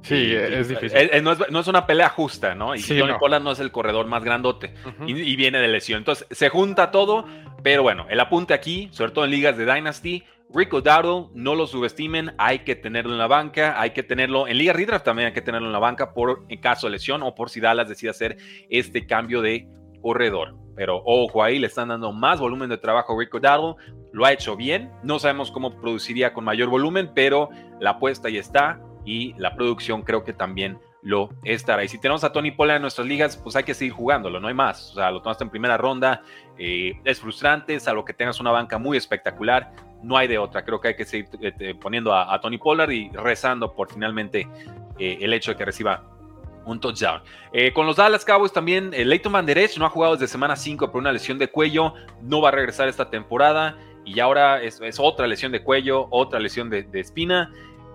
Sí, 0.04 0.34
es 0.36 0.68
difícil. 0.68 0.98
Eh, 0.98 1.10
eh, 1.14 1.22
no, 1.22 1.32
es, 1.32 1.68
una 1.68 1.88
pelea 1.88 2.10
justa, 2.10 2.56
¿no? 2.56 2.76
Y 2.76 2.82
Tony 2.82 3.14
Pollard 3.18 3.42
no 3.42 3.52
es 3.52 3.60
el 3.60 3.72
corredor 3.72 4.06
más 4.08 4.24
grandote 4.24 4.74
y, 5.08 5.36
viene 5.36 5.60
de 5.60 5.68
lesión. 5.70 6.00
Entonces, 6.00 6.28
se 6.30 6.50
junta 6.50 6.92
todo, 6.92 7.26
pero 7.64 7.84
bueno, 7.84 8.06
el 8.10 8.20
apunte 8.20 8.54
aquí, 8.54 8.90
sobre 8.92 9.12
todo 9.14 9.24
en 9.24 9.32
ligas 9.32 9.58
de 9.58 9.66
Dynasty, 9.66 10.24
Rico 10.54 10.82
Dowdle, 10.82 11.30
no 11.34 11.56
lo 11.56 11.66
subestimen, 11.66 12.34
hay 12.38 12.60
que 12.60 12.76
tenerlo 12.76 13.14
en 13.14 13.18
la 13.18 13.28
banca, 13.28 13.80
hay 13.80 13.92
que 13.92 14.04
tenerlo 14.04 14.48
en 14.48 14.58
Liga 14.58 14.74
Redraft 14.74 15.06
también 15.06 15.28
hay 15.28 15.34
que 15.34 15.42
tenerlo 15.42 15.68
en 15.68 15.74
la 15.74 15.80
banca 15.80 16.14
por 16.14 16.46
en 16.50 16.60
caso 16.60 16.88
de 16.88 16.92
lesión 16.92 17.24
o 17.24 17.34
por 17.34 17.50
si 17.50 17.60
Dallas 17.60 17.90
decide 17.90 18.12
hacer 18.12 18.38
este 18.70 19.08
cambio 19.08 19.42
de 19.42 19.68
corredor. 20.02 20.63
Pero 20.76 21.02
ojo 21.06 21.44
ahí, 21.44 21.60
le 21.60 21.68
están 21.68 21.90
dando 21.90 22.12
más 22.12 22.40
volumen 22.40 22.70
de 22.70 22.78
trabajo 22.78 23.14
a 23.14 23.20
Rico 23.20 23.40
Dowdle. 23.40 23.76
Lo 24.12 24.26
ha 24.26 24.32
hecho 24.32 24.56
bien. 24.56 24.92
No 25.04 25.20
sabemos 25.20 25.52
cómo 25.52 25.80
produciría 25.80 26.34
con 26.34 26.44
mayor 26.44 26.70
volumen, 26.70 27.12
pero 27.14 27.50
la 27.80 27.92
apuesta 27.92 28.28
ahí 28.28 28.38
está 28.38 28.80
y 29.06 29.34
la 29.38 29.56
producción 29.56 30.02
creo 30.02 30.24
que 30.24 30.34
también 30.34 30.80
lo 31.04 31.30
estará. 31.44 31.84
Y 31.84 31.90
si 31.90 32.00
tenemos 32.00 32.24
a 32.24 32.32
Tony 32.32 32.52
Pollard 32.52 32.78
en 32.78 32.82
nuestras 32.84 33.06
ligas, 33.06 33.38
pues 33.38 33.56
hay 33.56 33.64
que 33.64 33.74
seguir 33.74 33.94
jugándolo, 33.94 34.40
no 34.40 34.48
hay 34.48 34.54
más. 34.54 34.92
O 34.92 34.96
sea, 34.96 35.12
lo 35.12 35.22
tomaste 35.22 35.44
en 35.44 35.50
primera 35.50 35.78
ronda, 35.78 36.22
eh, 36.58 36.94
es 37.04 37.20
frustrante, 37.20 37.80
salvo 37.80 38.06
que 38.06 38.14
tengas 38.14 38.40
una 38.40 38.52
banca 38.52 38.78
muy 38.78 38.98
espectacular, 38.98 39.72
no 40.02 40.18
hay 40.18 40.28
de 40.28 40.38
otra. 40.38 40.64
Creo 40.64 40.80
que 40.80 40.90
hay 40.90 40.96
que 40.96 41.06
seguir 41.06 41.28
eh, 41.42 41.76
poniendo 41.80 42.16
a, 42.16 42.40
Tony 42.40 42.58
Pollard 42.58 42.92
y 42.92 43.10
rezando 43.10 43.74
por 43.74 43.92
finalmente 43.92 44.48
eh, 44.98 45.18
el 45.22 45.34
hecho 45.34 45.52
de 45.52 45.58
que 45.58 45.66
reciba 45.66 46.04
un 46.66 46.80
touchdown. 46.80 47.22
Eh, 47.52 47.74
con 47.74 47.86
los 47.86 47.98
Dallas 47.98 48.26
Cowboys 48.26 48.52
también, 48.52 48.94
el 48.94 49.10
Leighton 49.10 49.32
Van 49.32 49.46
no 49.78 49.86
ha 49.86 49.90
jugado 49.90 50.16
desde 50.16 50.28
semana 50.28 50.56
5 50.56 50.92
por 50.92 51.02
una 51.02 51.12
lesión 51.12 51.38
de 51.38 51.48
cuello, 51.48 51.94
no 52.22 52.42
va 52.42 52.50
a 52.50 52.52
regresar 52.52 52.88
esta 52.88 53.10
temporada 53.10 53.78
y 54.06 54.20
ahora 54.20 54.62
es, 54.62 54.80
otra 55.00 55.28
lesión 55.28 55.52
de 55.52 55.64
cuello, 55.64 56.08
otra 56.10 56.40
lesión 56.40 56.70
de, 56.70 56.88
espina, 56.94 57.52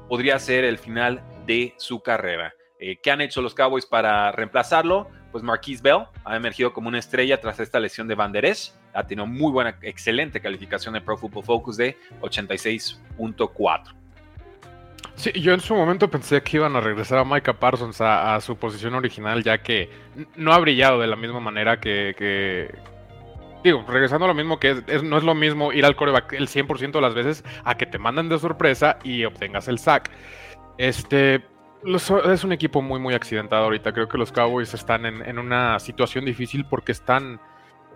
podría 0.08 0.38
ser 0.38 0.64
el 0.64 0.78
final 0.78 1.22
de 1.46 1.74
su 1.76 2.00
carrera. 2.00 2.54
Eh, 2.80 2.98
¿Qué 3.02 3.10
han 3.10 3.20
hecho 3.20 3.42
los 3.42 3.54
Cowboys 3.54 3.86
para 3.86 4.32
reemplazarlo? 4.32 5.08
Pues 5.32 5.44
Marquise 5.44 5.82
Bell 5.82 6.06
ha 6.24 6.36
emergido 6.36 6.72
como 6.72 6.88
una 6.88 6.98
estrella 6.98 7.40
tras 7.40 7.60
esta 7.60 7.78
lesión 7.78 8.08
de 8.08 8.14
Van 8.14 8.32
ha 8.94 9.06
tenido 9.06 9.26
muy 9.26 9.52
buena, 9.52 9.78
excelente 9.82 10.40
calificación 10.40 10.94
de 10.94 11.00
Pro 11.00 11.16
Football 11.16 11.44
Focus 11.44 11.76
de 11.76 11.96
86.4. 12.20 13.94
Sí, 15.18 15.32
yo 15.32 15.52
en 15.52 15.58
su 15.58 15.74
momento 15.74 16.08
pensé 16.08 16.40
que 16.44 16.58
iban 16.58 16.76
a 16.76 16.80
regresar 16.80 17.18
a 17.18 17.24
Micah 17.24 17.54
Parsons 17.54 18.00
a, 18.00 18.40
su 18.40 18.56
posición 18.56 18.94
original, 18.94 19.42
ya 19.42 19.58
que 19.58 19.90
no 20.36 20.52
ha 20.52 20.58
brillado 20.60 21.00
de 21.00 21.08
la 21.08 21.16
misma 21.16 21.40
manera 21.40 21.80
que. 21.80 22.72
digo, 23.64 23.84
regresando 23.88 24.26
a 24.26 24.28
lo 24.28 24.34
mismo 24.34 24.60
que 24.60 24.76
no 25.02 25.18
es 25.18 25.24
lo 25.24 25.34
mismo 25.34 25.72
ir 25.72 25.84
al 25.84 25.96
coreback 25.96 26.34
el 26.34 26.46
100% 26.46 26.92
de 26.92 27.00
las 27.00 27.14
veces 27.14 27.44
a 27.64 27.76
que 27.76 27.84
te 27.84 27.98
manden 27.98 28.28
de 28.28 28.38
sorpresa 28.38 29.00
y 29.02 29.24
obtengas 29.24 29.66
el 29.66 29.80
sack. 29.80 30.08
Este. 30.78 31.44
es 31.84 32.44
un 32.44 32.52
equipo 32.52 32.80
muy, 32.80 33.00
muy 33.00 33.14
accidentado 33.14 33.64
ahorita. 33.64 33.92
Creo 33.92 34.08
que 34.08 34.18
los 34.18 34.30
Cowboys 34.30 34.72
están 34.72 35.04
en, 35.04 35.38
una 35.40 35.80
situación 35.80 36.26
difícil 36.26 36.64
porque 36.64 36.92
están 36.92 37.40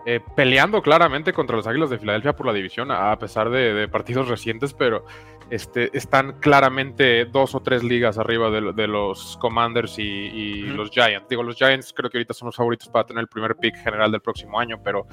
eh, 0.05 0.19
peleando 0.35 0.81
claramente 0.81 1.33
contra 1.33 1.55
los 1.55 1.67
Águilas 1.67 1.89
de 1.89 1.99
Filadelfia 1.99 2.35
por 2.35 2.45
la 2.45 2.53
división, 2.53 2.91
a 2.91 3.17
pesar 3.17 3.49
de 3.49 3.87
partidos 3.87 4.27
recientes, 4.27 4.73
pero 4.73 5.05
este, 5.49 5.95
están 5.95 6.39
claramente 6.39 7.25
dos 7.25 7.53
o 7.53 7.59
tres 7.59 7.83
ligas 7.83 8.17
arriba 8.17 8.49
de, 8.49 8.87
los 8.87 9.37
Commanders 9.37 9.99
y, 9.99 10.61
los 10.61 10.89
Giants. 10.89 11.27
Digo, 11.29 11.43
los 11.43 11.55
Giants 11.55 11.93
creo 11.93 12.09
que 12.09 12.17
ahorita 12.17 12.33
son 12.33 12.47
los 12.47 12.55
favoritos 12.55 12.89
para 12.89 13.05
tener 13.05 13.21
el 13.21 13.27
primer 13.27 13.55
pick 13.55 13.75
general 13.75 14.11
del 14.11 14.21
próximo 14.21 14.59
año, 14.59 14.79
pero 14.83 15.05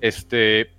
este, 0.00 0.72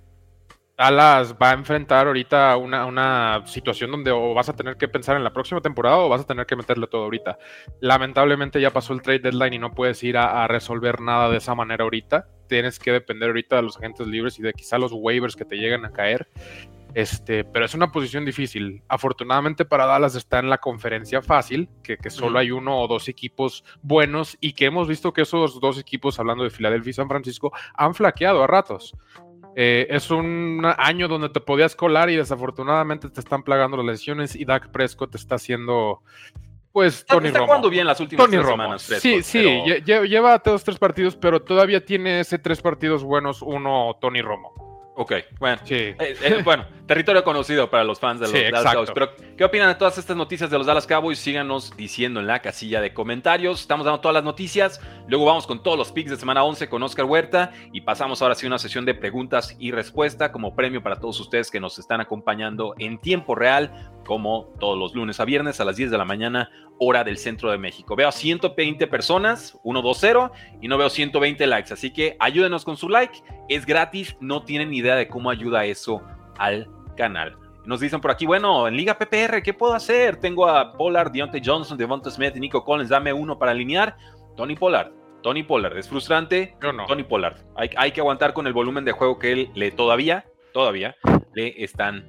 Dallas 0.78 1.34
va 1.34 1.50
a 1.50 1.54
enfrentar 1.54 2.06
ahorita 2.06 2.56
una, 2.56 2.86
una, 2.86 3.42
situación 3.46 3.90
donde 3.90 4.12
o 4.12 4.32
vas 4.32 4.48
a 4.48 4.54
tener 4.54 4.76
que 4.76 4.86
pensar 4.86 5.16
en 5.16 5.24
la 5.24 5.32
próxima 5.32 5.60
temporada 5.60 5.96
o 5.98 6.08
vas 6.08 6.20
a 6.20 6.26
tener 6.26 6.46
que 6.46 6.54
meterle 6.54 6.86
todo 6.86 7.02
ahorita. 7.02 7.36
Lamentablemente 7.80 8.60
ya 8.60 8.70
pasó 8.70 8.92
el 8.92 9.02
trade 9.02 9.18
deadline 9.18 9.54
y 9.54 9.58
no 9.58 9.72
puedes 9.72 10.02
ir 10.04 10.16
a, 10.16 10.44
a 10.44 10.46
resolver 10.46 11.00
nada 11.00 11.28
de 11.30 11.38
esa 11.38 11.56
manera 11.56 11.82
ahorita. 11.82 12.28
Tienes 12.48 12.78
que 12.78 12.92
depender 12.92 13.28
ahorita 13.28 13.56
de 13.56 13.62
los 13.62 13.76
agentes 13.76 14.06
libres 14.06 14.38
y 14.38 14.42
de 14.42 14.52
quizá 14.52 14.78
los 14.78 14.92
waivers 14.92 15.34
que 15.34 15.44
te 15.44 15.56
lleguen 15.56 15.84
a 15.84 15.90
caer. 15.90 16.28
Este, 16.94 17.44
pero 17.44 17.64
es 17.64 17.74
una 17.74 17.92
posición 17.92 18.24
difícil. 18.24 18.82
Afortunadamente 18.88 19.64
para 19.64 19.86
Dallas 19.86 20.14
está 20.14 20.38
en 20.38 20.48
la 20.48 20.58
conferencia 20.58 21.22
fácil, 21.22 21.68
que, 21.82 21.98
solo 22.10 22.38
hay 22.38 22.50
uno 22.50 22.80
o 22.80 22.88
dos 22.88 23.08
equipos 23.08 23.64
buenos 23.82 24.36
y 24.40 24.52
que 24.54 24.66
hemos 24.66 24.88
visto 24.88 25.12
que 25.12 25.22
esos 25.22 25.60
dos 25.60 25.78
equipos, 25.78 26.18
hablando 26.18 26.44
de 26.44 26.50
Filadelfia 26.50 26.90
y 26.90 26.94
San 26.94 27.08
Francisco, 27.08 27.52
han 27.74 27.94
flaqueado 27.94 28.42
a 28.42 28.46
ratos. 28.46 28.94
Eh, 29.56 29.86
es 29.90 30.10
un 30.10 30.62
año 30.78 31.08
donde 31.08 31.28
te 31.30 31.40
podías 31.40 31.74
colar 31.74 32.10
y 32.10 32.16
desafortunadamente 32.16 33.10
te 33.10 33.20
están 33.20 33.42
plagando 33.42 33.76
las 33.76 33.86
lesiones 33.86 34.36
y 34.36 34.44
Dak 34.44 34.70
Prescott 34.70 35.10
te 35.10 35.16
está 35.16 35.34
haciendo 35.36 36.02
pues 36.72 37.04
Tony 37.06 37.28
está 37.28 37.44
jugando 37.44 37.70
bien 37.70 37.86
las 37.86 37.98
últimas 37.98 38.30
semanas. 38.30 38.82
sí, 38.82 39.22
sí, 39.22 39.42
lleva 39.84 40.38
dos, 40.38 40.62
tres 40.62 40.78
partidos, 40.78 41.16
pero 41.16 41.42
todavía 41.42 41.84
tiene 41.84 42.20
ese 42.20 42.38
tres 42.38 42.60
partidos 42.62 43.02
buenos, 43.02 43.42
uno 43.42 43.96
Tony 44.00 44.22
Romo. 44.22 44.67
Ok, 45.00 45.12
bueno. 45.38 45.62
Sí. 45.64 45.76
Eh, 45.76 45.96
eh, 46.00 46.42
bueno, 46.42 46.66
territorio 46.86 47.22
conocido 47.22 47.70
para 47.70 47.84
los 47.84 48.00
fans 48.00 48.18
de 48.18 48.26
los 48.26 48.34
Dallas 48.34 48.74
Cowboys. 48.74 48.90
Pero, 48.92 49.10
¿qué 49.36 49.44
opinan 49.44 49.68
de 49.68 49.76
todas 49.76 49.96
estas 49.96 50.16
noticias 50.16 50.50
de 50.50 50.58
los 50.58 50.66
Dallas 50.66 50.88
Cowboys? 50.88 51.20
Síganos 51.20 51.72
diciendo 51.76 52.18
en 52.18 52.26
la 52.26 52.42
casilla 52.42 52.80
de 52.80 52.92
comentarios. 52.92 53.60
Estamos 53.60 53.86
dando 53.86 54.00
todas 54.00 54.14
las 54.14 54.24
noticias. 54.24 54.80
Luego 55.06 55.24
vamos 55.24 55.46
con 55.46 55.62
todos 55.62 55.78
los 55.78 55.92
picks 55.92 56.10
de 56.10 56.16
semana 56.16 56.42
11 56.42 56.68
con 56.68 56.82
Oscar 56.82 57.04
Huerta. 57.04 57.52
Y 57.72 57.82
pasamos 57.82 58.22
ahora 58.22 58.34
sí 58.34 58.46
a 58.46 58.48
una 58.48 58.58
sesión 58.58 58.84
de 58.84 58.94
preguntas 58.94 59.54
y 59.60 59.70
respuesta 59.70 60.32
como 60.32 60.56
premio 60.56 60.82
para 60.82 60.96
todos 60.96 61.20
ustedes 61.20 61.48
que 61.52 61.60
nos 61.60 61.78
están 61.78 62.00
acompañando 62.00 62.74
en 62.76 62.98
tiempo 62.98 63.36
real 63.36 63.70
como 64.08 64.54
todos 64.58 64.76
los 64.76 64.94
lunes 64.94 65.20
a 65.20 65.26
viernes 65.26 65.60
a 65.60 65.66
las 65.66 65.76
10 65.76 65.90
de 65.90 65.98
la 65.98 66.06
mañana, 66.06 66.50
hora 66.78 67.04
del 67.04 67.18
centro 67.18 67.50
de 67.50 67.58
México. 67.58 67.96
Veo 67.96 68.10
120 68.10 68.86
personas, 68.86 69.58
120, 69.62 70.30
y 70.60 70.68
no 70.68 70.78
veo 70.78 70.90
120 70.90 71.46
likes, 71.46 71.72
así 71.72 71.92
que 71.92 72.16
ayúdenos 72.18 72.64
con 72.64 72.76
su 72.76 72.88
like, 72.88 73.22
es 73.48 73.66
gratis, 73.66 74.16
no 74.20 74.42
tienen 74.42 74.72
idea 74.72 74.96
de 74.96 75.08
cómo 75.08 75.30
ayuda 75.30 75.64
eso 75.64 76.02
al 76.38 76.68
canal. 76.96 77.36
Nos 77.64 77.80
dicen 77.80 78.00
por 78.00 78.10
aquí, 78.10 78.24
bueno, 78.24 78.66
en 78.66 78.76
Liga 78.76 78.96
PPR, 78.98 79.42
¿qué 79.42 79.52
puedo 79.52 79.74
hacer? 79.74 80.16
Tengo 80.16 80.48
a 80.48 80.72
Pollard, 80.72 81.12
Deontay 81.12 81.42
Johnson, 81.44 81.76
Devonta 81.76 82.10
Smith 82.10 82.34
y 82.34 82.40
Nico 82.40 82.64
Collins, 82.64 82.88
dame 82.88 83.12
uno 83.12 83.38
para 83.38 83.52
alinear. 83.52 83.96
Tony 84.36 84.54
Pollard, 84.54 84.92
Tony 85.22 85.42
Pollard. 85.42 85.76
¿Es 85.76 85.88
frustrante? 85.88 86.56
Yo 86.62 86.72
no. 86.72 86.86
Tony 86.86 87.02
Pollard. 87.02 87.36
Hay, 87.56 87.70
hay 87.76 87.92
que 87.92 88.00
aguantar 88.00 88.32
con 88.32 88.46
el 88.46 88.52
volumen 88.52 88.84
de 88.84 88.92
juego 88.92 89.18
que 89.18 89.32
él 89.32 89.50
le 89.54 89.70
todavía, 89.70 90.24
todavía 90.54 90.96
le 91.34 91.62
están 91.62 92.06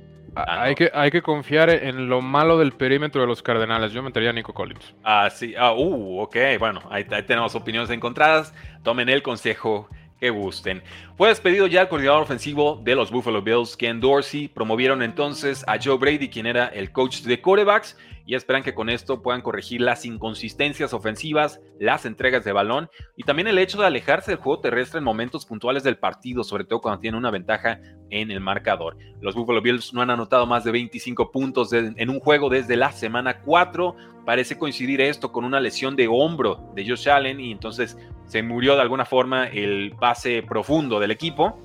hay 0.48 0.76
que, 0.76 0.92
hay 0.94 1.12
que 1.12 1.22
confiar 1.22 1.70
en 1.70 2.08
lo 2.10 2.22
malo 2.22 2.58
del 2.58 2.72
perímetro 2.74 3.22
de 3.22 3.28
los 3.28 3.42
Cardenales. 3.42 3.92
Yo 3.92 4.04
metería 4.04 4.30
a 4.30 4.34
Nico 4.34 4.54
Collins. 4.54 4.94
Ah, 5.04 5.30
sí. 5.30 5.54
Ah, 5.58 5.74
uh, 5.74 6.20
ok. 6.22 6.36
Bueno, 6.60 6.82
ahí, 6.90 7.06
tenemos 7.26 7.56
opiniones 7.56 7.90
encontradas. 7.90 8.54
Tomen 8.84 9.10
el 9.10 9.22
consejo 9.22 9.90
que 10.20 10.30
gusten. 10.30 10.84
Fue 11.18 11.30
despedido 11.30 11.68
ya 11.68 11.82
el 11.82 11.88
coordinador 11.88 12.24
ofensivo 12.24 12.80
de 12.84 12.96
los 12.96 13.10
Buffalo 13.10 13.42
Bills, 13.42 13.78
Ken 13.78 14.00
Dorsey. 14.00 14.48
Promovieron 14.48 15.02
entonces 15.02 15.64
a 15.68 15.78
Joe 15.82 15.98
Brady, 15.98 16.30
quien 16.30 16.46
era 16.46 16.68
el 16.68 16.92
coach 16.92 17.22
de 17.22 17.42
quarterbacks 17.42 17.98
y 18.30 18.36
esperan 18.36 18.62
que 18.62 18.76
con 18.76 18.92
esto 18.92 19.24
puedan 19.24 19.42
corregir 19.42 19.82
las 19.82 20.06
inconsistencias 20.06 20.94
ofensivas, 20.94 21.62
las 21.80 22.06
entregas 22.06 22.46
de 22.46 22.52
balón 22.52 22.88
y 23.18 23.24
también 23.24 23.48
el 23.48 23.58
hecho 23.58 23.80
de 23.80 23.88
alejarse 23.88 24.30
del 24.30 24.40
juego 24.40 24.62
terrestre 24.62 25.00
en 25.00 25.04
momentos 25.04 25.48
puntuales 25.48 25.82
del 25.82 25.98
partido, 25.98 26.44
sobre 26.44 26.64
todo 26.64 26.80
cuando 26.80 27.00
tienen 27.00 27.18
una 27.18 27.32
ventaja 27.32 27.80
en 28.12 28.30
el 28.30 28.40
marcador. 28.40 28.98
Los 29.20 29.34
Buffalo 29.34 29.64
Bills 29.64 29.96
no 29.96 30.04
han 30.04 30.12
anotado 30.12 30.46
más 30.46 30.64
de 30.64 30.72
25 30.72 31.32
puntos 31.32 31.74
en 31.74 32.08
un 32.08 32.20
juego 32.20 32.50
desde 32.50 32.76
la 32.76 32.92
semana 32.92 33.42
4. 33.42 33.96
Parece 34.28 34.60
coincidir 34.60 35.02
esto 35.02 35.32
con 35.32 35.44
una 35.44 35.60
lesión 35.60 35.96
de 35.96 36.08
hombro 36.08 36.72
de 36.76 36.88
Josh 36.88 37.10
Allen 37.10 37.40
y 37.40 37.52
entonces 37.52 37.98
se 38.28 38.44
murió 38.44 38.76
de 38.76 38.84
alguna 38.84 39.06
forma 39.06 39.48
el 39.48 39.96
base 40.00 40.44
profundo 40.44 41.00
del 41.00 41.10
equipo. 41.10 41.58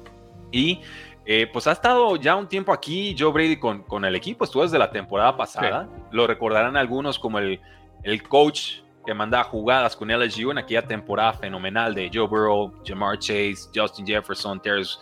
Y 0.51 0.81
eh, 1.27 1.49
pues 1.51 1.67
ha 1.67 1.73
estado 1.73 2.17
ya 2.17 2.37
un 2.37 2.49
tiempo 2.49 2.73
aquí 2.73 3.17
Joe 3.19 3.33
Brady 3.33 3.57
con, 3.57 3.83
con 3.83 4.05
el 4.05 4.15
equipo, 4.15 4.45
estuvo 4.45 4.63
desde 4.63 4.79
la 4.79 4.91
temporada 4.91 5.37
pasada. 5.37 5.89
Lo 6.11 6.27
recordarán 6.27 6.77
algunos 6.77 7.19
como 7.19 7.39
el, 7.39 7.61
el 8.03 8.23
coach 8.23 8.81
que 9.07 9.15
mandaba 9.15 9.45
jugadas 9.45 9.97
con 9.97 10.09
LSU 10.09 10.51
en 10.51 10.59
aquella 10.59 10.83
temporada 10.83 11.33
fenomenal 11.33 11.95
de 11.95 12.11
Joe 12.13 12.27
Burrow, 12.27 12.75
Jamar 12.85 13.19
Chase, 13.19 13.69
Justin 13.75 14.07
Jefferson, 14.07 14.61
Terrence, 14.61 14.99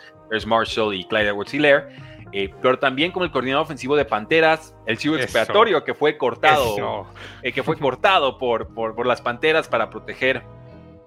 Marshall 0.47 0.95
y 0.95 1.05
Clyde 1.05 1.29
Edwards 1.29 1.55
Hilaire. 1.55 1.89
Eh, 2.33 2.51
pero 2.63 2.79
también 2.79 3.13
como 3.13 3.25
el 3.25 3.31
coordinador 3.31 3.65
ofensivo 3.65 3.95
de 3.95 4.05
Panteras, 4.05 4.75
el 4.87 4.97
chivo 4.97 5.17
expiatorio 5.17 5.85
que 5.85 5.93
fue 5.93 6.17
cortado, 6.17 7.07
eh, 7.43 7.53
que 7.53 7.63
fue 7.63 7.77
cortado 7.77 8.39
por, 8.39 8.73
por, 8.73 8.95
por, 8.95 9.07
las 9.07 9.21
Panteras 9.21 9.69
para 9.69 9.91
proteger 9.91 10.43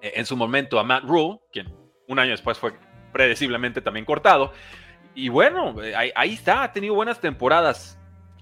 en 0.01 0.25
su 0.25 0.37
momento 0.37 0.77
a 0.77 0.83
Matt 0.83 1.03
Rule, 1.03 1.39
quien 1.51 1.73
un 2.07 2.19
año 2.19 2.29
después 2.29 2.59
fue 2.59 2.73
predeciblemente 3.11 3.81
también 3.81 4.05
cortado. 4.05 4.51
Y 5.15 5.29
bueno, 5.29 5.75
ahí, 5.95 6.33
está, 6.33 6.63
ha 6.63 6.71
tenido 6.73 6.93
buenas 6.93 7.19
temporadas. 7.19 7.97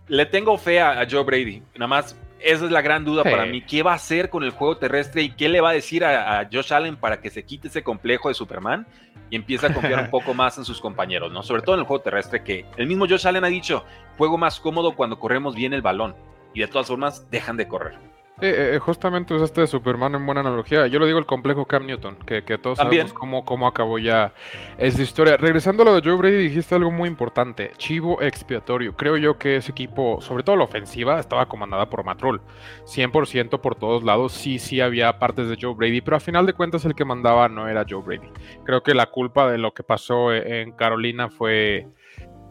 Le 0.08 0.26
tengo 0.26 0.58
fe 0.58 0.82
a, 0.82 1.08
Joe 1.10 1.24
Brady. 1.24 1.62
Nada 1.76 1.88
más, 1.88 2.20
esa 2.40 2.66
es 2.66 2.72
la 2.72 2.82
gran 2.82 3.06
duda 3.06 3.24
para 3.24 3.46
mí. 3.46 3.62
¿Qué 3.62 3.84
va 3.84 3.92
a 3.92 3.96
hacer 3.96 4.30
con 4.30 4.44
el 4.44 4.50
juego 4.50 4.78
terrestre 4.78 5.22
y 5.22 5.30
qué 5.30 5.48
le 5.48 5.62
va 5.62 5.70
a 5.70 5.74
decir 5.74 6.04
a, 6.04 6.50
Josh 6.52 6.74
Allen 6.74 6.98
para 6.98 7.22
que 7.22 7.30
se 7.30 7.46
quite 7.46 7.68
ese 7.68 7.84
complejo 7.84 8.28
de 8.28 8.34
Superman 8.34 8.88
y 9.30 9.36
empiece 9.36 9.68
a 9.68 9.74
confiar 9.74 10.04
un 10.04 10.10
poco 10.12 10.34
más 10.34 10.58
en 10.58 10.66
sus 10.66 10.82
compañeros, 10.82 11.32
¿no? 11.32 11.44
Sobre 11.44 11.62
todo 11.62 11.76
en 11.76 11.82
el 11.82 11.88
juego 11.88 12.04
terrestre, 12.04 12.44
que 12.44 12.66
el 12.76 12.88
mismo 12.88 13.08
Josh 13.08 13.28
Allen 13.28 13.46
ha 13.46 13.50
dicho, 13.50 13.86
juego 14.18 14.38
más 14.38 14.60
cómodo 14.60 14.96
cuando 14.96 15.20
corremos 15.20 15.56
bien 15.56 15.74
el 15.74 15.84
balón. 15.84 16.16
Y 16.56 16.62
de 16.62 16.68
todas 16.68 16.88
formas, 16.88 17.30
dejan 17.30 17.56
de 17.56 17.68
correr. 17.68 18.13
Eh, 18.44 18.76
eh, 18.76 18.80
justamente 18.80 19.34
usaste 19.34 19.62
de 19.62 19.68
Superman 19.68 20.16
en 20.16 20.26
buena 20.26 20.42
analogía. 20.42 20.86
Yo 20.88 21.00
lo 21.00 21.06
digo 21.06 21.18
el 21.18 21.26
complejo 21.26 21.66
Cam 21.66 21.86
Newton, 21.86 22.18
que, 22.26 22.42
todos 22.58 22.78
sabemos 22.78 23.14
cómo, 23.14 23.46
cómo 23.46 23.68
acabó 23.68 24.00
ya 24.00 24.34
esta 24.78 25.02
historia. 25.02 25.38
Regresando 25.38 25.84
a 25.84 25.86
lo 25.86 25.96
de 25.96 26.02
Joe 26.02 26.18
Brady, 26.18 26.50
dijiste 26.50 26.76
algo 26.76 26.92
muy 26.92 27.08
importante. 27.08 27.72
Chivo 27.78 28.22
expiatorio. 28.22 28.98
Creo 28.98 29.16
yo 29.16 29.38
que 29.38 29.56
ese 29.56 29.72
equipo, 29.72 30.20
sobre 30.20 30.44
todo 30.44 30.58
la 30.58 30.66
ofensiva, 30.66 31.22
estaba 31.22 31.46
comandada 31.46 31.90
por 31.90 32.04
Matrol. 32.04 32.42
100% 32.84 33.62
por 33.62 33.76
todos 33.76 34.04
lados. 34.04 34.34
Sí, 34.34 34.60
sí 34.60 34.82
había 34.82 35.20
partes 35.20 35.48
de 35.48 35.58
Joe 35.58 35.74
Brady, 35.74 36.02
pero 36.02 36.18
a 36.18 36.20
final 36.20 36.46
de 36.46 36.52
cuentas 36.52 36.84
el 36.84 36.96
que 36.96 37.06
mandaba 37.06 37.48
no 37.48 37.70
era 37.70 37.86
Joe 37.90 38.04
Brady. 38.04 38.28
Creo 38.66 38.84
que 38.84 38.94
la 38.94 39.06
culpa 39.06 39.50
de 39.50 39.58
lo 39.58 39.74
que 39.74 39.84
pasó 39.84 40.34
en 40.34 40.74
Carolina 40.74 41.30
fue... 41.30 41.88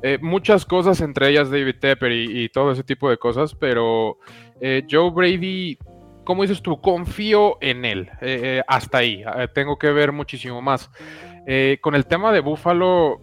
Eh, 0.03 0.19
muchas 0.21 0.67
cosas, 0.67 1.01
entre 1.01 1.29
ellas 1.29 1.51
David 1.51 1.77
Tepper 1.81 2.11
y, 2.11 2.49
todo 2.49 2.73
ese 2.73 2.83
tipo 2.83 3.09
de 3.09 3.19
cosas, 3.19 3.55
pero 3.55 4.19
eh, 4.61 4.85
Joe 4.91 5.11
Brady, 5.11 5.79
¿cómo 6.25 6.43
dices 6.43 6.61
tú? 6.61 6.81
Confío 6.81 7.59
en 7.61 7.85
él. 7.85 8.11
Eh, 8.21 8.41
eh, 8.43 8.63
hasta 8.67 8.99
ahí. 8.99 9.23
tengo 9.55 9.79
que 9.79 9.93
ver 9.93 10.13
muchísimo 10.13 10.61
más. 10.61 10.91
con 11.81 11.95
el 11.95 12.07
tema 12.07 12.33
de 12.33 12.41
Buffalo, 12.41 13.21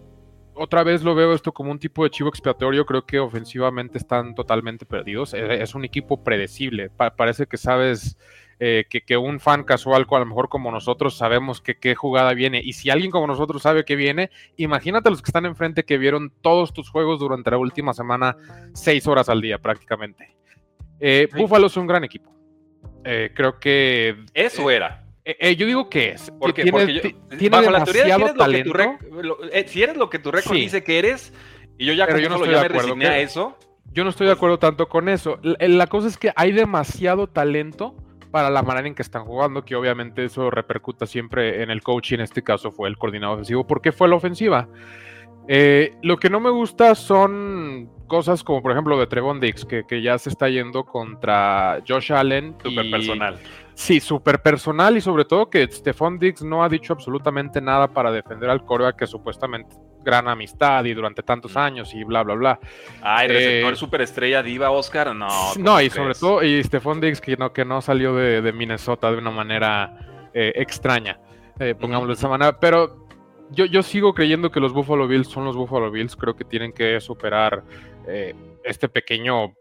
otra 0.54 0.82
vez 0.82 1.02
lo 1.02 1.14
veo 1.14 1.32
esto 1.32 1.52
como 1.52 1.70
un 1.70 1.78
tipo 1.78 2.04
de 2.04 2.10
chivo 2.10 2.28
expiatorio. 2.30 2.86
Creo 2.86 3.04
que 3.04 3.18
ofensivamente 3.18 3.98
están 3.98 4.34
totalmente 4.34 4.86
perdidos. 4.86 5.34
Es, 5.34 5.74
un 5.74 5.84
equipo 5.84 6.22
predecible. 6.24 6.90
parece 6.90 7.46
que 7.46 7.56
sabes. 7.56 8.18
Que, 8.60 9.16
un 9.16 9.40
fan 9.40 9.64
casual, 9.64 10.06
a 10.10 10.18
lo 10.18 10.26
mejor 10.26 10.50
como 10.50 10.70
nosotros, 10.70 11.16
sabemos 11.16 11.62
que 11.62 11.78
qué 11.78 11.94
jugada 11.94 12.34
viene. 12.34 12.60
Y 12.62 12.74
si 12.74 12.90
alguien 12.90 13.10
como 13.10 13.26
nosotros 13.26 13.62
sabe 13.62 13.86
que 13.86 13.96
viene, 13.96 14.30
imagínate 14.56 15.08
los 15.08 15.22
que 15.22 15.30
están 15.30 15.46
enfrente 15.46 15.84
que 15.84 15.96
vieron 15.96 16.30
todos 16.42 16.74
tus 16.74 16.90
juegos 16.90 17.20
durante 17.20 17.50
la 17.50 17.56
última 17.56 17.94
semana, 17.94 18.36
seis 18.74 19.06
horas 19.06 19.28
al 19.30 19.40
día 19.40 19.58
prácticamente. 19.58 20.36
Eh, 21.00 21.28
Buffalo 21.34 21.66
es 21.66 21.76
un 21.76 21.86
gran 21.86 22.04
equipo. 22.04 22.30
Eh, 23.04 23.32
creo 23.34 23.58
que. 23.58 24.16
Eso 24.34 24.70
era. 24.70 25.04
Eh, 25.24 25.56
yo 25.56 25.66
digo 25.66 25.88
que 25.88 26.10
es. 26.10 26.30
Porque, 26.38 26.62
tiene, 26.62 26.84
demasiado 27.30 28.34
talento. 28.34 28.74
si 29.66 29.82
eres 29.82 29.96
lo 29.96 30.10
que 30.10 30.18
tu 30.18 30.30
récord 30.30 30.56
dice 30.56 30.82
que 30.82 30.98
eres, 30.98 31.32
y 31.78 31.86
yo 31.86 31.92
ya, 31.92 32.06
yo 32.18 32.28
no 32.28 32.36
estoy 32.36 32.50
de 32.50 32.58
acuerdo 32.58 32.94
a 33.00 33.18
eso. 33.18 33.56
Yo 33.92 34.04
no 34.04 34.10
estoy 34.10 34.26
de 34.28 34.34
acuerdo 34.34 34.58
tanto 34.58 34.88
con 34.88 35.08
eso. 35.08 35.40
La, 35.42 35.86
cosa 35.88 36.06
es 36.06 36.16
que 36.16 36.32
hay 36.36 36.52
demasiado 36.52 37.26
talento 37.26 37.96
para 38.30 38.50
la 38.50 38.62
manera 38.62 38.88
en 38.88 38.94
que 38.94 39.02
están 39.02 39.24
jugando, 39.24 39.64
que 39.64 39.76
obviamente 39.76 40.24
eso 40.24 40.50
repercuta 40.50 41.06
siempre 41.06 41.62
en 41.62 41.70
el 41.70 41.82
coach, 41.82 42.12
y 42.12 42.14
en 42.14 42.20
este 42.20 42.42
caso 42.42 42.70
fue 42.70 42.88
el 42.88 42.96
coordinador 42.96 43.36
ofensivo, 43.36 43.66
porque 43.66 43.92
fue 43.92 44.08
la 44.08 44.16
ofensiva. 44.16 44.68
lo 46.02 46.16
que 46.16 46.30
no 46.30 46.40
me 46.40 46.50
gusta 46.50 46.94
son 46.94 47.90
cosas 48.06 48.42
como 48.42 48.60
por 48.60 48.72
ejemplo 48.72 48.98
de 48.98 49.06
Trevon 49.06 49.40
Dix, 49.40 49.64
que, 49.64 50.02
ya 50.02 50.18
se 50.18 50.30
está 50.30 50.48
yendo 50.48 50.84
contra 50.84 51.82
Josh 51.86 52.12
Allen. 52.12 52.56
Super 52.62 52.90
personal. 52.90 53.38
Sí, 53.74 54.00
súper 54.00 54.42
personal 54.42 54.96
y 54.96 55.00
sobre 55.00 55.24
todo 55.24 55.48
que 55.48 55.66
Stephon 55.70 56.18
Dix 56.18 56.42
no 56.42 56.62
ha 56.62 56.68
dicho 56.68 56.92
absolutamente 56.92 57.60
nada 57.62 57.88
para 57.88 58.12
defender 58.12 58.50
al 58.50 58.64
coreback 58.64 58.96
que 58.96 59.06
supuestamente 59.06 59.74
gran 60.02 60.28
amistad 60.28 60.84
y 60.84 60.94
durante 60.94 61.22
tantos 61.22 61.56
años 61.56 61.94
y 61.94 62.04
bla, 62.04 62.22
bla, 62.22 62.34
bla. 62.34 62.60
Ah, 63.02 63.24
el 63.24 63.30
receptor 63.30 63.72
eh, 63.72 63.76
superestrella 63.76 64.42
diva, 64.42 64.70
Oscar, 64.70 65.14
no. 65.14 65.28
No, 65.58 65.80
y 65.80 65.90
sobre 65.90 66.14
todo, 66.14 66.42
y 66.42 66.62
Stephon 66.62 67.00
Dix 67.00 67.20
que 67.20 67.36
no, 67.36 67.52
que 67.52 67.64
no 67.64 67.80
salió 67.80 68.14
de, 68.14 68.52
Minnesota 68.52 69.10
de 69.10 69.18
una 69.18 69.30
manera 69.30 70.28
eh, 70.34 70.52
extraña, 70.56 71.18
eh, 71.58 71.74
pongámoslo 71.78 72.14
de 72.14 72.18
esa 72.18 72.28
manera, 72.28 72.58
pero 72.58 73.06
yo, 73.50 73.64
yo 73.64 73.82
sigo 73.82 74.14
creyendo 74.14 74.50
que 74.50 74.60
los 74.60 74.72
Buffalo 74.72 75.06
Bills 75.06 75.28
son 75.28 75.44
los 75.44 75.56
Buffalo 75.56 75.90
Bills, 75.90 76.16
creo 76.16 76.34
que 76.34 76.44
tienen 76.44 76.72
que 76.72 77.00
superar 77.00 77.62
este 78.64 78.88
pequeño 78.88 79.54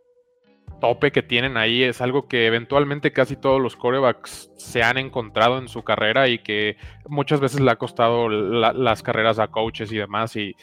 tope 0.79 1.11
que 1.11 1.23
tienen 1.23 1.57
ahí 1.57 1.83
es 1.83 2.01
algo 2.01 2.27
que 2.27 2.47
eventualmente 2.47 3.11
casi 3.11 3.35
todos 3.35 3.61
los 3.61 3.75
corebacks 3.75 4.51
se 4.57 4.83
han 4.83 4.97
encontrado 4.97 5.57
en 5.57 5.67
su 5.67 5.83
carrera 5.83 6.27
y 6.27 6.39
que 6.39 6.77
muchas 7.07 7.39
veces 7.39 7.59
le 7.61 7.71
ha 7.71 7.75
costado 7.75 8.29
las 8.29 9.03
carreras 9.03 9.39
a 9.39 9.47
coaches 9.47 9.91
y 9.91 9.97
demás. 9.97 10.35
Y, 10.35 10.55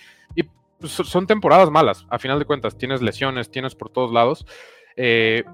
pues, 0.78 0.92
son 0.92 1.26
temporadas 1.26 1.70
malas, 1.70 2.06
a 2.10 2.18
final 2.18 2.38
de 2.38 2.44
cuentas. 2.44 2.76
Tienes 2.76 3.02
lesiones, 3.02 3.50
tienes 3.50 3.74
por 3.74 3.90
todos 3.90 4.12
lados, 4.12 4.46
eh, 4.96 5.44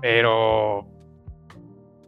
pero 0.00 0.86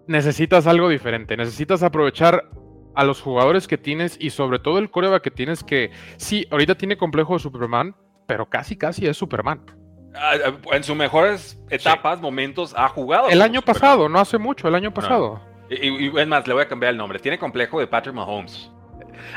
necesitas 0.06 0.66
algo 0.66 0.88
diferente. 0.88 1.36
Necesitas 1.36 1.82
aprovechar 1.82 2.48
a 2.94 3.04
los 3.04 3.20
jugadores 3.20 3.68
que 3.68 3.78
tienes 3.78 4.16
y 4.20 4.30
sobre 4.30 4.58
todo 4.58 4.78
el 4.78 4.90
coreback 4.90 5.22
que 5.22 5.30
tienes 5.30 5.64
que, 5.64 5.90
sí, 6.16 6.46
ahorita 6.50 6.76
tiene 6.76 6.96
complejo 6.96 7.34
de 7.34 7.40
Superman, 7.40 7.96
pero 8.26 8.48
casi, 8.48 8.76
casi 8.76 9.06
es 9.06 9.16
Superman. 9.16 9.81
Ah, 10.14 10.34
ah, 10.44 10.52
en 10.72 10.84
sus 10.84 10.96
mejores 10.96 11.58
etapas, 11.70 12.20
momentos, 12.20 12.74
ha 12.76 12.88
jugado. 12.88 13.28
El 13.28 13.42
año 13.42 13.62
pasado, 13.62 14.08
no 14.08 14.18
hace 14.18 14.38
mucho, 14.38 14.68
el 14.68 14.74
año 14.74 14.92
pasado. 14.92 15.40
Y, 15.70 16.06
y, 16.06 16.12
es 16.18 16.26
más, 16.26 16.46
le 16.46 16.54
voy 16.54 16.62
a 16.62 16.68
cambiar 16.68 16.90
el 16.90 16.98
nombre. 16.98 17.18
Tiene 17.18 17.38
complejo 17.38 17.80
de 17.80 17.86
Patrick 17.86 18.14
Mahomes. 18.14 18.70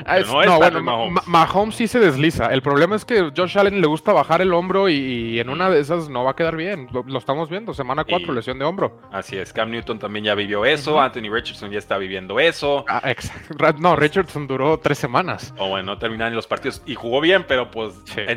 Ah, 0.06 0.20
no, 0.20 0.58
bueno, 0.58 0.82
Mahomes. 1.26 1.76
sí 1.76 1.88
se 1.88 2.00
desliza. 2.00 2.48
El 2.48 2.62
problema 2.62 2.96
es 2.96 3.06
que 3.06 3.32
Josh 3.36 3.58
Allen 3.58 3.82
le 3.82 3.88
gusta 3.88 4.14
bajar 4.14 4.42
el 4.42 4.54
hombro 4.54 4.90
y, 4.90 5.40
en 5.40 5.50
una 5.50 5.70
de 5.70 5.80
esas 5.80 6.10
no 6.10 6.24
va 6.24 6.32
a 6.32 6.36
quedar 6.36 6.56
bien. 6.56 6.88
Lo, 6.92 7.18
estamos 7.18 7.50
viendo, 7.50 7.74
semana 7.74 8.04
4, 8.04 8.34
lesión 8.34 8.60
de 8.60 8.66
hombro. 8.66 9.00
Así 9.12 9.38
es, 9.38 9.54
Cam 9.54 9.72
Newton 9.72 10.00
también 10.00 10.26
ya 10.26 10.36
vivió 10.36 10.66
eso, 10.66 11.00
Anthony 11.00 11.30
Richardson 11.32 11.72
ya 11.72 11.80
está 11.80 11.98
viviendo 11.98 12.40
eso. 12.40 12.86
Ah, 12.88 13.02
no, 13.80 13.96
Richardson 13.96 14.48
duró 14.48 14.80
tres 14.80 14.98
semanas. 14.98 15.54
O 15.58 15.70
bueno, 15.70 15.86
no 15.86 15.98
terminaron 15.98 16.36
los 16.36 16.48
partidos 16.48 16.82
y 16.86 16.96
jugó 16.96 17.22
bien, 17.22 17.46
pero 17.48 17.70
pues 17.72 17.94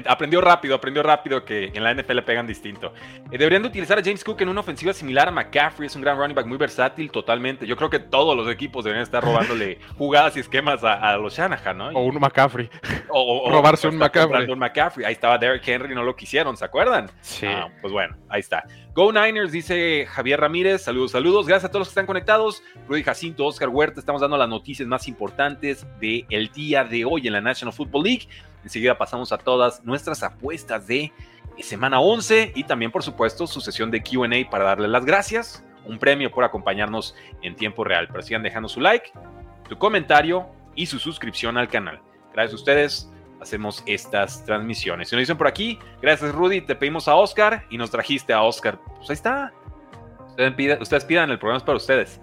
aprendió 0.06 0.40
rápido, 0.40 0.74
aprendió 0.74 1.02
rápido 1.02 1.44
que 1.44 1.72
en 1.74 1.82
la 1.82 1.94
NFL 1.94 2.20
pegan 2.20 2.46
distinto. 2.46 2.92
Eh, 3.30 3.38
deberían 3.38 3.62
de 3.62 3.68
utilizar 3.68 3.98
a 3.98 4.02
James 4.02 4.24
Cook 4.24 4.40
en 4.42 4.48
una 4.48 4.60
ofensiva 4.60 4.92
similar 4.92 5.28
a 5.28 5.30
McCaffrey, 5.30 5.86
es 5.86 5.96
un 5.96 6.02
gran 6.02 6.18
running 6.18 6.34
back 6.34 6.46
muy 6.46 6.58
versátil 6.58 7.10
totalmente. 7.10 7.66
Yo 7.66 7.76
creo 7.76 7.90
que 7.90 7.98
todos 7.98 8.36
los 8.36 8.48
equipos 8.50 8.84
deberían 8.84 9.02
estar 9.02 9.22
robándole 9.22 9.78
jugadas 9.98 10.36
y 10.36 10.40
esquemas 10.40 10.84
a, 10.84 10.94
a 10.94 11.16
los 11.16 11.37
Shanahan, 11.38 11.78
¿no? 11.78 11.88
O 11.90 12.04
un 12.04 12.18
McCaffrey. 12.18 12.68
O, 13.10 13.50
robarse 13.50 13.88
un 13.88 13.96
McCaffrey. 13.96 14.50
un 14.50 14.58
McCaffrey. 14.58 15.06
Ahí 15.06 15.14
estaba 15.14 15.38
Derrick 15.38 15.66
Henry, 15.66 15.94
no 15.94 16.02
lo 16.02 16.14
quisieron, 16.14 16.58
¿se 16.58 16.64
acuerdan? 16.64 17.10
Sí. 17.22 17.46
Ah, 17.46 17.68
pues 17.80 17.90
bueno, 17.90 18.14
ahí 18.28 18.40
está. 18.40 18.64
Go 18.92 19.10
Niners, 19.10 19.50
dice 19.50 20.06
Javier 20.06 20.40
Ramírez. 20.40 20.82
Saludos, 20.82 21.12
saludos. 21.12 21.46
Gracias 21.46 21.64
a 21.64 21.68
todos 21.70 21.80
los 21.80 21.88
que 21.88 21.92
están 21.92 22.06
conectados. 22.06 22.62
Rudy 22.86 23.02
Jacinto, 23.02 23.46
Oscar 23.46 23.70
Huerta, 23.70 23.98
estamos 23.98 24.20
dando 24.20 24.36
las 24.36 24.48
noticias 24.48 24.86
más 24.86 25.08
importantes 25.08 25.86
del 26.00 26.50
día 26.54 26.84
de 26.84 27.06
hoy 27.06 27.26
en 27.26 27.32
la 27.32 27.40
National 27.40 27.72
Football 27.72 28.04
League. 28.04 28.28
Enseguida 28.62 28.98
pasamos 28.98 29.32
a 29.32 29.38
todas 29.38 29.82
nuestras 29.84 30.22
apuestas 30.22 30.86
de 30.86 31.12
semana 31.60 31.98
11 31.98 32.52
y 32.54 32.64
también, 32.64 32.90
por 32.90 33.02
supuesto, 33.02 33.46
su 33.46 33.62
sesión 33.62 33.90
de 33.90 34.02
QA 34.02 34.50
para 34.50 34.64
darle 34.64 34.88
las 34.88 35.06
gracias. 35.06 35.64
Un 35.86 35.98
premio 35.98 36.30
por 36.30 36.44
acompañarnos 36.44 37.14
en 37.40 37.56
tiempo 37.56 37.84
real. 37.84 38.08
Pero 38.08 38.22
sigan 38.22 38.42
dejando 38.42 38.68
su 38.68 38.80
like, 38.80 39.10
su 39.66 39.78
comentario 39.78 40.57
y 40.78 40.86
su 40.86 40.98
suscripción 41.00 41.58
al 41.58 41.68
canal. 41.68 42.00
Gracias 42.32 42.52
a 42.52 42.56
ustedes 42.56 43.12
hacemos 43.40 43.82
estas 43.84 44.44
transmisiones. 44.44 45.08
Si 45.08 45.16
nos 45.16 45.22
dicen 45.22 45.36
por 45.36 45.48
aquí, 45.48 45.78
gracias 46.00 46.32
Rudy, 46.32 46.60
te 46.60 46.76
pedimos 46.76 47.08
a 47.08 47.16
Oscar 47.16 47.64
y 47.68 47.76
nos 47.76 47.90
trajiste 47.90 48.32
a 48.32 48.42
Oscar. 48.42 48.78
Pues 48.96 49.10
ahí 49.10 49.14
está. 49.14 49.52
Ustedes 50.80 51.04
pidan, 51.04 51.30
el 51.30 51.38
programa 51.38 51.58
es 51.58 51.64
para 51.64 51.76
ustedes. 51.76 52.20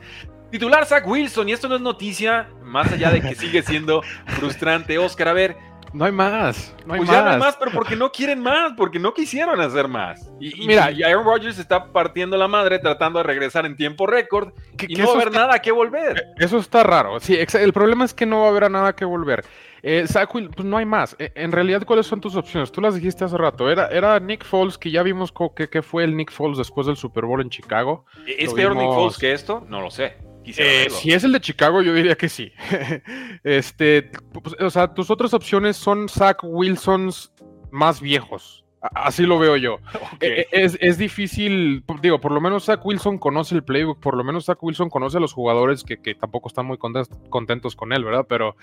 Titular 0.52 0.86
Zach 0.86 1.06
Wilson, 1.06 1.50
y 1.50 1.52
esto 1.52 1.68
no 1.68 1.76
es 1.76 1.82
noticia, 1.82 2.50
más 2.64 2.90
allá 2.94 3.12
de 3.12 3.20
que 3.20 3.36
sigue 3.36 3.62
siendo 3.62 4.02
frustrante. 4.40 4.98
Oscar, 4.98 5.28
a 5.28 5.34
ver, 5.34 5.58
no 5.96 6.04
hay 6.04 6.12
más. 6.12 6.76
No 6.86 6.94
hay 6.94 7.00
pues 7.00 7.10
más. 7.10 7.18
ya 7.18 7.24
no 7.24 7.30
hay 7.32 7.40
más, 7.40 7.56
pero 7.56 7.72
porque 7.72 7.96
no 7.96 8.12
quieren 8.12 8.42
más, 8.42 8.74
porque 8.76 9.00
no 9.00 9.14
quisieron 9.14 9.62
hacer 9.62 9.88
más. 9.88 10.30
Y, 10.42 10.68
mira, 10.68 10.92
y 10.92 11.04
Aaron 11.04 11.24
Rodgers 11.24 11.58
está 11.58 11.92
partiendo 11.94 12.36
la 12.36 12.50
madre 12.50 12.80
tratando 12.80 13.20
de 13.20 13.24
regresar 13.24 13.66
en 13.66 13.78
tiempo 13.78 14.06
récord 14.06 14.54
y 14.88 14.96
no 14.96 15.06
va 15.06 15.12
a 15.12 15.16
haber 15.16 15.32
nada 15.32 15.60
que 15.60 15.72
volver. 15.72 16.34
Eso 16.38 16.58
está 16.58 16.84
raro. 16.84 17.20
Sí, 17.22 17.38
el 17.54 17.72
problema 17.72 18.04
es 18.04 18.14
que 18.14 18.26
no 18.26 18.42
va 18.42 18.48
a 18.48 18.50
haber 18.50 18.70
nada 18.70 18.94
que 18.94 19.06
volver. 19.06 19.46
Eh, 19.88 20.06
pues 20.32 20.66
no 20.66 20.78
hay 20.78 20.86
más. 20.86 21.16
Eh, 21.20 21.32
en 21.36 21.52
realidad, 21.52 21.84
¿cuáles 21.86 22.08
son 22.08 22.20
tus 22.20 22.36
opciones? 22.36 22.72
Tú 22.72 22.82
las 22.82 22.96
dijiste 22.96 23.24
hace 23.24 23.38
rato. 23.38 23.70
Era, 23.70 23.88
era 23.88 24.20
Nick 24.20 24.44
Foles, 24.44 24.78
que 24.78 24.92
ya 24.92 25.02
vimos 25.04 25.32
que, 25.56 25.70
que 25.70 25.82
fue 25.82 26.04
el 26.04 26.18
Nick 26.18 26.32
Foles 26.32 26.58
después 26.58 26.88
del 26.88 26.98
Super 26.98 27.26
Bowl 27.26 27.40
en 27.40 27.50
Chicago. 27.50 28.04
¿Es 28.26 28.52
peor 28.54 28.76
Nick 28.76 28.88
Foles 28.88 29.18
que 29.18 29.32
esto? 29.32 29.64
No 29.70 29.82
lo 29.82 29.92
sé. 29.92 30.18
Eh, 30.58 30.88
si 30.90 31.12
es 31.12 31.24
el 31.24 31.32
de 31.32 31.42
Chicago, 31.42 31.82
yo 31.82 31.94
diría 31.94 32.16
que 32.16 32.30
sí. 32.30 32.52
este, 33.44 34.04
pues, 34.32 34.56
o 34.60 34.70
sea, 34.70 34.94
tus 34.94 35.10
otras 35.10 35.34
opciones 35.34 35.78
son 35.78 36.10
Zach 36.10 36.40
Wilsons 36.44 37.32
más 37.72 38.02
viejos. 38.02 38.64
Así 38.94 39.24
lo 39.24 39.40
veo 39.40 39.58
yo. 39.58 39.80
Eh, 40.22 40.48
es, 40.52 40.98
difícil, 40.98 41.84
digo, 42.02 42.22
por 42.22 42.32
lo 42.32 42.40
menos 42.40 42.66
Zach 42.66 42.84
Wilson 42.86 43.18
conoce 43.18 43.54
el 43.54 43.64
playbook, 43.64 44.00
por 44.00 44.16
lo 44.16 44.24
menos 44.24 44.46
Zach 44.46 44.58
Wilson 44.62 44.90
conoce 44.90 45.18
a 45.18 45.20
los 45.20 45.34
jugadores 45.34 45.84
que, 45.84 45.98
tampoco 46.16 46.48
están 46.48 46.66
muy 46.66 46.78
contentos 46.78 47.76
con 47.76 47.92
él, 47.92 48.04
¿verdad? 48.04 48.26
Pero 48.28 48.56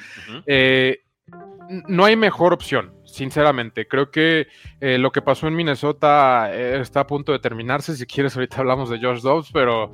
no 1.69 2.05
hay 2.05 2.17
mejor 2.17 2.53
opción, 2.53 2.93
sinceramente. 3.05 3.87
Creo 3.87 4.11
que 4.11 4.47
eh, 4.81 4.99
lo 4.99 5.11
que 5.11 5.23
pasó 5.23 5.49
en 5.49 5.55
Minnesota 5.55 6.53
eh, 6.53 6.81
está 6.81 7.01
a 7.01 7.07
punto 7.07 7.33
de 7.33 7.39
terminarse. 7.39 7.97
Si 7.97 8.07
quieres, 8.07 8.37
ahorita 8.37 8.59
hablamos 8.59 8.91
de 8.91 8.99
George 8.99 9.23
Dobbs, 9.23 9.51
pero 9.53 9.93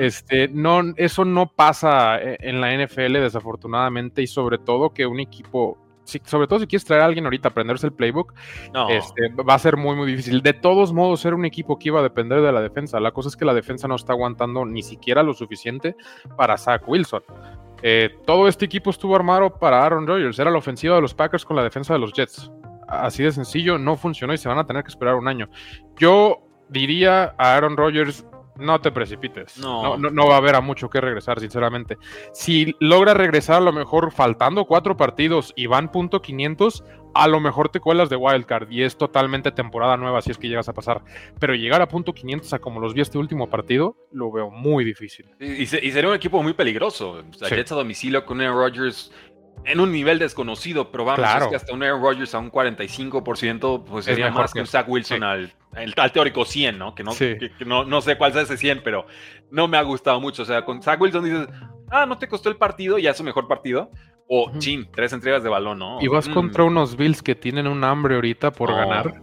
este, 0.00 0.48
no, 0.48 0.82
eso 0.96 1.24
no 1.24 1.52
pasa 1.52 2.20
eh, 2.20 2.36
en 2.40 2.60
la 2.60 2.72
NFL, 2.74 3.14
desafortunadamente, 3.14 4.22
y 4.22 4.26
sobre 4.26 4.58
todo 4.58 4.90
que 4.90 5.06
un 5.06 5.20
equipo. 5.20 5.78
sobre 6.04 6.46
todo 6.46 6.60
si 6.60 6.66
quieres 6.66 6.84
traer 6.84 7.02
a 7.02 7.06
alguien 7.06 7.24
ahorita 7.24 7.48
aprenderse 7.48 7.86
el 7.86 7.92
playbook, 7.92 8.34
este, 8.88 9.28
va 9.42 9.54
a 9.54 9.58
ser 9.58 9.76
muy, 9.76 9.96
muy 9.96 10.06
difícil. 10.06 10.42
De 10.42 10.52
todos 10.52 10.92
modos, 10.92 11.20
ser 11.20 11.34
un 11.34 11.44
equipo 11.44 11.78
que 11.78 11.88
iba 11.88 12.00
a 12.00 12.02
depender 12.02 12.40
de 12.40 12.52
la 12.52 12.60
defensa. 12.60 13.00
La 13.00 13.12
cosa 13.12 13.28
es 13.28 13.36
que 13.36 13.44
la 13.44 13.54
defensa 13.54 13.88
no 13.88 13.96
está 13.96 14.12
aguantando 14.12 14.64
ni 14.64 14.82
siquiera 14.82 15.22
lo 15.22 15.34
suficiente 15.34 15.96
para 16.36 16.56
Zach 16.56 16.86
Wilson. 16.86 17.22
Eh, 17.82 18.10
todo 18.26 18.48
este 18.48 18.64
equipo 18.64 18.90
estuvo 18.90 19.14
armado 19.14 19.50
para 19.58 19.84
Aaron 19.84 20.06
Rodgers. 20.06 20.38
Era 20.38 20.50
la 20.50 20.58
ofensiva 20.58 20.96
de 20.96 21.02
los 21.02 21.14
Packers 21.14 21.44
con 21.44 21.56
la 21.56 21.62
defensa 21.62 21.92
de 21.92 22.00
los 22.00 22.12
Jets. 22.12 22.50
Así 22.88 23.22
de 23.22 23.32
sencillo, 23.32 23.78
no 23.78 23.96
funcionó 23.96 24.32
y 24.32 24.38
se 24.38 24.48
van 24.48 24.58
a 24.58 24.66
tener 24.66 24.82
que 24.82 24.88
esperar 24.88 25.16
un 25.16 25.28
año. 25.28 25.48
Yo 25.98 26.38
diría 26.68 27.34
a 27.38 27.56
Aaron 27.56 27.76
Rodgers, 27.76 28.24
no 28.58 28.80
te 28.80 28.90
precipites. 28.90 29.58
No. 29.58 29.96
No, 29.96 30.26
va 30.26 30.34
a 30.34 30.38
haber 30.38 30.54
a 30.54 30.60
mucho 30.60 30.88
que 30.88 31.00
regresar, 31.00 31.40
sinceramente. 31.40 31.98
Si 32.32 32.74
logra 32.80 33.14
regresar 33.14 33.56
a 33.56 33.60
lo 33.60 33.72
mejor 33.72 34.12
faltando 34.12 34.64
cuatro 34.64 34.96
partidos 34.96 35.52
y 35.56 35.66
van 35.66 35.90
punto 35.90 36.22
500, 36.22 36.84
a 37.14 37.28
lo 37.28 37.40
mejor 37.40 37.70
te 37.70 37.80
cuelas 37.80 38.10
de 38.10 38.16
Wildcard 38.16 38.70
y 38.70 38.82
es 38.82 38.96
totalmente 38.96 39.50
temporada 39.50 39.96
nueva 39.96 40.20
si 40.20 40.30
es 40.30 40.38
que 40.38 40.48
llegas 40.48 40.68
a 40.68 40.74
pasar. 40.74 41.02
Pero 41.40 41.54
llegar 41.54 41.80
a 41.80 41.88
punto 41.88 42.12
500 42.12 42.52
a 42.52 42.58
como 42.58 42.80
los 42.80 42.94
vi 42.94 43.00
este 43.00 43.18
último 43.18 43.48
partido, 43.48 43.96
lo 44.12 44.30
veo 44.30 44.50
muy 44.50 44.84
difícil. 44.84 45.26
Y, 45.40 45.66
sería 45.66 46.08
un 46.08 46.14
equipo 46.14 46.42
muy 46.42 46.52
peligroso. 46.52 47.22
O 47.28 47.32
sea, 47.32 47.48
Jets 47.48 47.72
a 47.72 47.76
domicilio 47.76 48.24
con 48.24 48.40
Aaron 48.40 48.56
Rodgers 48.58 49.12
en 49.66 49.80
un 49.80 49.92
nivel 49.92 50.18
desconocido, 50.18 50.90
pero 50.90 51.04
vamos, 51.04 51.28
es 51.42 51.46
que 51.48 51.56
hasta 51.56 51.72
un 51.72 51.82
Aaron 51.82 52.00
Rodgers 52.00 52.34
a 52.34 52.38
un 52.38 52.50
45%, 52.50 53.84
pues 53.84 54.04
sería 54.04 54.30
más 54.30 54.52
que 54.52 54.60
un 54.60 54.66
Zach 54.66 54.88
Wilson 54.88 55.22
al, 55.22 55.52
teórico 56.12 56.44
100, 56.44 56.78
¿no? 56.78 56.94
Que, 56.94 57.02
no, 57.02 57.12
no, 57.66 57.84
no, 57.84 58.00
sé 58.00 58.16
cuál 58.16 58.30
es 58.32 58.36
ese 58.38 58.56
100, 58.56 58.82
pero 58.82 59.06
no 59.50 59.68
me 59.68 59.76
ha 59.76 59.82
gustado 59.82 60.20
mucho. 60.20 60.42
O 60.42 60.44
sea, 60.46 60.64
con 60.64 60.82
Zach 60.82 61.00
Wilson 61.00 61.24
dices, 61.24 61.48
ah, 61.90 62.06
no 62.06 62.18
te 62.18 62.28
costó 62.28 62.48
el 62.48 62.56
partido, 62.56 62.98
ya 62.98 63.10
es 63.10 63.16
su 63.16 63.24
mejor 63.24 63.48
partido. 63.48 63.90
O, 64.28 64.50
chin, 64.58 64.88
tres 64.92 65.12
entregas 65.12 65.44
de 65.44 65.48
balón, 65.48 65.78
¿no? 65.78 65.98
Y 66.00 66.08
vas 66.08 66.28
mm. 66.28 66.32
contra 66.32 66.64
unos 66.64 66.96
Bills 66.96 67.22
que 67.22 67.36
tienen 67.36 67.68
un 67.68 67.84
hambre 67.84 68.16
ahorita 68.16 68.50
por 68.50 68.74
ganar. 68.74 69.22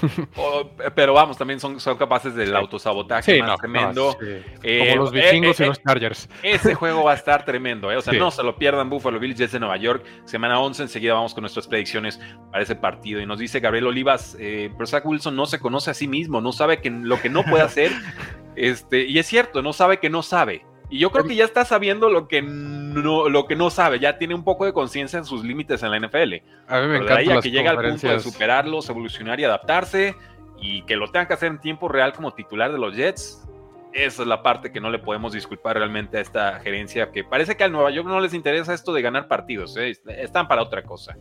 pero 0.94 1.12
vamos, 1.12 1.36
también 1.36 1.58
son, 1.58 1.80
son 1.80 1.96
capaces 1.96 2.36
del 2.36 2.54
autosabotaje 2.54 3.42
más 3.42 3.58
tremendo. 3.58 4.16
Eh, 4.62 4.90
Como 4.90 5.04
los 5.04 5.12
eh, 5.12 5.22
vikingos 5.22 5.58
y 5.58 5.62
eh, 5.64 5.66
los 5.66 5.82
Chargers. 5.82 6.28
Ese 6.44 6.74
juego 6.74 7.02
va 7.02 7.12
a 7.12 7.14
estar 7.16 7.44
tremendo, 7.44 7.90
¿eh? 7.90 7.96
O 7.96 8.00
sea, 8.00 8.12
no 8.12 8.30
se 8.30 8.44
lo 8.44 8.54
pierdan, 8.56 8.88
Buffalo 8.88 9.18
Bills, 9.18 9.36
Jets 9.36 9.52
de 9.52 9.58
Nueva 9.58 9.76
York. 9.76 10.04
Semana 10.24 10.60
11, 10.60 10.84
enseguida 10.84 11.14
vamos 11.14 11.34
con 11.34 11.42
nuestras 11.42 11.66
predicciones 11.66 12.20
para 12.52 12.62
ese 12.62 12.76
partido. 12.76 13.20
Y 13.20 13.26
nos 13.26 13.40
dice 13.40 13.58
Gabriel 13.58 13.88
Olivas, 13.88 14.36
pero 14.38 14.86
Zach 14.86 15.04
Wilson 15.04 15.34
no 15.34 15.46
se 15.46 15.58
conoce 15.58 15.90
a 15.90 15.94
sí 15.94 16.06
mismo, 16.06 16.40
no 16.40 16.52
sabe 16.52 16.80
que, 16.80 16.90
lo 16.90 17.20
que 17.20 17.28
no 17.28 17.42
puede 17.42 17.64
hacer. 17.64 17.90
este, 18.54 19.04
y 19.04 19.18
es 19.18 19.26
cierto, 19.26 19.62
no 19.62 19.72
sabe 19.72 19.98
que 19.98 20.10
no 20.10 20.22
sabe. 20.22 20.64
Y 20.94 21.00
yo 21.00 21.10
creo 21.10 21.24
que 21.24 21.34
ya 21.34 21.44
está 21.44 21.64
sabiendo 21.64 22.08
lo 22.08 22.28
que 22.28 22.40
no, 22.40 23.28
lo 23.28 23.46
que 23.46 23.56
no 23.56 23.68
sabe, 23.68 23.98
ya 23.98 24.16
tiene 24.16 24.32
un 24.32 24.44
poco 24.44 24.64
de 24.64 24.72
conciencia 24.72 25.18
en 25.18 25.24
sus 25.24 25.42
límites 25.42 25.82
en 25.82 25.90
la 25.90 25.98
NFL. 25.98 26.34
A 26.68 26.80
mí 26.82 26.86
me 26.86 26.98
encanta. 26.98 27.40
que 27.40 27.50
llega 27.50 27.72
al 27.72 27.78
punto 27.78 28.06
de 28.06 28.20
superarlos, 28.20 28.88
evolucionar 28.88 29.40
y 29.40 29.44
adaptarse, 29.44 30.14
y 30.56 30.82
que 30.82 30.94
lo 30.94 31.10
tenga 31.10 31.26
que 31.26 31.34
hacer 31.34 31.48
en 31.48 31.60
tiempo 31.60 31.88
real 31.88 32.12
como 32.12 32.32
titular 32.32 32.70
de 32.70 32.78
los 32.78 32.94
Jets, 32.94 33.44
esa 33.92 34.22
es 34.22 34.28
la 34.28 34.44
parte 34.44 34.70
que 34.70 34.80
no 34.80 34.88
le 34.88 35.00
podemos 35.00 35.32
disculpar 35.32 35.78
realmente 35.78 36.18
a 36.18 36.20
esta 36.20 36.60
gerencia, 36.60 37.10
que 37.10 37.24
parece 37.24 37.56
que 37.56 37.64
al 37.64 37.72
Nueva 37.72 37.90
York 37.90 38.06
no 38.06 38.20
les 38.20 38.32
interesa 38.32 38.72
esto 38.72 38.92
de 38.92 39.02
ganar 39.02 39.26
partidos, 39.26 39.76
¿eh? 39.76 39.98
están 40.06 40.46
para 40.46 40.62
otra 40.62 40.84
cosa. 40.84 41.16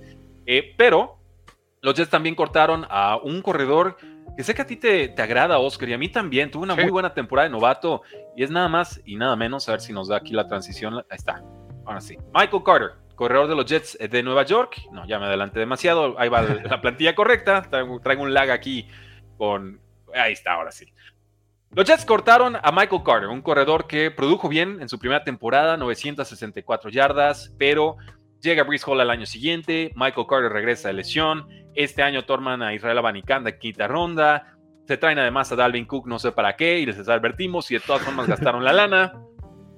Eh, 0.45 0.75
pero 0.77 1.17
los 1.81 1.95
Jets 1.95 2.11
también 2.11 2.35
cortaron 2.35 2.85
a 2.91 3.17
un 3.17 3.41
corredor 3.41 3.97
que 4.35 4.43
sé 4.43 4.55
que 4.55 4.61
a 4.61 4.65
ti 4.65 4.77
te, 4.77 5.13
agrada, 5.21 5.59
Oscar, 5.59 5.89
y 5.89 5.93
a 5.93 5.97
mí 5.97 6.09
también. 6.09 6.49
Tuvo 6.49 6.63
una 6.63 6.75
muy 6.75 6.89
buena 6.89 7.13
temporada 7.13 7.47
de 7.47 7.51
novato 7.51 8.01
y 8.35 8.43
es 8.43 8.49
nada 8.49 8.67
más 8.67 9.01
y 9.05 9.15
nada 9.15 9.35
menos. 9.35 9.67
A 9.69 9.73
ver 9.73 9.81
si 9.81 9.93
nos 9.93 10.07
da 10.07 10.17
aquí 10.17 10.33
la 10.33 10.47
transición. 10.47 10.95
Ahí 10.95 11.17
está. 11.17 11.43
Ahora 11.85 12.01
sí. 12.01 12.17
Michael 12.33 12.63
Carter, 12.63 12.91
corredor 13.15 13.47
de 13.47 13.55
los 13.55 13.65
Jets 13.65 13.97
de 13.97 14.23
Nueva 14.23 14.43
York. 14.43 14.81
No, 14.91 15.05
ya 15.07 15.19
me 15.19 15.25
adelanté 15.25 15.59
demasiado. 15.59 16.19
Ahí 16.19 16.29
va 16.29 16.41
la 16.63 16.81
plantilla 16.81 17.13
correcta. 17.13 17.61
Traigo, 17.63 17.99
traigo 17.99 18.23
un 18.23 18.33
lag 18.33 18.49
aquí 18.49 18.87
con. 19.37 19.79
Ahí 20.15 20.33
está, 20.33 20.53
ahora 20.53 20.71
sí. 20.71 20.91
Los 21.75 21.85
Jets 21.85 22.05
cortaron 22.05 22.55
a 22.55 22.71
Michael 22.71 23.01
Carter, 23.03 23.29
un 23.29 23.41
corredor 23.41 23.87
que 23.87 24.11
produjo 24.11 24.47
bien 24.47 24.79
en 24.79 24.87
su 24.89 24.99
primera 24.99 25.23
temporada, 25.23 25.75
964 25.75 26.91
yardas, 26.91 27.51
pero 27.57 27.97
llega 28.43 28.63
Brice 28.63 28.83
Hall 28.85 29.01
al 29.01 29.09
año 29.09 29.25
siguiente, 29.25 29.91
Michael 29.95 30.27
Carter 30.27 30.51
regresa 30.51 30.89
de 30.89 30.95
lesión, 30.95 31.47
este 31.73 32.03
año 32.03 32.25
torman 32.25 32.61
a 32.61 32.73
Israel 32.73 32.97
Abanicanda 32.97 33.49
en 33.49 33.59
quinta 33.59 33.87
ronda. 33.87 34.57
Se 34.85 34.97
traen 34.97 35.17
además 35.17 35.51
a 35.51 35.55
Dalvin 35.55 35.85
Cook, 35.85 36.07
no 36.07 36.19
sé 36.19 36.33
para 36.33 36.55
qué, 36.55 36.79
y 36.79 36.85
les 36.85 37.07
advertimos 37.07 37.71
y 37.71 37.75
de 37.75 37.79
todas 37.79 38.01
formas 38.01 38.27
gastaron 38.27 38.63
la 38.63 38.73
lana. 38.73 39.13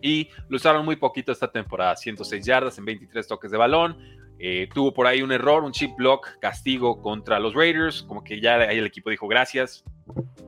Y 0.01 0.30
lo 0.49 0.58
usaron 0.58 0.84
muy 0.84 0.97
poquito 0.97 1.32
esta 1.32 1.51
temporada, 1.51 1.95
106 1.95 2.45
yardas 2.45 2.78
en 2.78 2.86
23 2.86 3.28
toques 3.28 3.51
de 3.51 3.58
balón. 3.58 3.97
Eh, 4.39 4.67
tuvo 4.73 4.93
por 4.93 5.08
ahí 5.08 5.21
un 5.21 5.32
error, 5.32 5.63
un 5.63 5.71
chip 5.71 5.95
block, 5.95 6.39
castigo 6.39 7.01
contra 7.01 7.39
los 7.39 7.54
Raiders, 7.54 8.04
como 8.04 8.23
que 8.23 8.41
ya 8.41 8.56
ahí 8.56 8.78
el 8.78 8.86
equipo 8.86 9.10
dijo 9.10 9.28
gracias, 9.28 9.84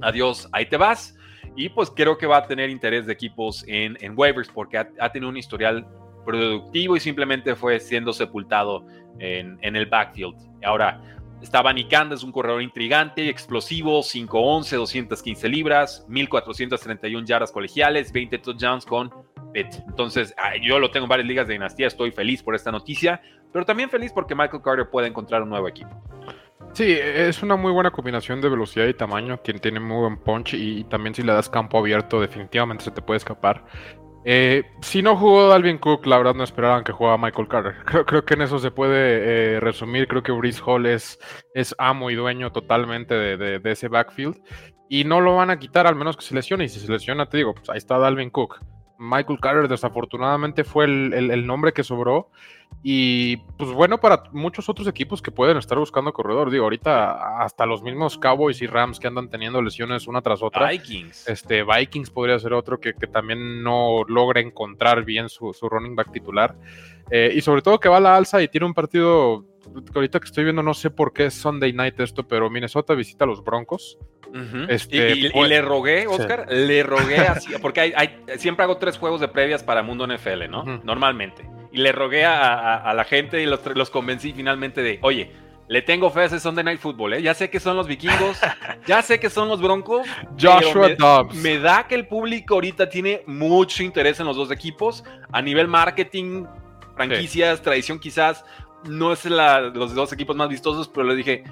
adiós, 0.01 0.49
ahí 0.51 0.65
te 0.65 0.77
vas. 0.77 1.15
Y 1.56 1.69
pues 1.69 1.89
creo 1.89 2.17
que 2.17 2.27
va 2.27 2.38
a 2.38 2.47
tener 2.47 2.69
interés 2.69 3.06
de 3.06 3.13
equipos 3.13 3.63
en, 3.67 3.97
en 4.01 4.13
waivers 4.17 4.49
porque 4.49 4.77
ha, 4.77 5.12
tenido 5.12 5.30
un 5.30 5.38
historial 5.38 5.88
productivo 6.27 6.95
y 6.95 6.99
simplemente 6.99 7.55
fue 7.55 7.79
siendo 7.79 8.13
sepultado 8.13 8.85
en, 9.17 9.57
en 9.61 9.75
el 9.75 9.87
backfield. 9.87 10.35
Ahora, 10.63 11.01
Estaba 11.41 11.71
Nicanda, 11.71 12.15
es 12.15 12.23
un 12.23 12.31
corredor 12.31 12.63
intrigante, 12.63 13.29
explosivo, 13.29 13.99
5'11, 13.99 14.75
215 14.75 15.49
libras, 15.49 16.03
1431 16.07 17.27
yardas 17.27 17.51
colegiales, 17.51 18.11
20 18.11 18.39
touchdowns 18.39 18.85
con 18.85 19.13
Pitt. 19.53 19.67
Entonces, 19.87 20.33
yo 20.63 20.79
lo 20.79 20.89
tengo 20.89 21.05
en 21.05 21.09
varias 21.09 21.27
ligas 21.27 21.47
de 21.47 21.53
dinastía, 21.53 21.87
estoy 21.87 22.11
feliz 22.11 22.41
por 22.41 22.55
esta 22.55 22.71
noticia, 22.71 23.21
pero 23.53 23.65
también 23.65 23.89
feliz 23.89 24.11
porque 24.11 24.33
Michael 24.33 24.63
Carter 24.63 24.89
puede 24.89 25.07
encontrar 25.07 25.43
un 25.43 25.49
nuevo 25.49 25.67
equipo. 25.67 25.89
Sí, 26.73 26.91
es 26.91 27.41
una 27.43 27.55
muy 27.55 27.71
buena 27.71 27.91
combinación 27.91 28.41
de 28.41 28.49
velocidad 28.49 28.87
y 28.87 28.93
tamaño, 28.95 29.39
quien 29.41 29.59
tiene 29.59 29.79
muy 29.79 29.97
buen 29.97 30.17
punch 30.17 30.55
y 30.55 30.83
también 30.85 31.13
si 31.13 31.21
le 31.21 31.33
das 31.33 31.49
campo 31.49 31.77
abierto 31.77 32.19
definitivamente 32.19 32.83
se 32.83 32.91
te 32.91 33.01
puede 33.01 33.17
escapar. 33.17 33.63
Eh, 34.29 34.65
si 34.81 35.01
no 35.01 35.15
jugó 35.15 35.47
Dalvin 35.47 35.77
Cook, 35.77 36.05
la 36.05 36.17
verdad 36.17 36.35
no 36.35 36.43
esperaban 36.43 36.83
que 36.83 36.91
jugara 36.91 37.17
Michael 37.17 37.47
Carter. 37.47 37.75
Creo, 38.05 38.25
que 38.25 38.33
en 38.33 38.41
eso 38.41 38.59
se 38.59 38.71
puede 38.71 39.55
eh, 39.55 39.59
resumir. 39.61 40.09
Creo 40.09 40.21
que 40.21 40.33
Brice 40.33 40.61
Hall 40.65 40.85
es, 40.85 41.17
es 41.53 41.73
amo 41.77 42.11
y 42.11 42.15
dueño 42.15 42.51
totalmente 42.51 43.13
de, 43.13 43.37
de, 43.59 43.71
ese 43.71 43.87
backfield. 43.87 44.35
Y 44.89 45.05
no 45.05 45.21
lo 45.21 45.37
van 45.37 45.49
a 45.49 45.59
quitar 45.59 45.87
al 45.87 45.95
menos 45.95 46.17
que 46.17 46.25
se 46.25 46.35
lesione. 46.35 46.65
Y 46.65 46.69
si 46.69 46.81
se 46.81 46.91
lesiona, 46.91 47.29
te 47.29 47.37
digo, 47.37 47.55
pues 47.55 47.69
ahí 47.69 47.77
está 47.77 47.97
Dalvin 47.99 48.29
Cook. 48.29 48.59
Michael 48.99 49.39
Carter 49.39 49.67
desafortunadamente 49.67 50.63
fue 50.63 50.86
el, 50.86 51.45
nombre 51.45 51.73
que 51.73 51.83
sobró. 51.83 52.29
Y 52.83 53.38
pues 53.57 53.71
bueno, 53.71 53.99
para 53.99 54.23
muchos 54.33 54.67
otros 54.69 54.88
equipos 54.88 55.21
que 55.21 55.31
pueden 55.31 55.57
estar 55.57 55.77
buscando 55.77 56.12
corredor. 56.13 56.51
Digo, 56.51 56.65
ahorita 56.65 57.41
hasta 57.41 57.65
los 57.65 57.81
mismos 57.81 58.17
Cowboys 58.17 58.62
y 58.62 58.67
Rams 58.67 58.99
que 58.99 59.07
andan 59.07 59.29
teniendo 59.29 59.62
lesiones 59.62 60.07
una 60.07 60.21
tras 60.21 60.41
otra. 60.41 60.69
Vikings. 60.69 61.27
Este, 61.27 61.63
Vikings 61.63 62.10
podría 62.10 62.38
ser 62.39 62.53
otro 62.53 62.79
que, 62.79 62.93
también 62.93 63.63
no 63.63 64.03
logra 64.07 64.41
encontrar 64.41 65.05
bien 65.05 65.29
su, 65.29 65.53
running 65.62 65.95
back 65.95 66.12
titular. 66.12 66.55
Eh, 67.10 67.33
y 67.36 67.41
sobre 67.41 67.62
todo 67.62 67.79
que 67.79 67.89
va 67.89 67.97
a 67.97 68.01
la 68.01 68.17
alza 68.17 68.41
y 68.41 68.47
tiene 68.49 68.65
un 68.65 68.73
partido 68.73 69.45
que 69.45 69.56
ahorita 69.93 70.19
que 70.19 70.25
estoy 70.25 70.43
viendo, 70.43 70.63
no 70.63 70.73
sé 70.73 70.89
por 70.89 71.13
qué 71.13 71.25
es 71.25 71.34
Sunday 71.34 71.73
night 71.73 71.99
esto, 71.99 72.27
pero 72.27 72.49
Minnesota 72.49 72.93
visita 72.93 73.25
a 73.25 73.27
los 73.27 73.43
Broncos. 73.43 73.97
este, 74.69 75.15
y, 75.15 75.30
pues, 75.30 75.49
le 75.49 75.62
rogué, 75.62 76.08
Oscar, 76.08 76.51
le 76.51 76.84
rogué 76.84 77.17
así, 77.19 77.53
porque 77.62 77.82
hay, 77.82 78.23
siempre 78.38 78.63
hago 78.63 78.77
tres 78.77 78.97
juegos 78.97 79.21
de 79.21 79.27
previas 79.27 79.63
para 79.63 79.84
Mundo 79.84 80.08
NFL, 80.08 80.49
¿no? 80.49 80.63
Normalmente. 80.84 81.49
Y 81.71 81.77
le 81.77 81.91
rogué 81.91 82.25
a, 82.25 82.93
la 82.93 83.03
gente 83.03 83.41
y 83.41 83.45
los, 83.45 83.60
los, 83.75 83.89
convencí 83.89 84.34
finalmente 84.34 84.82
de, 84.82 84.99
oye, 85.01 85.32
le 85.67 85.82
tengo 85.82 86.10
fe 86.10 86.21
a 86.21 86.25
ese 86.25 86.39
Sunday 86.39 86.63
Night 86.63 86.80
Football, 86.80 87.13
¿eh? 87.13 87.21
Ya 87.21 87.34
sé 87.34 87.49
que 87.49 87.60
son 87.60 87.75
los 87.75 87.88
vikingos, 87.88 88.39
ya 88.88 89.01
sé 89.01 89.19
que 89.19 89.30
son 89.30 89.49
los 89.49 89.62
broncos. 89.62 90.08
Joshua 90.39 90.89
Dobbs. 90.97 91.36
Me 91.36 91.60
da 91.60 91.88
que 91.88 91.95
el 91.95 92.08
público 92.08 92.56
ahorita 92.56 92.89
tiene 92.89 93.23
mucho 93.27 93.84
interés 93.84 94.19
en 94.19 94.27
los 94.27 94.38
dos 94.38 94.49
equipos. 94.51 95.03
A 95.32 95.41
nivel 95.41 95.67
marketing, 95.67 96.45
franquicias, 96.95 97.62
tradición 97.62 97.99
quizás, 97.99 98.45
no 98.83 99.11
es 99.11 99.25
la, 99.25 99.61
los 99.61 99.93
dos 99.93 100.13
equipos 100.13 100.35
más 100.35 100.49
vistosos, 100.49 100.87
pero 100.87 101.07
le 101.07 101.15
dije, 101.15 101.43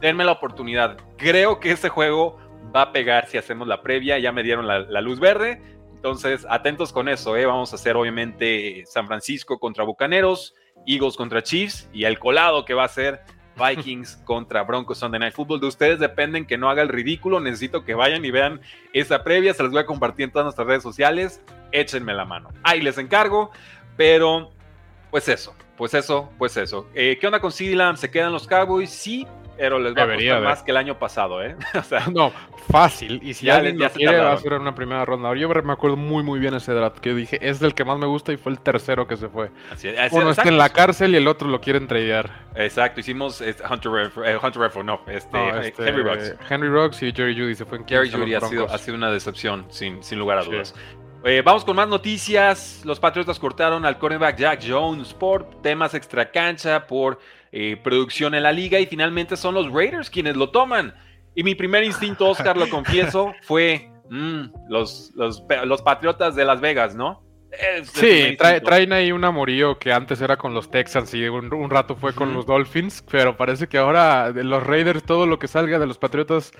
denme 0.00 0.24
la 0.24 0.32
oportunidad. 0.32 0.96
Creo 1.16 1.60
que 1.60 1.70
este 1.70 1.88
juego 1.88 2.38
va 2.74 2.82
a 2.82 2.92
pegar 2.92 3.28
si 3.28 3.38
hacemos 3.38 3.66
la 3.68 3.82
previa. 3.82 4.18
Ya 4.18 4.32
me 4.32 4.42
dieron 4.42 4.66
la, 4.66 5.00
luz 5.00 5.20
verde. 5.20 5.62
Entonces, 5.94 6.46
atentos 6.48 6.92
con 6.92 7.08
eso. 7.08 7.36
¿eh? 7.36 7.46
Vamos 7.46 7.72
a 7.72 7.76
hacer 7.76 7.96
obviamente 7.96 8.84
San 8.86 9.06
Francisco 9.06 9.58
contra 9.58 9.84
Bucaneros, 9.84 10.54
Eagles 10.86 11.16
contra 11.16 11.42
Chiefs 11.42 11.88
y 11.92 12.04
el 12.04 12.18
colado 12.18 12.64
que 12.64 12.74
va 12.74 12.84
a 12.84 12.88
ser 12.88 13.20
Vikings 13.56 14.16
contra 14.24 14.62
Broncos 14.62 14.98
Sunday 14.98 15.18
Night 15.18 15.34
Football. 15.34 15.60
De 15.60 15.66
ustedes 15.66 15.98
dependen 15.98 16.46
que 16.46 16.56
no 16.56 16.70
haga 16.70 16.82
el 16.82 16.88
ridículo. 16.88 17.40
Necesito 17.40 17.84
que 17.84 17.94
vayan 17.94 18.24
y 18.24 18.30
vean 18.30 18.60
esa 18.92 19.24
previa. 19.24 19.54
Se 19.54 19.62
las 19.62 19.72
voy 19.72 19.80
a 19.80 19.86
compartir 19.86 20.24
en 20.24 20.30
todas 20.30 20.44
nuestras 20.44 20.68
redes 20.68 20.82
sociales. 20.82 21.42
Échenme 21.72 22.14
la 22.14 22.24
mano. 22.24 22.50
Ahí 22.62 22.80
les 22.80 22.98
encargo. 22.98 23.50
Pero, 23.96 24.52
pues 25.10 25.28
eso 25.28 25.52
pues 25.78 25.94
eso, 25.94 26.28
pues 26.36 26.56
eso. 26.56 26.88
Eh, 26.92 27.16
¿Qué 27.20 27.26
onda 27.26 27.40
con 27.40 27.52
CeeDee 27.52 27.96
¿Se 27.96 28.10
quedan 28.10 28.32
los 28.32 28.48
Cowboys? 28.48 28.90
Sí, 28.90 29.26
pero 29.56 29.78
les 29.78 29.94
va 29.94 30.02
a 30.02 30.14
costar 30.14 30.42
más 30.42 30.62
que 30.62 30.70
el 30.72 30.76
año 30.76 30.98
pasado, 30.98 31.42
¿eh? 31.42 31.56
o 31.74 31.82
sea, 31.82 32.06
no, 32.12 32.32
fácil. 32.68 33.20
Y 33.22 33.34
si 33.34 33.46
ya, 33.46 33.56
alguien 33.56 33.78
ya 33.78 33.90
quiere, 33.90 34.18
va 34.18 34.32
a 34.32 34.36
ser 34.38 34.54
una 34.54 34.74
primera 34.74 35.04
ronda. 35.04 35.34
Yo 35.36 35.48
me 35.48 35.72
acuerdo 35.72 35.96
muy, 35.96 36.24
muy 36.24 36.40
bien 36.40 36.54
ese 36.54 36.72
draft 36.72 36.98
que 36.98 37.14
dije, 37.14 37.38
es 37.40 37.60
del 37.60 37.74
que 37.74 37.84
más 37.84 37.96
me 37.98 38.06
gusta 38.06 38.32
y 38.32 38.36
fue 38.36 38.52
el 38.52 38.60
tercero 38.60 39.06
que 39.06 39.16
se 39.16 39.28
fue. 39.28 39.50
Así, 39.70 39.88
Uno 40.12 40.30
está 40.30 40.48
en 40.48 40.58
la 40.58 40.70
cárcel 40.70 41.14
y 41.14 41.16
el 41.16 41.28
otro 41.28 41.48
lo 41.48 41.60
quieren 41.60 41.86
tradear. 41.86 42.48
Exacto, 42.56 42.98
hicimos 43.00 43.40
eh, 43.40 43.54
Hunter, 43.70 44.10
eh, 44.24 44.38
Hunter 44.42 44.84
no, 44.84 45.00
este, 45.06 45.68
este, 45.68 45.88
Henry 45.88 46.02
Rocks. 46.02 46.34
Henry 46.50 46.68
Rocks 46.68 47.02
y 47.02 47.12
Jerry 47.12 47.38
Judy 47.38 47.54
se 47.54 47.64
fue 47.64 47.78
en 47.78 47.86
Jerry 47.86 48.10
Judy 48.10 48.34
ha 48.34 48.40
sido, 48.40 48.68
ha 48.68 48.78
sido, 48.78 48.96
una 48.96 49.12
decepción, 49.12 49.66
sin, 49.70 50.02
sin 50.02 50.18
lugar 50.18 50.38
a 50.38 50.42
dudas. 50.42 50.74
Eh, 51.24 51.42
vamos 51.44 51.64
con 51.64 51.74
más 51.74 51.88
noticias. 51.88 52.82
Los 52.84 53.00
Patriotas 53.00 53.38
cortaron 53.38 53.84
al 53.84 53.98
cornerback 53.98 54.38
Jack 54.38 54.64
Jones 54.66 55.12
por 55.12 55.60
temas 55.62 55.94
extra 55.94 56.30
cancha, 56.30 56.86
por 56.86 57.18
eh, 57.50 57.76
producción 57.82 58.34
en 58.34 58.44
la 58.44 58.52
liga 58.52 58.78
y 58.78 58.86
finalmente 58.86 59.36
son 59.36 59.54
los 59.54 59.70
Raiders 59.72 60.10
quienes 60.10 60.36
lo 60.36 60.50
toman. 60.50 60.94
Y 61.34 61.42
mi 61.42 61.54
primer 61.54 61.82
instinto, 61.82 62.28
Oscar, 62.28 62.56
lo 62.56 62.68
confieso, 62.70 63.34
fue 63.42 63.90
mm, 64.10 64.44
los, 64.68 65.10
los, 65.16 65.42
los 65.64 65.82
Patriotas 65.82 66.36
de 66.36 66.44
Las 66.44 66.60
Vegas, 66.60 66.94
¿no? 66.94 67.27
Sí, 67.84 68.36
traen 68.36 68.92
ahí 68.92 69.12
un 69.12 69.24
amorío 69.24 69.78
que 69.78 69.92
antes 69.92 70.20
era 70.20 70.36
con 70.36 70.54
los 70.54 70.70
Texans 70.70 71.12
y 71.14 71.28
un, 71.28 71.70
rato 71.70 71.96
fue 71.96 72.14
con 72.14 72.34
los 72.34 72.46
Dolphins, 72.46 73.04
pero 73.10 73.36
parece 73.36 73.68
que 73.68 73.78
ahora 73.78 74.32
de 74.32 74.44
los 74.44 74.64
Raiders, 74.64 75.02
todo 75.02 75.26
lo 75.26 75.38
que 75.38 75.48
salga 75.48 75.78
de 75.78 75.86
los 75.86 75.98
Patriotas, 75.98 76.52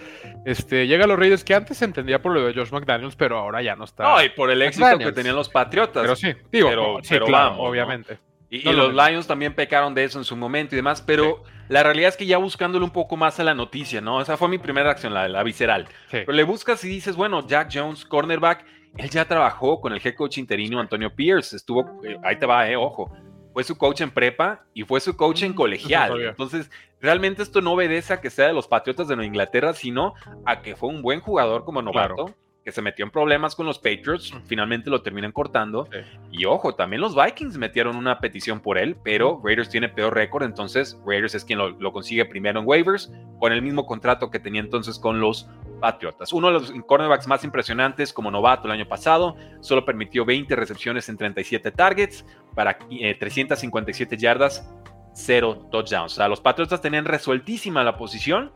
este, 0.44 0.87
llega 0.87 1.04
a 1.04 1.08
los 1.08 1.18
Raiders, 1.18 1.44
que 1.44 1.54
antes 1.54 1.78
se 1.78 1.84
entendía 1.84 2.20
por 2.20 2.32
lo 2.32 2.44
de 2.44 2.54
Josh 2.54 2.70
McDaniels, 2.70 3.16
pero 3.16 3.38
ahora 3.38 3.62
ya 3.62 3.76
no 3.76 3.84
está. 3.84 4.04
No, 4.04 4.22
y 4.22 4.28
por 4.30 4.50
el 4.50 4.62
éxito 4.62 4.98
que 4.98 5.12
tenían 5.12 5.37
los 5.37 5.48
Patriotas. 5.48 6.02
Pero 6.02 6.16
sí, 6.16 6.34
digo, 6.50 7.00
pero, 7.08 7.26
vamos, 7.28 7.58
obviamente. 7.61 8.18
Y, 8.50 8.62
los 8.72 8.94
Lions 8.94 9.26
también 9.26 9.54
pecaron 9.54 9.94
de 9.94 10.04
eso 10.04 10.18
en 10.18 10.24
su 10.24 10.34
momento 10.34 10.74
y 10.74 10.76
demás, 10.76 11.02
pero 11.02 11.42
la 11.68 11.82
realidad 11.82 12.08
es 12.08 12.16
que 12.16 12.24
ya 12.24 12.38
buscándole 12.38 12.82
un 12.82 12.90
poco 12.90 13.16
más 13.16 13.38
a 13.40 13.44
la 13.44 13.54
noticia, 13.54 14.00
¿no? 14.00 14.22
Esa 14.22 14.38
fue 14.38 14.48
mi 14.48 14.56
primera 14.56 14.90
acción, 14.90 15.12
la, 15.12 15.28
la 15.28 15.42
visceral. 15.42 15.87
Pero 16.11 16.32
le 16.32 16.44
buscas 16.44 16.82
y 16.84 16.88
dices, 16.88 17.14
bueno, 17.14 17.46
Jack 17.46 17.70
Jones, 17.72 18.06
cornerback, 18.06 18.64
él 18.98 19.11
ya 19.11 19.24
trabajó 19.24 19.80
con 19.80 19.92
el 19.92 20.00
head 20.04 20.14
coach 20.14 20.38
interino 20.38 20.80
Antonio 20.80 21.14
Pierce, 21.14 21.56
estuvo, 21.56 22.00
eh, 22.04 22.18
ahí 22.24 22.37
te 22.37 22.46
va, 22.46 22.68
eh, 22.68 22.76
ojo, 22.76 23.11
fue 23.52 23.64
su 23.64 23.78
coach 23.78 24.02
en 24.02 24.11
prepa 24.11 24.64
y 24.74 24.82
fue 24.82 25.00
su 25.00 25.16
coach 25.16 25.44
en 25.44 25.52
mm, 25.52 25.54
colegial. 25.54 26.20
Entonces, 26.20 26.70
realmente 27.00 27.42
esto 27.42 27.61
no 27.61 27.72
obedece 27.72 28.12
a 28.12 28.20
que 28.20 28.28
sea 28.28 28.48
de 28.48 28.52
los 28.52 28.68
Patriotas 28.68 29.08
de 29.08 29.16
Nueva 29.16 29.26
Inglaterra, 29.26 29.72
sino 29.72 30.14
a 30.44 30.61
que 30.61 30.76
fue 30.76 30.90
un 30.90 31.00
buen 31.00 31.20
jugador 31.20 31.64
como 31.64 31.80
novato 31.80 32.34
que 32.64 32.72
se 32.72 32.82
metió 32.82 33.02
en 33.02 33.11
problemas 33.11 33.54
con 33.54 33.64
los 33.64 33.78
Patriots, 33.78 34.30
finalmente 34.44 34.90
lo 34.90 35.00
terminan 35.00 35.32
cortando. 35.32 35.88
Y 36.30 36.44
ojo, 36.44 36.74
también 36.74 37.00
los 37.00 37.16
Vikings 37.16 37.56
metieron 37.56 37.96
una 37.96 38.18
petición 38.20 38.61
por 38.61 38.76
él, 38.76 38.94
pero 39.02 39.40
Raiders 39.42 39.70
tiene 39.70 39.88
peor 39.88 40.14
récord, 40.14 40.42
entonces 40.42 41.00
Raiders 41.06 41.34
es 41.34 41.46
quien 41.46 41.58
lo, 41.58 41.92
consigue 41.92 42.26
primero 42.26 42.61
en 42.61 42.66
waivers, 42.66 43.11
con 43.40 43.52
el 43.52 43.62
mismo 43.62 43.87
contrato 43.87 44.30
que 44.30 44.38
tenía 44.38 44.61
entonces 44.61 44.98
con 44.98 45.18
los 45.18 45.48
Patriotas. 45.81 46.33
Uno 46.33 46.49
de 46.49 46.53
los 46.55 46.73
cornerbacks 46.87 47.27
más 47.27 47.45
impresionantes 47.45 48.12
como 48.12 48.31
novato 48.31 48.67
el 48.67 48.73
año 48.73 48.87
pasado, 48.87 49.37
solo 49.61 49.85
permitió 49.85 50.25
20 50.25 50.55
recepciones 50.57 51.09
en 51.09 51.17
37 51.17 51.71
targets 51.73 52.25
para 52.55 52.79
357 52.79 54.14
eh, 54.14 54.19
yardas, 54.19 54.69
0 55.14 55.69
touchdowns. 55.71 56.12
O 56.12 56.17
sea, 56.17 56.29
los 56.29 56.41
Patriotas 56.41 56.81
tenían 56.81 57.05
resueltísima 57.05 57.85
la 57.85 57.97
posición. 57.97 58.53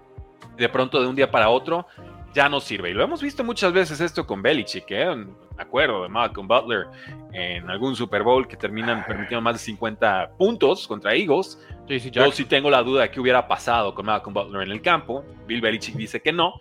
De 0.56 0.68
pronto, 0.68 1.00
de 1.00 1.06
un 1.06 1.16
día 1.16 1.30
para 1.30 1.48
otro, 1.48 1.86
ya 2.34 2.48
no 2.48 2.60
sirve. 2.60 2.90
Y 2.90 2.94
lo 2.94 3.04
hemos 3.04 3.22
visto 3.22 3.44
muchas 3.44 3.72
veces 3.72 4.00
esto 4.00 4.26
con 4.26 4.42
Belichick, 4.42 4.90
¿eh? 4.90 5.14
Me 5.56 5.62
acuerdo 5.62 6.02
de 6.02 6.08
Malcolm 6.08 6.48
Butler 6.48 6.86
en 7.32 7.68
algún 7.68 7.94
Super 7.94 8.22
Bowl 8.22 8.48
que 8.48 8.56
terminan 8.56 9.04
permitiendo 9.06 9.42
más 9.42 9.54
de 9.54 9.58
50 9.60 10.32
puntos 10.38 10.88
contra 10.88 11.14
Eagles. 11.14 11.58
Yo 12.10 12.32
sí 12.32 12.44
tengo 12.46 12.70
la 12.70 12.82
duda 12.82 13.02
de 13.02 13.10
qué 13.10 13.20
hubiera 13.20 13.46
pasado 13.46 13.94
con 13.94 14.06
Malcolm 14.06 14.32
Butler 14.32 14.62
en 14.62 14.72
el 14.72 14.80
campo. 14.80 15.24
Bill 15.46 15.60
Belichick 15.60 15.94
dice 15.94 16.20
que 16.20 16.32
no. 16.32 16.54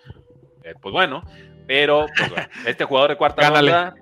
Eh, 0.63 0.73
pues 0.81 0.93
bueno, 0.93 1.23
pero 1.67 2.05
pues 2.17 2.31
este 2.65 2.85
jugador 2.85 3.11
de 3.11 3.17
cuarta 3.17 3.49
ronda 3.49 3.95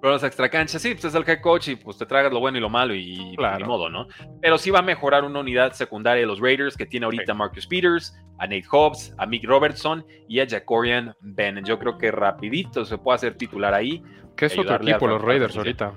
pero 0.00 0.12
los 0.12 0.22
extra 0.22 0.48
canchas, 0.48 0.80
sí, 0.80 0.94
pues 0.94 1.06
es 1.06 1.14
el 1.14 1.28
head 1.28 1.40
coach 1.40 1.68
y 1.68 1.76
pues 1.76 1.98
te 1.98 2.06
tragas 2.06 2.32
lo 2.32 2.38
bueno 2.38 2.58
y 2.58 2.60
lo 2.60 2.68
malo 2.68 2.94
y 2.94 3.36
ni 3.36 3.64
modo, 3.64 3.90
¿no? 3.90 4.06
Pero 4.40 4.56
sí 4.56 4.70
va 4.70 4.78
a 4.78 4.82
mejorar 4.82 5.24
una 5.24 5.40
unidad 5.40 5.72
secundaria 5.72 6.20
de 6.20 6.26
los 6.26 6.38
Raiders 6.38 6.76
que 6.76 6.86
tiene 6.86 7.04
ahorita 7.06 7.34
Marcus 7.34 7.66
Peters, 7.66 8.16
a 8.38 8.46
Nate 8.46 8.64
Hobbs, 8.70 9.12
a 9.18 9.26
Mick 9.26 9.44
Robertson 9.44 10.04
y 10.28 10.38
a 10.38 10.46
Jacorian 10.48 11.14
Bennett. 11.20 11.64
Yo 11.64 11.78
creo 11.78 11.98
que 11.98 12.12
rapidito 12.12 12.84
se 12.84 12.96
puede 12.96 13.16
hacer 13.16 13.34
titular 13.36 13.74
ahí. 13.74 14.02
Que 14.36 14.46
es 14.46 14.56
otro 14.56 14.76
equipo 14.76 15.08
los 15.08 15.20
Raiders 15.20 15.56
ahorita. 15.56 15.92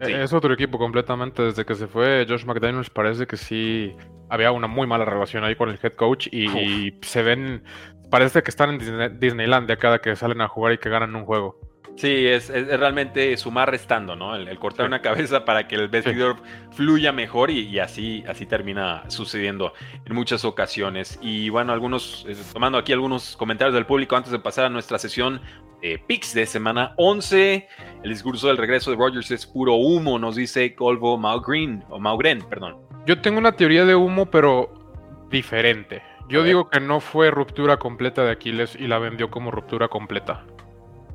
Eh, 0.00 0.22
es 0.22 0.32
otro 0.34 0.52
equipo 0.52 0.78
completamente. 0.78 1.42
Desde 1.42 1.64
que 1.64 1.74
se 1.74 1.86
fue 1.86 2.26
Josh 2.28 2.44
McDaniels 2.44 2.90
parece 2.90 3.26
que 3.26 3.38
sí 3.38 3.96
había 4.28 4.52
una 4.52 4.66
muy 4.66 4.86
mala 4.86 5.04
relación 5.04 5.44
ahí 5.44 5.54
con 5.54 5.70
el 5.70 5.78
head 5.82 5.92
coach 5.94 6.28
y, 6.30 6.94
se 7.02 7.22
ven, 7.22 7.62
parece 8.10 8.42
que 8.42 8.50
están 8.50 8.80
en 8.80 9.18
Disneylandia 9.18 9.76
cada 9.76 10.00
que 10.00 10.14
salen 10.16 10.40
a 10.40 10.48
jugar 10.48 10.74
y 10.74 10.78
que 10.78 10.88
ganan 10.88 11.14
un 11.14 11.24
juego. 11.24 11.58
Sí, 11.96 12.26
es, 12.26 12.48
realmente 12.50 13.34
sumar 13.38 13.70
restando, 13.70 14.16
¿no? 14.16 14.36
El, 14.36 14.58
cortar 14.58 14.86
una 14.86 15.00
cabeza 15.00 15.46
para 15.46 15.66
que 15.66 15.76
el 15.76 15.88
vestidor 15.88 16.36
fluya 16.72 17.10
mejor 17.10 17.50
y, 17.50 17.78
así, 17.78 18.22
así 18.28 18.44
termina 18.44 19.04
sucediendo 19.08 19.72
en 20.04 20.14
muchas 20.14 20.44
ocasiones. 20.44 21.18
Y 21.22 21.48
bueno, 21.48 21.72
algunos, 21.72 22.26
eh, 22.28 22.36
tomando 22.52 22.76
aquí 22.76 22.92
algunos 22.92 23.36
comentarios 23.36 23.74
del 23.74 23.86
público 23.86 24.14
antes 24.14 24.30
de 24.30 24.38
pasar 24.38 24.66
a 24.66 24.68
nuestra 24.68 24.98
sesión 24.98 25.40
de 25.80 25.98
PIX 25.98 26.34
de 26.34 26.46
semana 26.46 26.92
11. 26.98 27.66
El 28.02 28.10
discurso 28.10 28.48
del 28.48 28.58
regreso 28.58 28.90
de 28.90 28.98
Rogers 28.98 29.30
es 29.30 29.46
puro 29.46 29.74
humo, 29.74 30.18
nos 30.18 30.36
dice 30.36 30.74
Colvo 30.74 31.16
Maugren, 31.16 31.82
o 31.88 31.98
Maugren, 31.98 32.42
perdón. 32.42 32.76
Yo 33.06 33.20
tengo 33.22 33.38
una 33.38 33.52
teoría 33.52 33.86
de 33.86 33.94
humo, 33.94 34.26
pero 34.26 35.26
diferente. 35.30 36.02
Yo 36.28 36.42
digo 36.42 36.68
que 36.70 36.80
no 36.80 37.00
fue 37.00 37.30
ruptura 37.30 37.78
completa 37.78 38.24
de 38.24 38.32
Aquiles 38.32 38.74
y 38.74 38.88
la 38.88 38.98
vendió 38.98 39.30
como 39.30 39.50
ruptura 39.50 39.88
completa. 39.88 40.44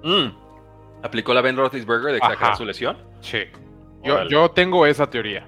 Mm. 0.04 0.28
¿Aplicó 1.04 1.34
la 1.34 1.42
Ben 1.42 1.58
Roethlisberger 1.58 2.14
de 2.14 2.20
sacar 2.20 2.56
su 2.56 2.66
lesión? 2.66 2.98
Sí. 3.22 3.44
Yo, 4.04 4.28
yo, 4.28 4.50
tengo 4.52 4.86
esa 4.86 5.10
teoría. 5.10 5.46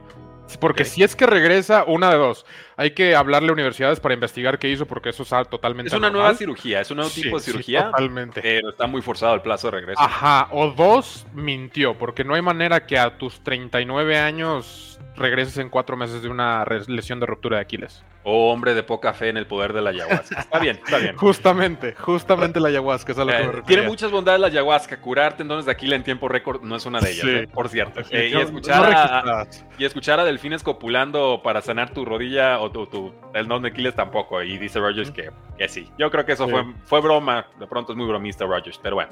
Porque 0.59 0.85
si 0.85 1.03
es 1.03 1.15
que 1.15 1.25
regresa, 1.25 1.83
una 1.85 2.11
de 2.11 2.17
dos. 2.17 2.45
Hay 2.75 2.91
que 2.91 3.15
hablarle 3.15 3.49
a 3.49 3.53
universidades 3.53 3.99
para 3.99 4.13
investigar 4.13 4.59
qué 4.59 4.69
hizo, 4.69 4.85
porque 4.85 5.09
eso 5.09 5.23
es 5.23 5.49
totalmente. 5.49 5.87
Es 5.87 5.93
una 5.93 6.09
nueva 6.09 6.33
cirugía, 6.35 6.81
es 6.81 6.91
un 6.91 6.97
nuevo 6.97 7.11
tipo 7.11 7.37
de 7.37 7.43
cirugía. 7.43 7.85
totalmente. 7.85 8.41
Pero 8.41 8.69
está 8.69 8.85
muy 8.87 9.01
forzado 9.01 9.33
el 9.35 9.41
plazo 9.41 9.67
de 9.67 9.71
regreso. 9.71 10.01
Ajá, 10.01 10.49
o 10.51 10.71
dos, 10.71 11.25
mintió, 11.33 11.97
porque 11.97 12.23
no 12.23 12.35
hay 12.35 12.41
manera 12.41 12.85
que 12.85 12.97
a 12.97 13.17
tus 13.17 13.41
39 13.41 14.17
años 14.17 14.99
regreses 15.15 15.57
en 15.57 15.69
cuatro 15.69 15.97
meses 15.97 16.21
de 16.21 16.29
una 16.29 16.65
lesión 16.87 17.19
de 17.19 17.25
ruptura 17.25 17.57
de 17.57 17.61
Aquiles. 17.63 18.03
O 18.23 18.51
hombre 18.51 18.73
de 18.73 18.83
poca 18.83 19.13
fe 19.13 19.29
en 19.29 19.37
el 19.37 19.47
poder 19.47 19.73
de 19.73 19.81
la 19.81 19.89
ayahuasca. 19.89 20.39
Está 20.39 20.59
bien, 20.59 20.79
está 20.83 20.97
bien. 20.97 21.15
Justamente, 21.17 21.93
justamente 21.95 22.59
la 22.59 22.69
ayahuasca 22.69 23.11
es 23.11 23.17
a 23.17 23.25
lo 23.25 23.31
que 23.31 23.43
me 23.43 23.59
eh, 23.59 23.63
Tiene 23.65 23.83
muchas 23.83 24.11
bondades 24.11 24.39
la 24.39 24.47
ayahuasca. 24.47 25.01
Curar 25.01 25.35
tendones 25.35 25.65
de 25.65 25.71
Aquiles 25.71 25.97
en 25.97 26.03
tiempo 26.03 26.29
récord 26.29 26.61
no 26.61 26.75
es 26.75 26.85
una 26.85 26.99
de 27.01 27.11
ellas, 27.11 27.25
eh, 27.25 27.49
por 27.51 27.67
cierto. 27.67 28.01
Eh, 28.11 28.31
y, 28.33 28.37
escuchar 28.37 28.93
a, 28.93 29.47
y 29.77 29.85
escuchar 29.85 30.19
a 30.19 30.23
delfines 30.23 30.63
copulando 30.63 31.41
para 31.43 31.61
sanar 31.61 31.93
tu 31.93 32.05
rodilla 32.05 32.59
o 32.59 32.71
tu, 32.71 32.85
tu 32.87 33.13
el 33.33 33.47
don 33.47 33.63
de 33.63 33.69
Aquiles 33.69 33.93
tampoco. 33.93 34.41
Y 34.41 34.57
dice 34.57 34.79
Rogers 34.79 35.11
que, 35.11 35.29
que 35.57 35.67
sí. 35.67 35.89
Yo 35.97 36.09
creo 36.09 36.25
que 36.25 36.33
eso 36.33 36.47
fue, 36.47 36.63
fue 36.85 37.01
broma. 37.01 37.47
De 37.59 37.67
pronto 37.67 37.91
es 37.91 37.97
muy 37.97 38.07
bromista 38.07 38.45
Rogers, 38.45 38.79
pero 38.81 38.95
bueno. 38.95 39.11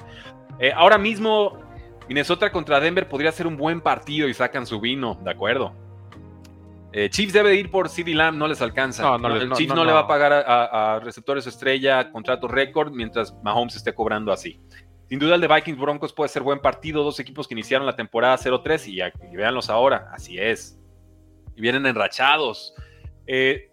ahora 0.75 0.97
mismo, 0.97 1.59
Minnesota 2.07 2.49
contra 2.51 2.79
Denver 2.79 3.09
podría 3.09 3.31
ser 3.31 3.45
un 3.45 3.57
buen 3.57 3.81
partido 3.81 4.29
y 4.29 4.33
sacan 4.33 4.65
su 4.65 4.79
vino, 4.79 5.19
¿de 5.21 5.31
acuerdo? 5.31 5.73
Eh, 6.93 7.09
Chiefs 7.09 7.33
debe 7.33 7.55
ir 7.55 7.71
por 7.71 7.87
CD 7.87 8.13
Lamb, 8.13 8.37
no 8.37 8.47
les 8.47 8.61
alcanza. 8.61 9.17
No, 9.17 9.35
el 9.35 9.51
Chiefs 9.53 9.73
no, 9.73 9.85
le 9.85 9.93
va 9.93 9.99
a 9.99 10.07
pagar 10.07 10.33
a, 10.33 10.99
receptores 10.99 11.47
estrella 11.47 12.11
contrato 12.11 12.47
récord 12.47 12.91
mientras 12.91 13.33
Mahomes 13.43 13.75
esté 13.75 13.93
cobrando 13.93 14.31
así. 14.31 14.59
Sin 15.07 15.19
duda 15.19 15.35
el 15.35 15.41
de 15.41 15.47
Vikings 15.47 15.79
Broncos 15.79 16.13
puede 16.13 16.29
ser 16.29 16.41
buen 16.41 16.59
partido, 16.59 17.03
dos 17.03 17.19
equipos 17.19 17.47
que 17.47 17.53
iniciaron 17.53 17.85
la 17.85 17.95
temporada 17.95 18.37
0-3 18.37 19.13
y, 19.31 19.35
véanlos 19.35 19.69
ahora, 19.69 20.09
así 20.13 20.37
es. 20.37 20.79
Y 21.55 21.61
vienen 21.61 21.85
enrachados. 21.85 22.73
Eh, 23.27 23.71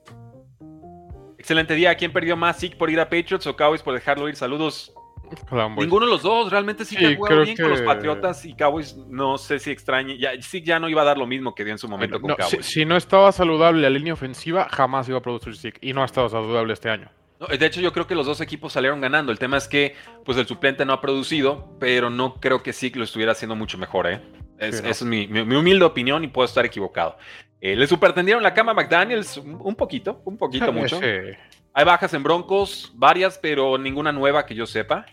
excelente 1.38 1.74
día. 1.74 1.94
¿Quién 1.94 2.12
perdió 2.12 2.36
más? 2.36 2.58
¿Sick 2.58 2.76
por 2.76 2.90
ir 2.90 3.00
a 3.00 3.08
Patriots 3.08 3.46
o 3.46 3.56
Cowboys 3.56 3.82
por 3.82 3.94
dejarlo 3.94 4.28
ir? 4.28 4.36
Saludos. 4.36 4.92
Ninguno 5.76 6.06
de 6.06 6.12
los 6.12 6.22
dos, 6.22 6.50
realmente 6.50 6.84
sí, 6.84 6.96
que 6.96 7.16
jugado 7.16 7.42
bien 7.42 7.56
con 7.56 7.70
los 7.70 7.82
Patriotas 7.82 8.44
y 8.44 8.54
Cowboys, 8.54 8.96
no 9.08 9.38
sé 9.38 9.58
si 9.58 9.70
extrañe, 9.70 10.18
ya, 10.18 10.30
sí 10.40 10.62
ya 10.62 10.78
no 10.78 10.88
iba 10.88 11.02
a 11.02 11.04
dar 11.04 11.18
lo 11.18 11.26
mismo 11.26 11.54
que 11.54 11.64
dio 11.64 11.72
en 11.72 11.78
su 11.78 11.88
momento 11.88 12.20
con 12.20 12.34
Cowboys. 12.34 12.64
Si, 12.64 12.84
no 12.84 12.96
estaba 12.96 13.32
saludable 13.32 13.82
la 13.82 13.90
línea 13.90 14.12
ofensiva, 14.12 14.68
jamás 14.70 15.08
iba 15.08 15.18
a 15.18 15.22
producir 15.22 15.56
Zeke 15.56 15.78
y 15.80 15.92
no 15.92 16.02
ha 16.02 16.06
estado 16.06 16.28
saludable 16.28 16.72
este 16.72 16.90
año. 16.90 17.10
de 17.48 17.66
hecho, 17.66 17.80
yo 17.80 17.92
creo 17.92 18.06
que 18.06 18.14
los 18.14 18.26
dos 18.26 18.40
equipos 18.40 18.72
salieron 18.72 19.00
ganando. 19.00 19.32
El 19.32 19.38
tema 19.38 19.56
es 19.56 19.68
que 19.68 19.94
pues 20.24 20.38
el 20.38 20.46
suplente 20.46 20.84
no 20.84 20.92
ha 20.92 21.00
producido, 21.00 21.76
pero 21.78 22.10
no 22.10 22.34
creo 22.34 22.62
que 22.62 22.72
Zeke 22.72 22.98
lo 22.98 23.04
estuviera 23.04 23.32
haciendo 23.32 23.56
mucho 23.56 23.78
mejor. 23.78 24.06
¿eh? 24.06 24.20
Esa 24.58 24.88
es 24.88 25.02
mi, 25.04 25.26
humilde 25.26 25.84
opinión 25.84 26.24
y 26.24 26.28
puedo 26.28 26.46
estar 26.46 26.64
equivocado. 26.64 27.16
Eh, 27.60 27.74
le 27.74 27.86
supertendieron 27.86 28.42
la 28.42 28.54
cama 28.54 28.72
a 28.72 28.74
McDaniels 28.74 29.36
un 29.36 29.74
poquito, 29.74 30.22
un 30.24 30.36
poquito 30.36 30.72
mucho. 30.72 31.00
Hay 31.78 31.84
bajas 31.84 32.12
en 32.14 32.22
Broncos, 32.22 32.92
varias, 32.94 33.38
pero 33.38 33.78
ninguna 33.78 34.10
nueva 34.10 34.46
que 34.46 34.54
yo 34.54 34.66
sepa. 34.66 35.06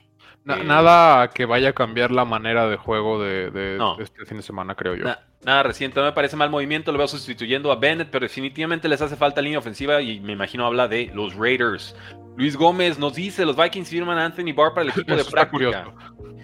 Eh, 0.48 0.64
nada 0.64 1.30
que 1.30 1.46
vaya 1.46 1.70
a 1.70 1.74
cambiar 1.74 2.12
la 2.12 2.26
manera 2.26 2.68
de 2.68 2.78
juego 2.78 3.22
de, 3.22 3.80
este 4.00 4.26
fin 4.26 4.38
de 4.38 4.43
semana, 4.43 4.76
creo 4.76 4.96
yo. 4.96 5.06
Nada 5.44 5.64
reciente, 5.64 6.00
no 6.00 6.06
me 6.06 6.12
parece 6.12 6.36
mal 6.36 6.50
movimiento, 6.50 6.92
lo 6.92 6.98
veo 6.98 7.08
sustituyendo 7.08 7.72
a 7.72 7.76
Bennett, 7.76 8.10
pero 8.10 8.24
definitivamente 8.24 8.88
les 8.88 9.02
hace 9.02 9.16
falta 9.16 9.42
línea 9.42 9.60
ofensiva 9.60 10.02
y 10.02 10.20
me 10.20 10.34
imagino 10.34 10.66
habla 10.66 10.88
de 10.88 11.12
los 11.14 11.36
Raiders. 11.36 11.96
Luis 12.38 12.58
Gómez 12.58 13.00
nos 13.00 13.16
dice, 13.16 13.46
los 13.46 13.56
Vikings 13.56 13.90
firman 13.90 14.18
a 14.18 14.26
Anthony 14.26 14.54
Barr 14.54 14.74
para 14.74 14.84
el 14.84 14.90
equipo 14.90 15.16
de 15.16 15.24
práctica. 15.24 15.94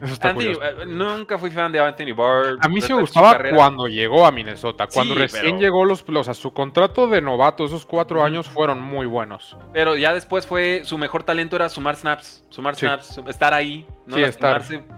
Eh, 0.04 0.86
nunca 0.88 1.38
fui 1.38 1.52
fan 1.52 1.72
de 1.72 1.80
Anthony 1.80 2.14
Barr. 2.16 2.58
A 2.62 2.68
mí 2.68 2.82
sí 2.82 2.94
me 2.94 3.02
gustaba 3.02 3.38
cuando 3.54 3.88
llegó 3.88 4.26
a 4.26 4.32
Minnesota. 4.32 4.88
Cuando 4.88 5.14
recién 5.14 5.60
llegó 5.60 5.86
los, 5.86 6.08
los 6.08 6.28
a 6.28 6.34
su 6.34 6.54
contrato 6.54 7.08
de 7.08 7.22
novato, 7.22 7.66
esos 7.66 7.86
cuatro 7.86 8.24
años 8.24 8.50
fueron 8.50 8.82
muy 8.82 9.06
buenos. 9.06 9.56
Pero 9.74 9.96
ya 9.96 10.14
después 10.14 10.48
fue, 10.48 10.82
su 10.86 10.98
mejor 10.98 11.24
talento 11.24 11.56
era 11.56 11.70
sumar 11.70 11.96
snaps, 11.96 12.44
sumar 12.50 12.76
snaps, 12.76 13.20
estar 13.28 13.54
ahí, 13.54 13.86
no 14.08 14.18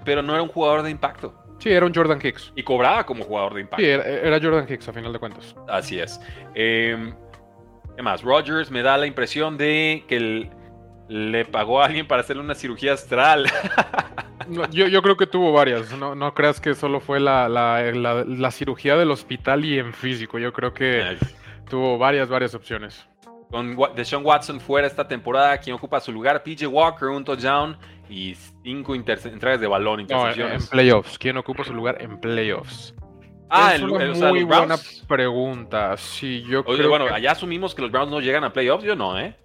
pero 0.06 0.22
no 0.22 0.34
era 0.34 0.41
un 0.41 0.50
jugador 0.50 0.84
de 0.84 0.91
impacto. 0.91 1.34
Sí, 1.64 1.72
era 1.72 1.86
un 1.86 1.95
Jordan 1.95 2.20
Hicks. 2.22 2.51
Y 2.57 2.64
cobraba 2.64 3.05
como 3.05 3.24
jugador 3.24 3.53
de 3.53 3.61
impacto. 3.61 3.82
Sí, 3.82 3.89
era, 3.89 4.38
Jordan 4.41 4.66
Hicks 4.70 4.89
a 4.89 4.91
final 4.91 5.14
de 5.14 5.20
cuentas. 5.20 5.55
Así 5.70 5.97
es. 5.97 6.20
Eh, 6.55 7.14
¿Qué 7.95 8.03
más? 8.03 8.22
Rogers 8.22 8.70
me 8.70 8.82
da 8.82 8.97
la 8.97 9.07
impresión 9.07 9.57
de 9.57 10.03
que 10.09 10.18
el 10.18 10.49
le 11.07 11.45
pagó 11.45 11.82
a 11.82 11.86
alguien 11.86 12.05
para 12.05 12.22
hacerle 12.22 12.41
una 12.41 12.55
cirugía 12.55 12.93
astral. 12.93 13.49
yo, 14.72 15.01
creo 15.01 15.16
que 15.16 15.26
tuvo 15.26 15.53
varias. 15.53 15.97
No, 15.97 16.16
no 16.16 16.34
creas 16.34 16.59
que 16.59 16.76
solo 16.76 16.99
fue 16.99 17.22
la, 17.22 17.47
la, 17.47 18.51
cirugía 18.51 18.97
del 18.97 19.11
hospital 19.11 19.64
y 19.64 19.80
en 19.80 19.93
físico. 19.93 20.39
Yo 20.39 20.51
creo 20.51 20.74
que 20.74 21.18
tuvo 21.70 21.97
varias, 21.97 22.28
varias 22.28 22.55
opciones. 22.55 23.07
Con 23.54 23.78
Deshaun 23.95 24.26
Watson 24.26 24.60
fuera 24.60 24.88
esta 24.88 25.08
temporada, 25.08 25.56
quien 25.60 25.76
ocupa 25.76 25.99
su 25.99 26.12
lugar, 26.12 26.41
PJ 26.41 26.66
Walker, 26.66 27.10
un 27.10 27.24
touchdown 27.24 27.78
y 28.10 28.34
cinco 28.64 28.95
entregas 28.95 29.62
de 29.62 29.68
balón, 29.68 29.99
intercepciones. 29.99 30.64
en 30.64 30.70
playoffs. 30.70 31.20
¿Quién 31.20 31.38
ocupa 31.38 31.64
su 31.64 31.72
lugar 31.72 32.01
en 32.01 32.20
playoffs? 32.20 32.95
Ah, 33.51 33.76
es 33.76 33.84
una 33.84 34.30
muy 34.32 34.43
buena 34.43 34.76
pregunta. 35.08 35.95
Sí, 35.97 36.41
yo 36.49 36.66
creo 36.66 36.89
bueno, 36.89 37.06
allá 37.06 37.34
asumimos 37.34 37.76
que 37.76 37.84
los 37.84 37.91
Browns 37.91 38.10
no 38.10 38.22
llegan 38.22 38.43
a 38.43 38.51
playoffs, 38.51 38.86
yo 38.86 38.95
no, 38.95 39.20
¿eh? 39.20 39.36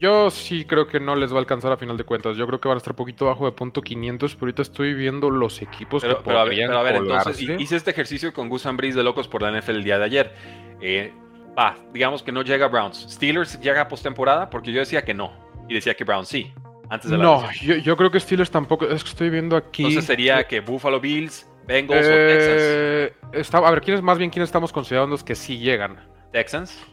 Yo 0.00 0.32
sí 0.32 0.64
creo 0.64 0.88
que 0.88 0.98
no 0.98 1.14
les 1.14 1.30
va 1.30 1.36
a 1.36 1.38
alcanzar 1.38 1.70
a 1.70 1.76
final 1.76 1.96
de 1.96 2.02
cuentas. 2.02 2.36
Yo 2.36 2.48
creo 2.48 2.60
que 2.60 2.66
van 2.66 2.76
a 2.76 2.78
estar 2.78 2.96
poquito 2.96 3.26
bajo 3.26 3.44
de 3.44 3.52
punto 3.52 3.82
500, 3.82 4.34
pero 4.34 4.46
ahorita 4.46 4.62
estoy 4.62 4.94
viendo 4.94 5.30
los 5.30 5.62
equipos 5.62 6.02
que 6.02 6.08
pero 6.24 6.40
a 6.40 6.44
ver, 6.44 6.56
pero 6.56 6.76
a 6.76 6.82
ver 6.82 6.96
entonces 6.96 7.40
hice 7.40 7.76
este 7.76 7.92
ejercicio 7.92 8.32
con 8.32 8.48
Gus 8.48 8.66
Ambris 8.66 8.96
de 8.96 9.04
locos 9.04 9.28
por 9.28 9.42
la 9.42 9.56
NFL 9.56 9.76
el 9.76 9.84
día 9.84 9.98
de 10.00 10.04
ayer. 10.04 10.34
Eh, 10.80 11.12
va, 11.58 11.76
digamos 11.92 12.22
que 12.22 12.32
no 12.32 12.42
llega 12.42 12.68
Browns. 12.68 13.06
Steelers 13.10 13.60
llega 13.60 13.82
a 13.82 13.88
postemporada 13.88 14.50
porque 14.50 14.72
yo 14.72 14.80
decía 14.80 15.02
que 15.02 15.14
no 15.14 15.32
y 15.68 15.74
decía 15.74 15.94
que 15.94 16.04
Browns 16.04 16.28
sí. 16.28 16.52
Antes 16.90 17.10
de 17.10 17.16
la 17.16 17.24
no, 17.24 17.50
yo, 17.52 17.96
creo 17.96 18.10
que 18.10 18.20
Steelers 18.20 18.50
tampoco. 18.50 18.86
Es 18.86 19.02
que 19.02 19.10
estoy 19.10 19.30
viendo 19.30 19.56
aquí. 19.56 19.84
Entonces 19.84 20.04
sería 20.04 20.46
que 20.46 20.60
Buffalo 20.60 21.00
Bills, 21.00 21.48
Bengals 21.66 22.06
o 22.06 22.10
eh, 22.10 23.12
Texans. 23.32 23.54
a 23.54 23.70
ver, 23.70 23.80
¿quiénes 23.80 24.02
más 24.02 24.18
bien 24.18 24.30
quiénes 24.30 24.48
estamos 24.48 24.72
considerando 24.72 25.16
que 25.16 25.34
sí 25.34 25.58
llegan? 25.58 25.96
Texans. 26.30 26.84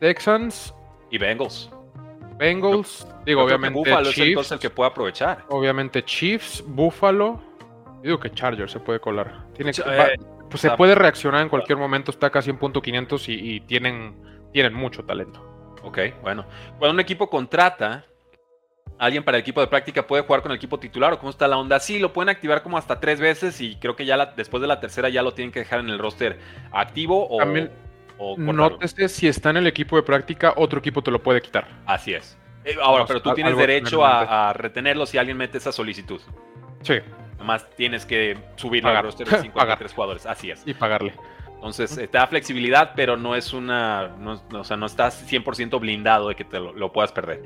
Texans. 0.00 0.74
Y 1.10 1.18
Bengals. 1.18 1.70
Bengals, 2.38 3.06
digo, 3.26 3.42
obviamente 3.42 3.76
Buffalo 3.76 4.12
Chiefs, 4.12 4.46
es 4.46 4.52
el, 4.52 4.58
que 4.60 4.70
puede 4.70 4.90
aprovechar. 4.90 5.44
Obviamente 5.48 6.04
Chiefs, 6.04 6.62
Buffalo, 6.66 7.40
digo 8.02 8.18
que 8.20 8.30
Chargers 8.30 8.72
se 8.72 8.78
puede 8.78 9.00
colar. 9.00 9.46
Tiene 9.54 9.72
eh, 9.72 10.16
pues 10.50 10.60
se 10.60 10.70
puede 10.72 10.94
reaccionar 10.94 11.42
en 11.42 11.48
cualquier 11.48 11.78
momento, 11.78 12.10
está 12.10 12.30
casi 12.30 12.50
en 12.50 12.58
punto 12.58 12.82
500 12.82 13.28
y, 13.28 13.60
tienen, 13.60 14.16
tienen 14.52 14.74
mucho 14.74 15.04
talento. 15.04 15.44
Ok, 15.82 15.98
bueno. 16.22 16.44
Cuando 16.78 16.94
un 16.94 17.00
equipo 17.00 17.30
contrata 17.30 18.04
alguien 18.98 19.22
para 19.22 19.38
el 19.38 19.42
equipo 19.42 19.60
de 19.60 19.68
práctica 19.68 20.06
puede 20.06 20.22
jugar 20.24 20.42
con 20.42 20.50
el 20.50 20.56
equipo 20.56 20.78
titular 20.78 21.12
o 21.12 21.18
cómo 21.18 21.30
está 21.30 21.46
la 21.46 21.56
onda. 21.56 21.78
Sí, 21.80 21.98
lo 21.98 22.12
pueden 22.12 22.28
activar 22.28 22.62
como 22.62 22.76
hasta 22.76 22.98
tres 23.00 23.20
veces 23.20 23.60
y 23.60 23.76
creo 23.76 23.96
que 23.96 24.04
ya 24.04 24.26
después 24.36 24.60
de 24.60 24.66
la 24.66 24.80
tercera 24.80 25.08
ya 25.08 25.22
lo 25.22 25.32
tienen 25.34 25.52
que 25.52 25.60
dejar 25.60 25.80
en 25.80 25.88
el 25.88 25.98
roster 25.98 26.38
activo 26.72 27.26
o... 27.28 27.38
Nótese 28.36 29.08
si 29.08 29.28
está 29.28 29.50
en 29.50 29.58
el 29.58 29.68
equipo 29.68 29.94
de 29.94 30.02
práctica, 30.02 30.52
otro 30.56 30.80
equipo 30.80 31.02
te 31.02 31.12
lo 31.12 31.22
puede 31.22 31.40
quitar. 31.40 31.68
Así 31.86 32.14
es. 32.14 32.36
Eh, 32.64 32.74
ahora, 32.82 33.06
pero 33.06 33.22
tú 33.22 33.32
tienes 33.32 33.56
derecho 33.56 34.04
a, 34.04 34.52
retenerlo 34.52 35.06
si 35.06 35.18
alguien 35.18 35.36
mete 35.36 35.58
esa 35.58 35.70
solicitud. 35.70 36.20
Sí. 36.82 36.94
Además, 37.38 37.66
tienes 37.76 38.04
que 38.04 38.36
subirlo 38.56 38.90
al 38.90 39.02
roster 39.02 39.26
de 39.26 39.38
53 39.42 39.92
jugadores. 39.92 40.26
Así 40.26 40.50
es. 40.50 40.62
Y 40.66 40.74
pagarle. 40.74 41.14
Entonces, 41.54 41.96
te 41.96 42.06
da 42.06 42.26
flexibilidad, 42.26 42.92
pero 42.94 43.16
no 43.16 43.34
es 43.34 43.52
una. 43.52 44.10
o 44.52 44.64
sea, 44.64 44.76
no 44.76 44.86
estás 44.86 45.28
100% 45.28 45.80
blindado 45.80 46.28
de 46.28 46.36
que 46.36 46.44
te 46.44 46.60
lo, 46.60 46.92
puedas 46.92 47.10
perder. 47.10 47.42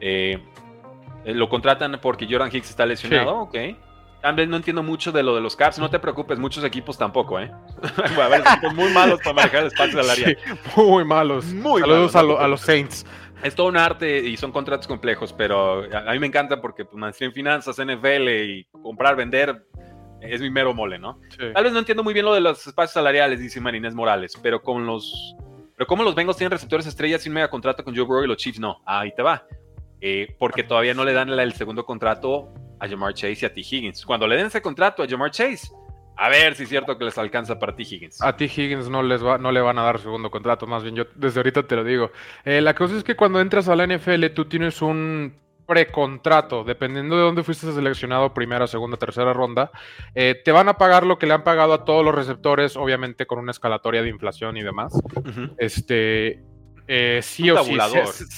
Eh, 0.00 0.38
eh, 1.24 1.34
lo 1.34 1.48
contratan 1.48 1.98
porque 2.00 2.26
Jordan 2.28 2.48
Hicks 2.52 2.70
está 2.70 2.86
lesionado, 2.86 3.40
ok. 3.40 3.56
También 4.22 4.48
no 4.50 4.56
entiendo 4.56 4.84
mucho 4.84 5.10
de 5.10 5.22
lo 5.24 5.34
de 5.34 5.40
los 5.40 5.56
Caps. 5.56 5.80
No 5.80 5.90
te 5.90 5.98
preocupes, 5.98 6.38
muchos 6.38 6.62
equipos 6.62 6.96
tampoco, 6.96 7.40
¿eh? 7.40 7.50
a 8.22 8.28
ver, 8.28 8.40
equipos 8.40 8.72
muy 8.72 8.88
malos 8.92 9.18
para 9.20 9.34
manejar 9.34 9.60
el 9.62 9.66
espacio 9.66 9.98
del 9.98 10.08
área. 10.08 10.36
muy 10.76 11.04
malos. 11.04 11.46
Muy 11.46 11.80
Saludos 11.80 12.14
malos, 12.14 12.40
a, 12.40 12.46
los 12.46 12.60
Saints. 12.60 13.04
Es 13.42 13.54
todo 13.54 13.66
un 13.66 13.76
arte 13.76 14.18
y 14.18 14.36
son 14.36 14.52
contratos 14.52 14.86
complejos, 14.86 15.32
pero 15.32 15.84
a, 15.92 16.12
mí 16.12 16.18
me 16.18 16.28
encanta 16.28 16.60
porque 16.60 16.84
pues, 16.84 17.20
en 17.20 17.32
finanzas, 17.32 17.76
NFL 17.76 18.28
y 18.28 18.64
comprar, 18.82 19.16
vender 19.16 19.66
es 20.22 20.40
mi 20.40 20.50
mero 20.50 20.72
mole, 20.72 20.98
¿no? 20.98 21.18
Tal 21.52 21.64
vez 21.64 21.72
no 21.72 21.80
entiendo 21.80 22.04
muy 22.04 22.14
bien 22.14 22.24
lo 22.24 22.34
de 22.34 22.40
los 22.40 22.66
espacios 22.66 22.92
salariales, 22.92 23.40
dice 23.40 23.60
Marinés 23.60 23.94
Morales, 23.94 24.38
pero 24.40 24.62
con 24.62 24.86
los. 24.86 25.34
Pero 25.76 25.86
como 25.86 26.04
los 26.04 26.14
Bengals 26.14 26.36
tienen 26.36 26.52
receptores 26.52 26.86
estrellas 26.86 27.24
y 27.26 27.28
un 27.28 27.34
mega 27.34 27.50
contrato 27.50 27.82
con 27.82 27.94
Joe 27.94 28.04
Burrow 28.04 28.24
y 28.24 28.28
los 28.28 28.36
Chiefs 28.36 28.60
no. 28.60 28.80
Ahí 28.86 29.12
te 29.14 29.22
va. 29.22 29.44
Eh, 30.00 30.36
porque 30.38 30.62
todavía 30.62 30.94
no 30.94 31.04
le 31.04 31.12
dan 31.12 31.28
el 31.28 31.52
segundo 31.54 31.84
contrato 31.84 32.52
a 32.78 32.88
Jamar 32.88 33.14
Chase 33.14 33.38
y 33.42 33.44
a 33.46 33.52
T. 33.52 33.60
Higgins. 33.60 34.04
Cuando 34.04 34.26
le 34.26 34.36
den 34.36 34.46
ese 34.46 34.62
contrato 34.62 35.02
a 35.02 35.08
Jamar 35.08 35.30
Chase, 35.30 35.68
a 36.16 36.28
ver 36.28 36.54
si 36.54 36.64
es 36.64 36.68
cierto 36.68 36.98
que 36.98 37.04
les 37.04 37.18
alcanza 37.18 37.58
para 37.58 37.74
T. 37.74 37.82
Higgins. 37.82 38.22
A 38.22 38.36
T. 38.36 38.44
Higgins 38.44 38.88
no, 38.88 39.02
les 39.02 39.24
va, 39.24 39.38
no 39.38 39.52
le 39.52 39.60
van 39.60 39.78
a 39.78 39.82
dar 39.82 39.98
segundo 39.98 40.30
contrato, 40.30 40.66
más 40.66 40.82
bien 40.82 40.94
yo 40.94 41.04
desde 41.14 41.40
ahorita 41.40 41.64
te 41.64 41.76
lo 41.76 41.84
digo. 41.84 42.10
Eh, 42.44 42.60
la 42.60 42.74
cosa 42.74 42.96
es 42.96 43.04
que 43.04 43.16
cuando 43.16 43.40
entras 43.40 43.68
a 43.68 43.76
la 43.76 43.86
NFL 43.86 44.26
tú 44.34 44.44
tienes 44.46 44.82
un 44.82 45.34
precontrato, 45.66 46.64
dependiendo 46.64 47.16
de 47.16 47.22
dónde 47.22 47.42
fuiste 47.42 47.72
seleccionado, 47.72 48.34
primera, 48.34 48.66
segunda, 48.66 48.96
tercera 48.96 49.32
ronda, 49.32 49.70
eh, 50.14 50.40
te 50.44 50.52
van 50.52 50.68
a 50.68 50.74
pagar 50.74 51.06
lo 51.06 51.18
que 51.18 51.26
le 51.26 51.34
han 51.34 51.44
pagado 51.44 51.72
a 51.72 51.84
todos 51.84 52.04
los 52.04 52.14
receptores, 52.14 52.76
obviamente 52.76 53.26
con 53.26 53.38
una 53.38 53.52
escalatoria 53.52 54.02
de 54.02 54.08
inflación 54.08 54.56
y 54.56 54.62
demás. 54.62 54.92
Este, 55.58 56.42
eh, 56.88 57.20
sí 57.22 57.50
o 57.50 57.62
sí. 57.64 57.78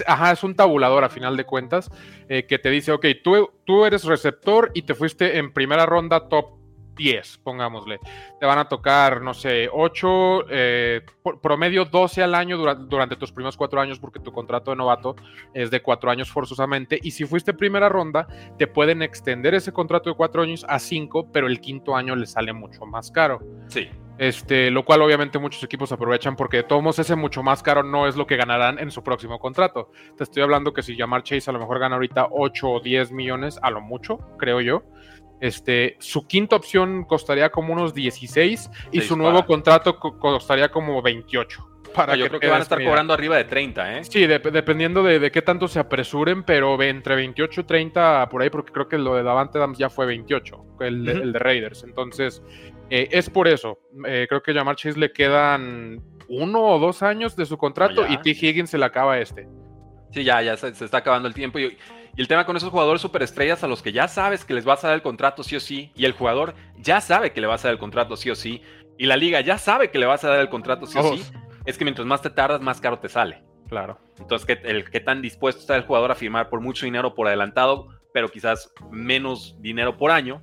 ajá, 0.07 0.33
es 0.33 0.45
un 0.45 0.55
tabulador 0.55 1.03
a 1.03 1.09
final 1.09 1.37
de 1.37 1.45
cuentas 1.45 1.91
eh, 2.29 2.47
que 2.47 2.59
te 2.59 2.71
dice, 2.71 2.93
ok, 2.93 3.07
tú, 3.23 3.51
tú 3.65 3.85
eres 3.85 4.05
receptor 4.05 4.71
y 4.75 4.83
te 4.83 4.95
fuiste 4.95 5.39
en 5.39 5.53
primera 5.53 5.87
ronda 5.87 6.29
top 6.29 6.64
10, 6.95 7.39
pongámosle. 7.39 8.01
Te 8.39 8.47
van 8.47 8.59
a 8.59 8.69
tocar, 8.69 9.23
no 9.23 9.35
sé, 9.35 9.69
8, 9.73 10.45
eh, 10.51 11.03
promedio 11.43 11.85
12 11.85 12.23
al 12.23 12.35
año 12.35 12.57
durante, 12.57 13.17
tus 13.17 13.33
primeros 13.33 13.57
4 13.57 13.81
años, 13.81 13.99
porque 13.99 14.21
tu 14.21 14.33
contrato 14.33 14.71
de 14.71 14.77
novato 14.77 15.17
es 15.53 15.71
de 15.71 15.83
4 15.83 16.11
años 16.11 16.31
forzosamente. 16.31 16.99
Y 17.03 17.11
si 17.11 17.25
fuiste 17.25 17.55
primera 17.55 17.89
ronda, 17.89 18.27
te 18.59 18.67
pueden 18.67 19.03
extender 19.03 19.55
ese 19.55 19.73
contrato 19.73 20.11
de 20.11 20.17
4 20.17 20.43
años 20.43 20.65
a 20.69 20.79
5, 20.79 21.31
pero 21.33 21.47
el 21.47 21.61
quinto 21.61 21.97
año 21.97 22.17
le 22.17 22.27
sale 22.27 22.53
mucho 22.53 22.87
más 22.87 23.11
caro. 23.11 23.41
Sí. 23.69 23.89
Este, 24.17 24.71
lo 24.71 24.85
cual 24.85 25.03
obviamente 25.03 25.41
muchos 25.41 25.65
equipos 25.65 25.91
aprovechan 25.91 26.37
porque 26.37 26.59
de 26.59 26.63
todos 26.63 26.81
modos 26.81 27.01
ese 27.01 27.17
mucho 27.17 27.43
más 27.43 27.65
caro 27.65 27.83
no 27.83 28.07
es 28.07 28.15
lo 28.15 28.29
que 28.29 28.37
ganarán 28.37 28.79
en 28.79 28.91
su 28.91 29.03
próximo 29.03 29.41
contrato. 29.41 29.91
Te 30.17 30.23
estoy 30.23 30.43
hablando 30.43 30.73
que 30.73 30.83
si 30.83 30.97
Jamar 30.97 31.25
Chase 31.25 31.51
a 31.51 31.53
lo 31.53 31.59
mejor 31.59 31.81
gana 31.81 31.97
ahorita 31.97 32.29
8 32.31 32.71
o 32.71 32.81
10 32.81 33.11
millones, 33.11 33.59
a 33.61 33.71
lo 33.71 33.81
mucho, 33.81 34.19
creo 34.39 34.61
yo. 34.61 34.85
Este, 35.41 35.97
su 36.01 36.27
quinta 36.27 36.57
opción 36.57 37.05
costaría 37.05 37.51
como 37.51 37.73
unos 37.73 37.93
16 37.95 38.71
y 38.93 39.01
su 39.01 39.17
nuevo 39.17 39.45
contrato 39.45 39.99
costaría 39.99 40.71
como 40.71 41.03
28. 41.03 41.71
Para 41.95 42.17
yo 42.17 42.27
creo 42.27 42.41
que 42.41 42.49
van 42.49 42.59
a 42.59 42.63
estar 42.63 42.83
cobrando 42.83 43.15
arriba 43.15 43.37
de 43.37 43.45
30, 43.45 43.99
¿eh? 43.99 44.05
Sí, 44.05 44.27
dependiendo 44.27 45.03
de, 45.05 45.31
qué 45.31 45.43
tanto 45.43 45.69
se 45.69 45.79
apresuren, 45.79 46.43
pero 46.43 46.81
entre 46.83 47.15
28 47.15 47.61
y 47.61 47.65
30 47.65 48.29
por 48.29 48.43
ahí, 48.43 48.51
porque 48.51 48.73
creo 48.73 48.89
que 48.89 48.99
lo 48.99 49.15
de 49.15 49.23
Davante 49.23 49.61
Dams 49.61 49.79
ya 49.79 49.89
fue 49.89 50.05
28, 50.07 50.77
el, 50.81 51.33
de 51.33 51.39
Raiders. 51.39 51.85
Entonces, 51.85 52.43
eh, 52.91 53.09
es 53.13 53.31
por 53.31 53.47
eso. 53.47 53.79
Eh, 54.07 54.27
creo 54.29 54.43
que 54.43 54.51
a 54.51 54.55
Jamar 54.55 54.75
Chase 54.75 54.99
le 54.99 55.13
quedan 55.13 56.03
uno 56.29 56.63
o 56.63 56.79
dos 56.79 57.03
años 57.03 57.37
de 57.37 57.47
su 57.47 57.59
contrato 57.59 58.07
y 58.09 58.17
T. 58.19 58.31
Higgins 58.31 58.71
se 58.71 58.79
le 58.79 58.85
acaba 58.85 59.19
este. 59.19 59.47
Sí, 60.15 60.25
ya, 60.25 60.41
ya 60.43 60.57
se, 60.57 60.69
está 60.69 60.99
acabando 60.99 61.27
el 61.29 61.35
tiempo. 61.35 61.59
Y, 61.59 61.77
y 62.17 62.21
el 62.21 62.29
tema 62.29 62.47
con 62.47 62.57
esos 62.57 62.71
jugadores 62.71 63.03
superestrellas 63.03 63.65
a 63.65 63.69
los 63.69 63.83
que 63.83 63.93
ya 63.93 64.07
sabes 64.07 64.45
que 64.45 64.55
les 64.55 64.65
vas 64.65 64.85
a 64.85 64.89
dar 64.89 64.97
el 64.97 65.03
contrato 65.03 65.43
sí 65.43 65.57
o 65.57 65.61
sí, 65.61 65.91
y 65.97 66.05
el 66.05 66.13
jugador 66.13 66.55
ya 66.79 67.01
sabe 67.01 67.33
que 67.33 67.41
le 67.41 67.49
vas 67.49 67.65
a 67.65 67.69
dar 67.69 67.73
el 67.73 67.81
contrato 67.81 68.17
sí 68.17 68.31
o 68.31 68.37
sí, 68.37 68.63
y 68.97 69.07
la 69.07 69.17
liga 69.17 69.41
ya 69.41 69.59
sabe 69.59 69.91
que 69.91 69.99
le 69.99 70.07
vas 70.07 70.23
a 70.23 70.29
dar 70.29 70.41
el 70.41 70.49
contrato 70.49 70.87
sí 70.87 70.97
o 70.97 71.17
sí, 71.17 71.25
es 71.65 71.77
que 71.77 71.85
mientras 71.85 72.07
más 72.07 72.23
te 72.23 72.31
tardas, 72.31 72.61
más 72.61 72.81
caro 72.81 73.01
te 73.01 73.09
sale. 73.09 73.43
Claro. 73.69 73.99
Entonces, 74.19 74.47
¿qué, 74.47 74.69
el, 74.69 74.89
¿qué 74.89 75.01
tan 75.01 75.23
dispuesto 75.23 75.61
está 75.61 75.75
el 75.75 75.83
jugador 75.83 76.13
a 76.13 76.15
firmar 76.15 76.49
por 76.49 76.61
mucho 76.61 76.87
dinero 76.87 77.15
por 77.15 77.27
adelantado, 77.27 77.89
pero 78.13 78.29
quizás 78.29 78.73
menos 78.93 79.57
dinero 79.61 79.97
por 79.97 80.13
año? 80.13 80.41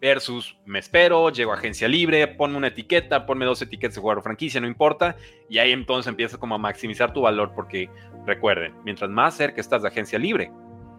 Versus 0.00 0.56
me 0.64 0.78
espero, 0.78 1.28
llego 1.30 1.52
a 1.52 1.56
agencia 1.56 1.86
libre, 1.86 2.26
ponme 2.26 2.56
una 2.56 2.68
etiqueta, 2.68 3.26
ponme 3.26 3.44
dos 3.44 3.60
etiquetas 3.60 3.96
de 3.96 4.00
jugador 4.00 4.22
franquicia, 4.22 4.60
no 4.60 4.66
importa. 4.66 5.16
Y 5.48 5.58
ahí 5.58 5.72
entonces 5.72 6.08
empieza 6.08 6.38
como 6.38 6.54
a 6.54 6.58
maximizar 6.58 7.12
tu 7.12 7.22
valor 7.22 7.52
porque 7.54 7.90
recuerden, 8.26 8.74
mientras 8.84 9.10
más 9.10 9.36
cerca 9.36 9.60
estás 9.60 9.82
de 9.82 9.88
agencia 9.88 10.18
libre, 10.18 10.50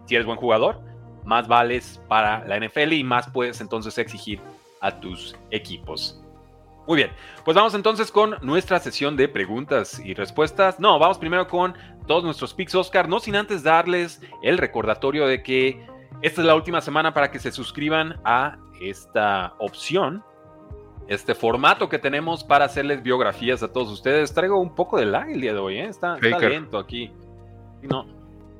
si 0.06 0.14
eres 0.14 0.26
buen 0.26 0.38
jugador, 0.38 0.80
más 1.24 1.48
vales 1.48 2.00
para 2.08 2.46
la 2.46 2.58
NFL 2.58 2.92
y 2.92 3.04
más 3.04 3.28
puedes 3.30 3.60
entonces 3.60 3.98
exigir 3.98 4.40
a 4.80 5.00
tus 5.00 5.36
equipos. 5.50 6.22
Muy 6.86 6.96
bien, 6.96 7.12
pues 7.44 7.54
vamos 7.54 7.74
entonces 7.74 8.10
con 8.10 8.36
nuestra 8.42 8.80
sesión 8.80 9.16
de 9.16 9.28
preguntas 9.28 10.00
y 10.04 10.14
respuestas. 10.14 10.80
No, 10.80 10.98
vamos 10.98 11.18
primero 11.18 11.46
con 11.46 11.74
todos 12.08 12.24
nuestros 12.24 12.54
picks 12.54 12.74
Oscar, 12.74 13.08
no 13.08 13.20
sin 13.20 13.36
antes 13.36 13.62
darles 13.62 14.20
el 14.42 14.58
recordatorio 14.58 15.26
de 15.28 15.42
que 15.44 15.86
esta 16.20 16.40
es 16.40 16.46
la 16.46 16.54
última 16.54 16.80
semana 16.80 17.14
para 17.14 17.30
que 17.30 17.38
se 17.38 17.50
suscriban 17.50 18.20
a 18.24 18.58
esta 18.80 19.54
opción, 19.58 20.22
este 21.08 21.34
formato 21.34 21.88
que 21.88 21.98
tenemos 21.98 22.44
para 22.44 22.64
hacerles 22.64 23.02
biografías 23.02 23.62
a 23.62 23.72
todos 23.72 23.90
ustedes. 23.90 24.32
Traigo 24.34 24.60
un 24.60 24.74
poco 24.74 24.98
de 24.98 25.06
lag 25.06 25.30
el 25.30 25.40
día 25.40 25.52
de 25.52 25.58
hoy, 25.58 25.78
¿eh? 25.78 25.86
está, 25.86 26.16
está 26.16 26.38
lento 26.38 26.78
aquí. 26.78 27.12
No, 27.82 28.06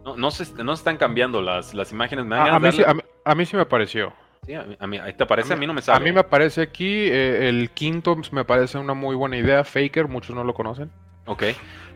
no, 0.05 0.17
no, 0.17 0.31
se, 0.31 0.63
no 0.63 0.73
están 0.73 0.97
cambiando 0.97 1.41
las, 1.41 1.75
las 1.75 1.93
imágenes. 1.93 2.25
a, 2.31 2.59
mí 2.59 2.73
sí, 2.73 2.83
a, 3.25 3.35
mí, 3.35 3.47
sí, 3.47 3.57
me 3.57 3.67
pareció. 3.67 4.13
Sí, 4.45 4.55
a 4.55 4.87
mí, 4.87 4.99
¿Te 5.17 5.27
parece? 5.27 5.53
A 5.53 5.57
mí, 5.57 5.67
no 5.67 5.75
me 5.75 5.83
sale. 5.83 5.97
A 5.97 6.01
mí 6.01 6.11
me 6.11 6.25
parece 6.25 6.63
aquí, 6.63 7.07
eh, 7.09 7.49
el 7.49 7.71
quinto 7.71 8.17
me 8.33 8.45
parece 8.45 8.79
una 8.79 8.95
muy 8.95 9.15
buena 9.15 9.37
idea. 9.37 9.63
Faker, 9.63 10.09
muchos 10.09 10.35
no 10.35 10.43
lo 10.43 10.53
conocen. 10.53 10.91
Ok. 11.27 11.45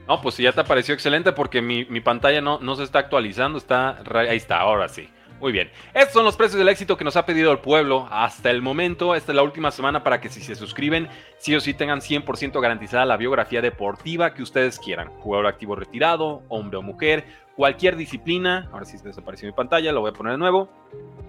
No, 0.07 0.21
pues 0.21 0.37
ya 0.37 0.53
te 0.53 0.63
pareció 0.63 0.95
excelente 0.95 1.33
porque 1.33 1.61
mi, 1.61 1.85
mi 1.87 2.01
pantalla 2.01 2.41
no, 2.41 2.61
no 2.61 2.77
se 2.77 2.85
está 2.85 3.01
actualizando. 3.01 3.59
Está, 3.59 4.01
ahí 4.15 4.37
está, 4.37 4.61
ahora 4.61 4.89
sí. 4.89 5.09
Muy 5.41 5.53
bien. 5.53 5.71
Estos 5.93 6.15
son 6.15 6.25
los 6.25 6.37
precios 6.37 6.59
del 6.59 6.69
éxito 6.69 6.97
que 6.97 7.05
nos 7.05 7.17
ha 7.17 7.27
pedido 7.27 7.53
el 7.53 7.59
pueblo 7.59 8.09
hasta 8.11 8.51
el 8.51 8.63
momento. 8.63 9.15
Esta 9.15 9.33
es 9.33 9.37
la 9.37 9.43
última 9.43 9.71
semana 9.71 10.03
para 10.03 10.21
que 10.21 10.29
si 10.29 10.41
se 10.41 10.55
suscriben, 10.55 11.09
sí 11.39 11.55
o 11.55 11.61
sí 11.61 11.75
tengan 11.75 12.01
100% 12.01 12.61
garantizada 12.61 13.05
la 13.05 13.17
biografía 13.17 13.61
deportiva 13.61 14.33
que 14.33 14.43
ustedes 14.43 14.79
quieran. 14.79 15.09
Jugador 15.21 15.47
activo 15.47 15.77
retirado, 15.77 16.43
hombre 16.49 16.79
o 16.79 16.83
mujer, 16.83 17.25
cualquier 17.55 17.97
disciplina. 17.97 18.69
Ahora 18.73 18.87
sí 18.87 18.97
se 18.99 19.09
desapareció 19.09 19.47
mi 19.47 19.53
pantalla, 19.53 19.93
lo 19.93 20.01
voy 20.01 20.11
a 20.11 20.15
poner 20.15 20.33
de 20.33 20.39
nuevo. 20.39 20.69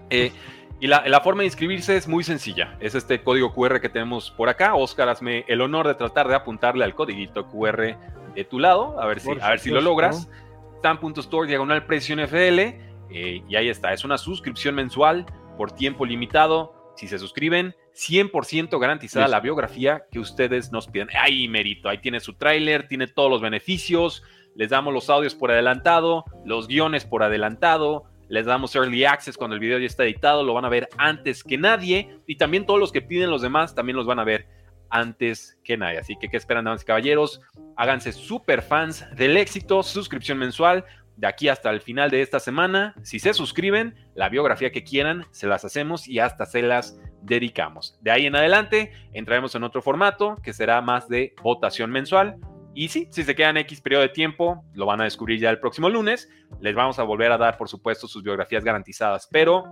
Eh, 0.08 0.32
y 0.80 0.86
la, 0.86 1.20
forma 1.22 1.42
de 1.42 1.46
inscribirse 1.46 1.96
es 1.96 2.06
muy 2.06 2.22
sencilla. 2.22 2.76
Es 2.80 2.94
este 2.94 3.22
código 3.22 3.52
QR 3.52 3.80
que 3.80 3.88
tenemos 3.88 4.30
por 4.30 4.48
acá. 4.48 4.74
Oscar, 4.74 5.08
hazme 5.08 5.44
el 5.48 5.60
honor 5.60 5.88
de 5.88 5.94
tratar 5.94 6.28
de 6.28 6.36
apuntarle 6.36 6.84
al 6.84 6.94
código 6.94 7.46
QR 7.50 7.96
de 8.34 8.44
tu 8.44 8.60
lado. 8.60 8.98
A 9.00 9.06
ver 9.06 9.18
si, 9.18 9.30
a 9.40 9.50
ver 9.50 9.58
si 9.58 9.70
lo 9.70 9.80
logras. 9.80 10.28
Stan.store 10.76 11.48
diagonal 11.48 11.84
precio 11.84 12.14
NFL. 12.14 12.87
Eh, 13.10 13.42
y 13.48 13.56
ahí 13.56 13.68
está. 13.68 13.92
Es 13.92 14.04
una 14.04 14.18
suscripción 14.18 14.74
mensual 14.74 15.26
por 15.56 15.72
tiempo 15.72 16.04
limitado. 16.04 16.92
Si 16.96 17.08
se 17.08 17.18
suscriben, 17.18 17.74
100% 17.94 18.78
garantizada 18.80 19.28
la 19.28 19.40
biografía 19.40 20.04
que 20.10 20.18
ustedes 20.18 20.72
nos 20.72 20.88
piden. 20.88 21.08
Ahí, 21.20 21.48
Merito. 21.48 21.88
Ahí 21.88 21.98
tiene 21.98 22.20
su 22.20 22.34
tráiler, 22.34 22.88
tiene 22.88 23.06
todos 23.06 23.30
los 23.30 23.40
beneficios 23.40 24.22
les 24.58 24.70
damos 24.70 24.92
los 24.92 25.08
audios 25.08 25.36
por 25.36 25.52
adelantado, 25.52 26.24
los 26.44 26.66
guiones 26.66 27.04
por 27.04 27.22
adelantado, 27.22 28.06
les 28.28 28.44
damos 28.44 28.74
early 28.74 29.04
access 29.04 29.36
cuando 29.36 29.54
el 29.54 29.60
video 29.60 29.78
ya 29.78 29.86
está 29.86 30.02
editado, 30.02 30.42
lo 30.42 30.52
van 30.52 30.64
a 30.64 30.68
ver 30.68 30.88
antes 30.98 31.44
que 31.44 31.56
nadie 31.56 32.18
y 32.26 32.36
también 32.36 32.66
todos 32.66 32.80
los 32.80 32.90
que 32.90 33.00
piden 33.00 33.30
los 33.30 33.40
demás 33.40 33.76
también 33.76 33.96
los 33.96 34.04
van 34.04 34.18
a 34.18 34.24
ver 34.24 34.48
antes 34.90 35.56
que 35.62 35.76
nadie. 35.76 35.98
Así 35.98 36.16
que, 36.20 36.28
¿qué 36.28 36.36
esperan, 36.36 36.64
damas 36.64 36.82
y 36.82 36.86
caballeros? 36.86 37.40
Háganse 37.76 38.10
super 38.10 38.62
fans 38.62 39.06
del 39.14 39.36
éxito, 39.36 39.84
suscripción 39.84 40.38
mensual. 40.38 40.84
De 41.18 41.26
aquí 41.26 41.48
hasta 41.48 41.70
el 41.70 41.80
final 41.80 42.10
de 42.10 42.22
esta 42.22 42.38
semana, 42.38 42.94
si 43.02 43.18
se 43.18 43.34
suscriben, 43.34 43.96
la 44.14 44.28
biografía 44.28 44.70
que 44.70 44.84
quieran, 44.84 45.26
se 45.32 45.48
las 45.48 45.64
hacemos 45.64 46.06
y 46.06 46.20
hasta 46.20 46.46
se 46.46 46.62
las 46.62 46.96
dedicamos. 47.22 47.98
De 48.00 48.12
ahí 48.12 48.26
en 48.26 48.36
adelante, 48.36 48.92
entraremos 49.12 49.52
en 49.56 49.64
otro 49.64 49.82
formato 49.82 50.36
que 50.44 50.52
será 50.52 50.80
más 50.80 51.08
de 51.08 51.34
votación 51.42 51.90
mensual 51.90 52.38
y 52.72 52.86
sí, 52.86 53.08
si 53.10 53.24
se 53.24 53.34
quedan 53.34 53.56
X 53.56 53.80
periodo 53.80 54.02
de 54.02 54.10
tiempo, 54.10 54.64
lo 54.74 54.86
van 54.86 55.00
a 55.00 55.04
descubrir 55.04 55.40
ya 55.40 55.50
el 55.50 55.58
próximo 55.58 55.88
lunes. 55.88 56.30
Les 56.60 56.76
vamos 56.76 57.00
a 57.00 57.02
volver 57.02 57.32
a 57.32 57.36
dar, 57.36 57.56
por 57.56 57.68
supuesto, 57.68 58.06
sus 58.06 58.22
biografías 58.22 58.62
garantizadas. 58.62 59.28
Pero 59.32 59.64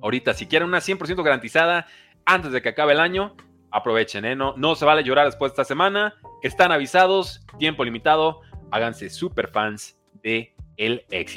ahorita, 0.00 0.32
si 0.32 0.46
quieren 0.46 0.66
una 0.66 0.78
100% 0.78 1.22
garantizada 1.22 1.86
antes 2.24 2.50
de 2.50 2.62
que 2.62 2.70
acabe 2.70 2.94
el 2.94 3.00
año, 3.00 3.36
aprovechen, 3.70 4.24
¿eh? 4.24 4.34
No, 4.34 4.54
no 4.56 4.76
se 4.76 4.86
vale 4.86 5.04
llorar 5.04 5.26
después 5.26 5.50
de 5.50 5.54
esta 5.54 5.64
semana. 5.64 6.14
Están 6.42 6.72
avisados, 6.72 7.44
tiempo 7.58 7.84
limitado. 7.84 8.40
Háganse 8.70 9.10
super 9.10 9.48
fans 9.48 10.00
de 10.22 10.54
el 10.78 11.04
éxito. 11.10 11.36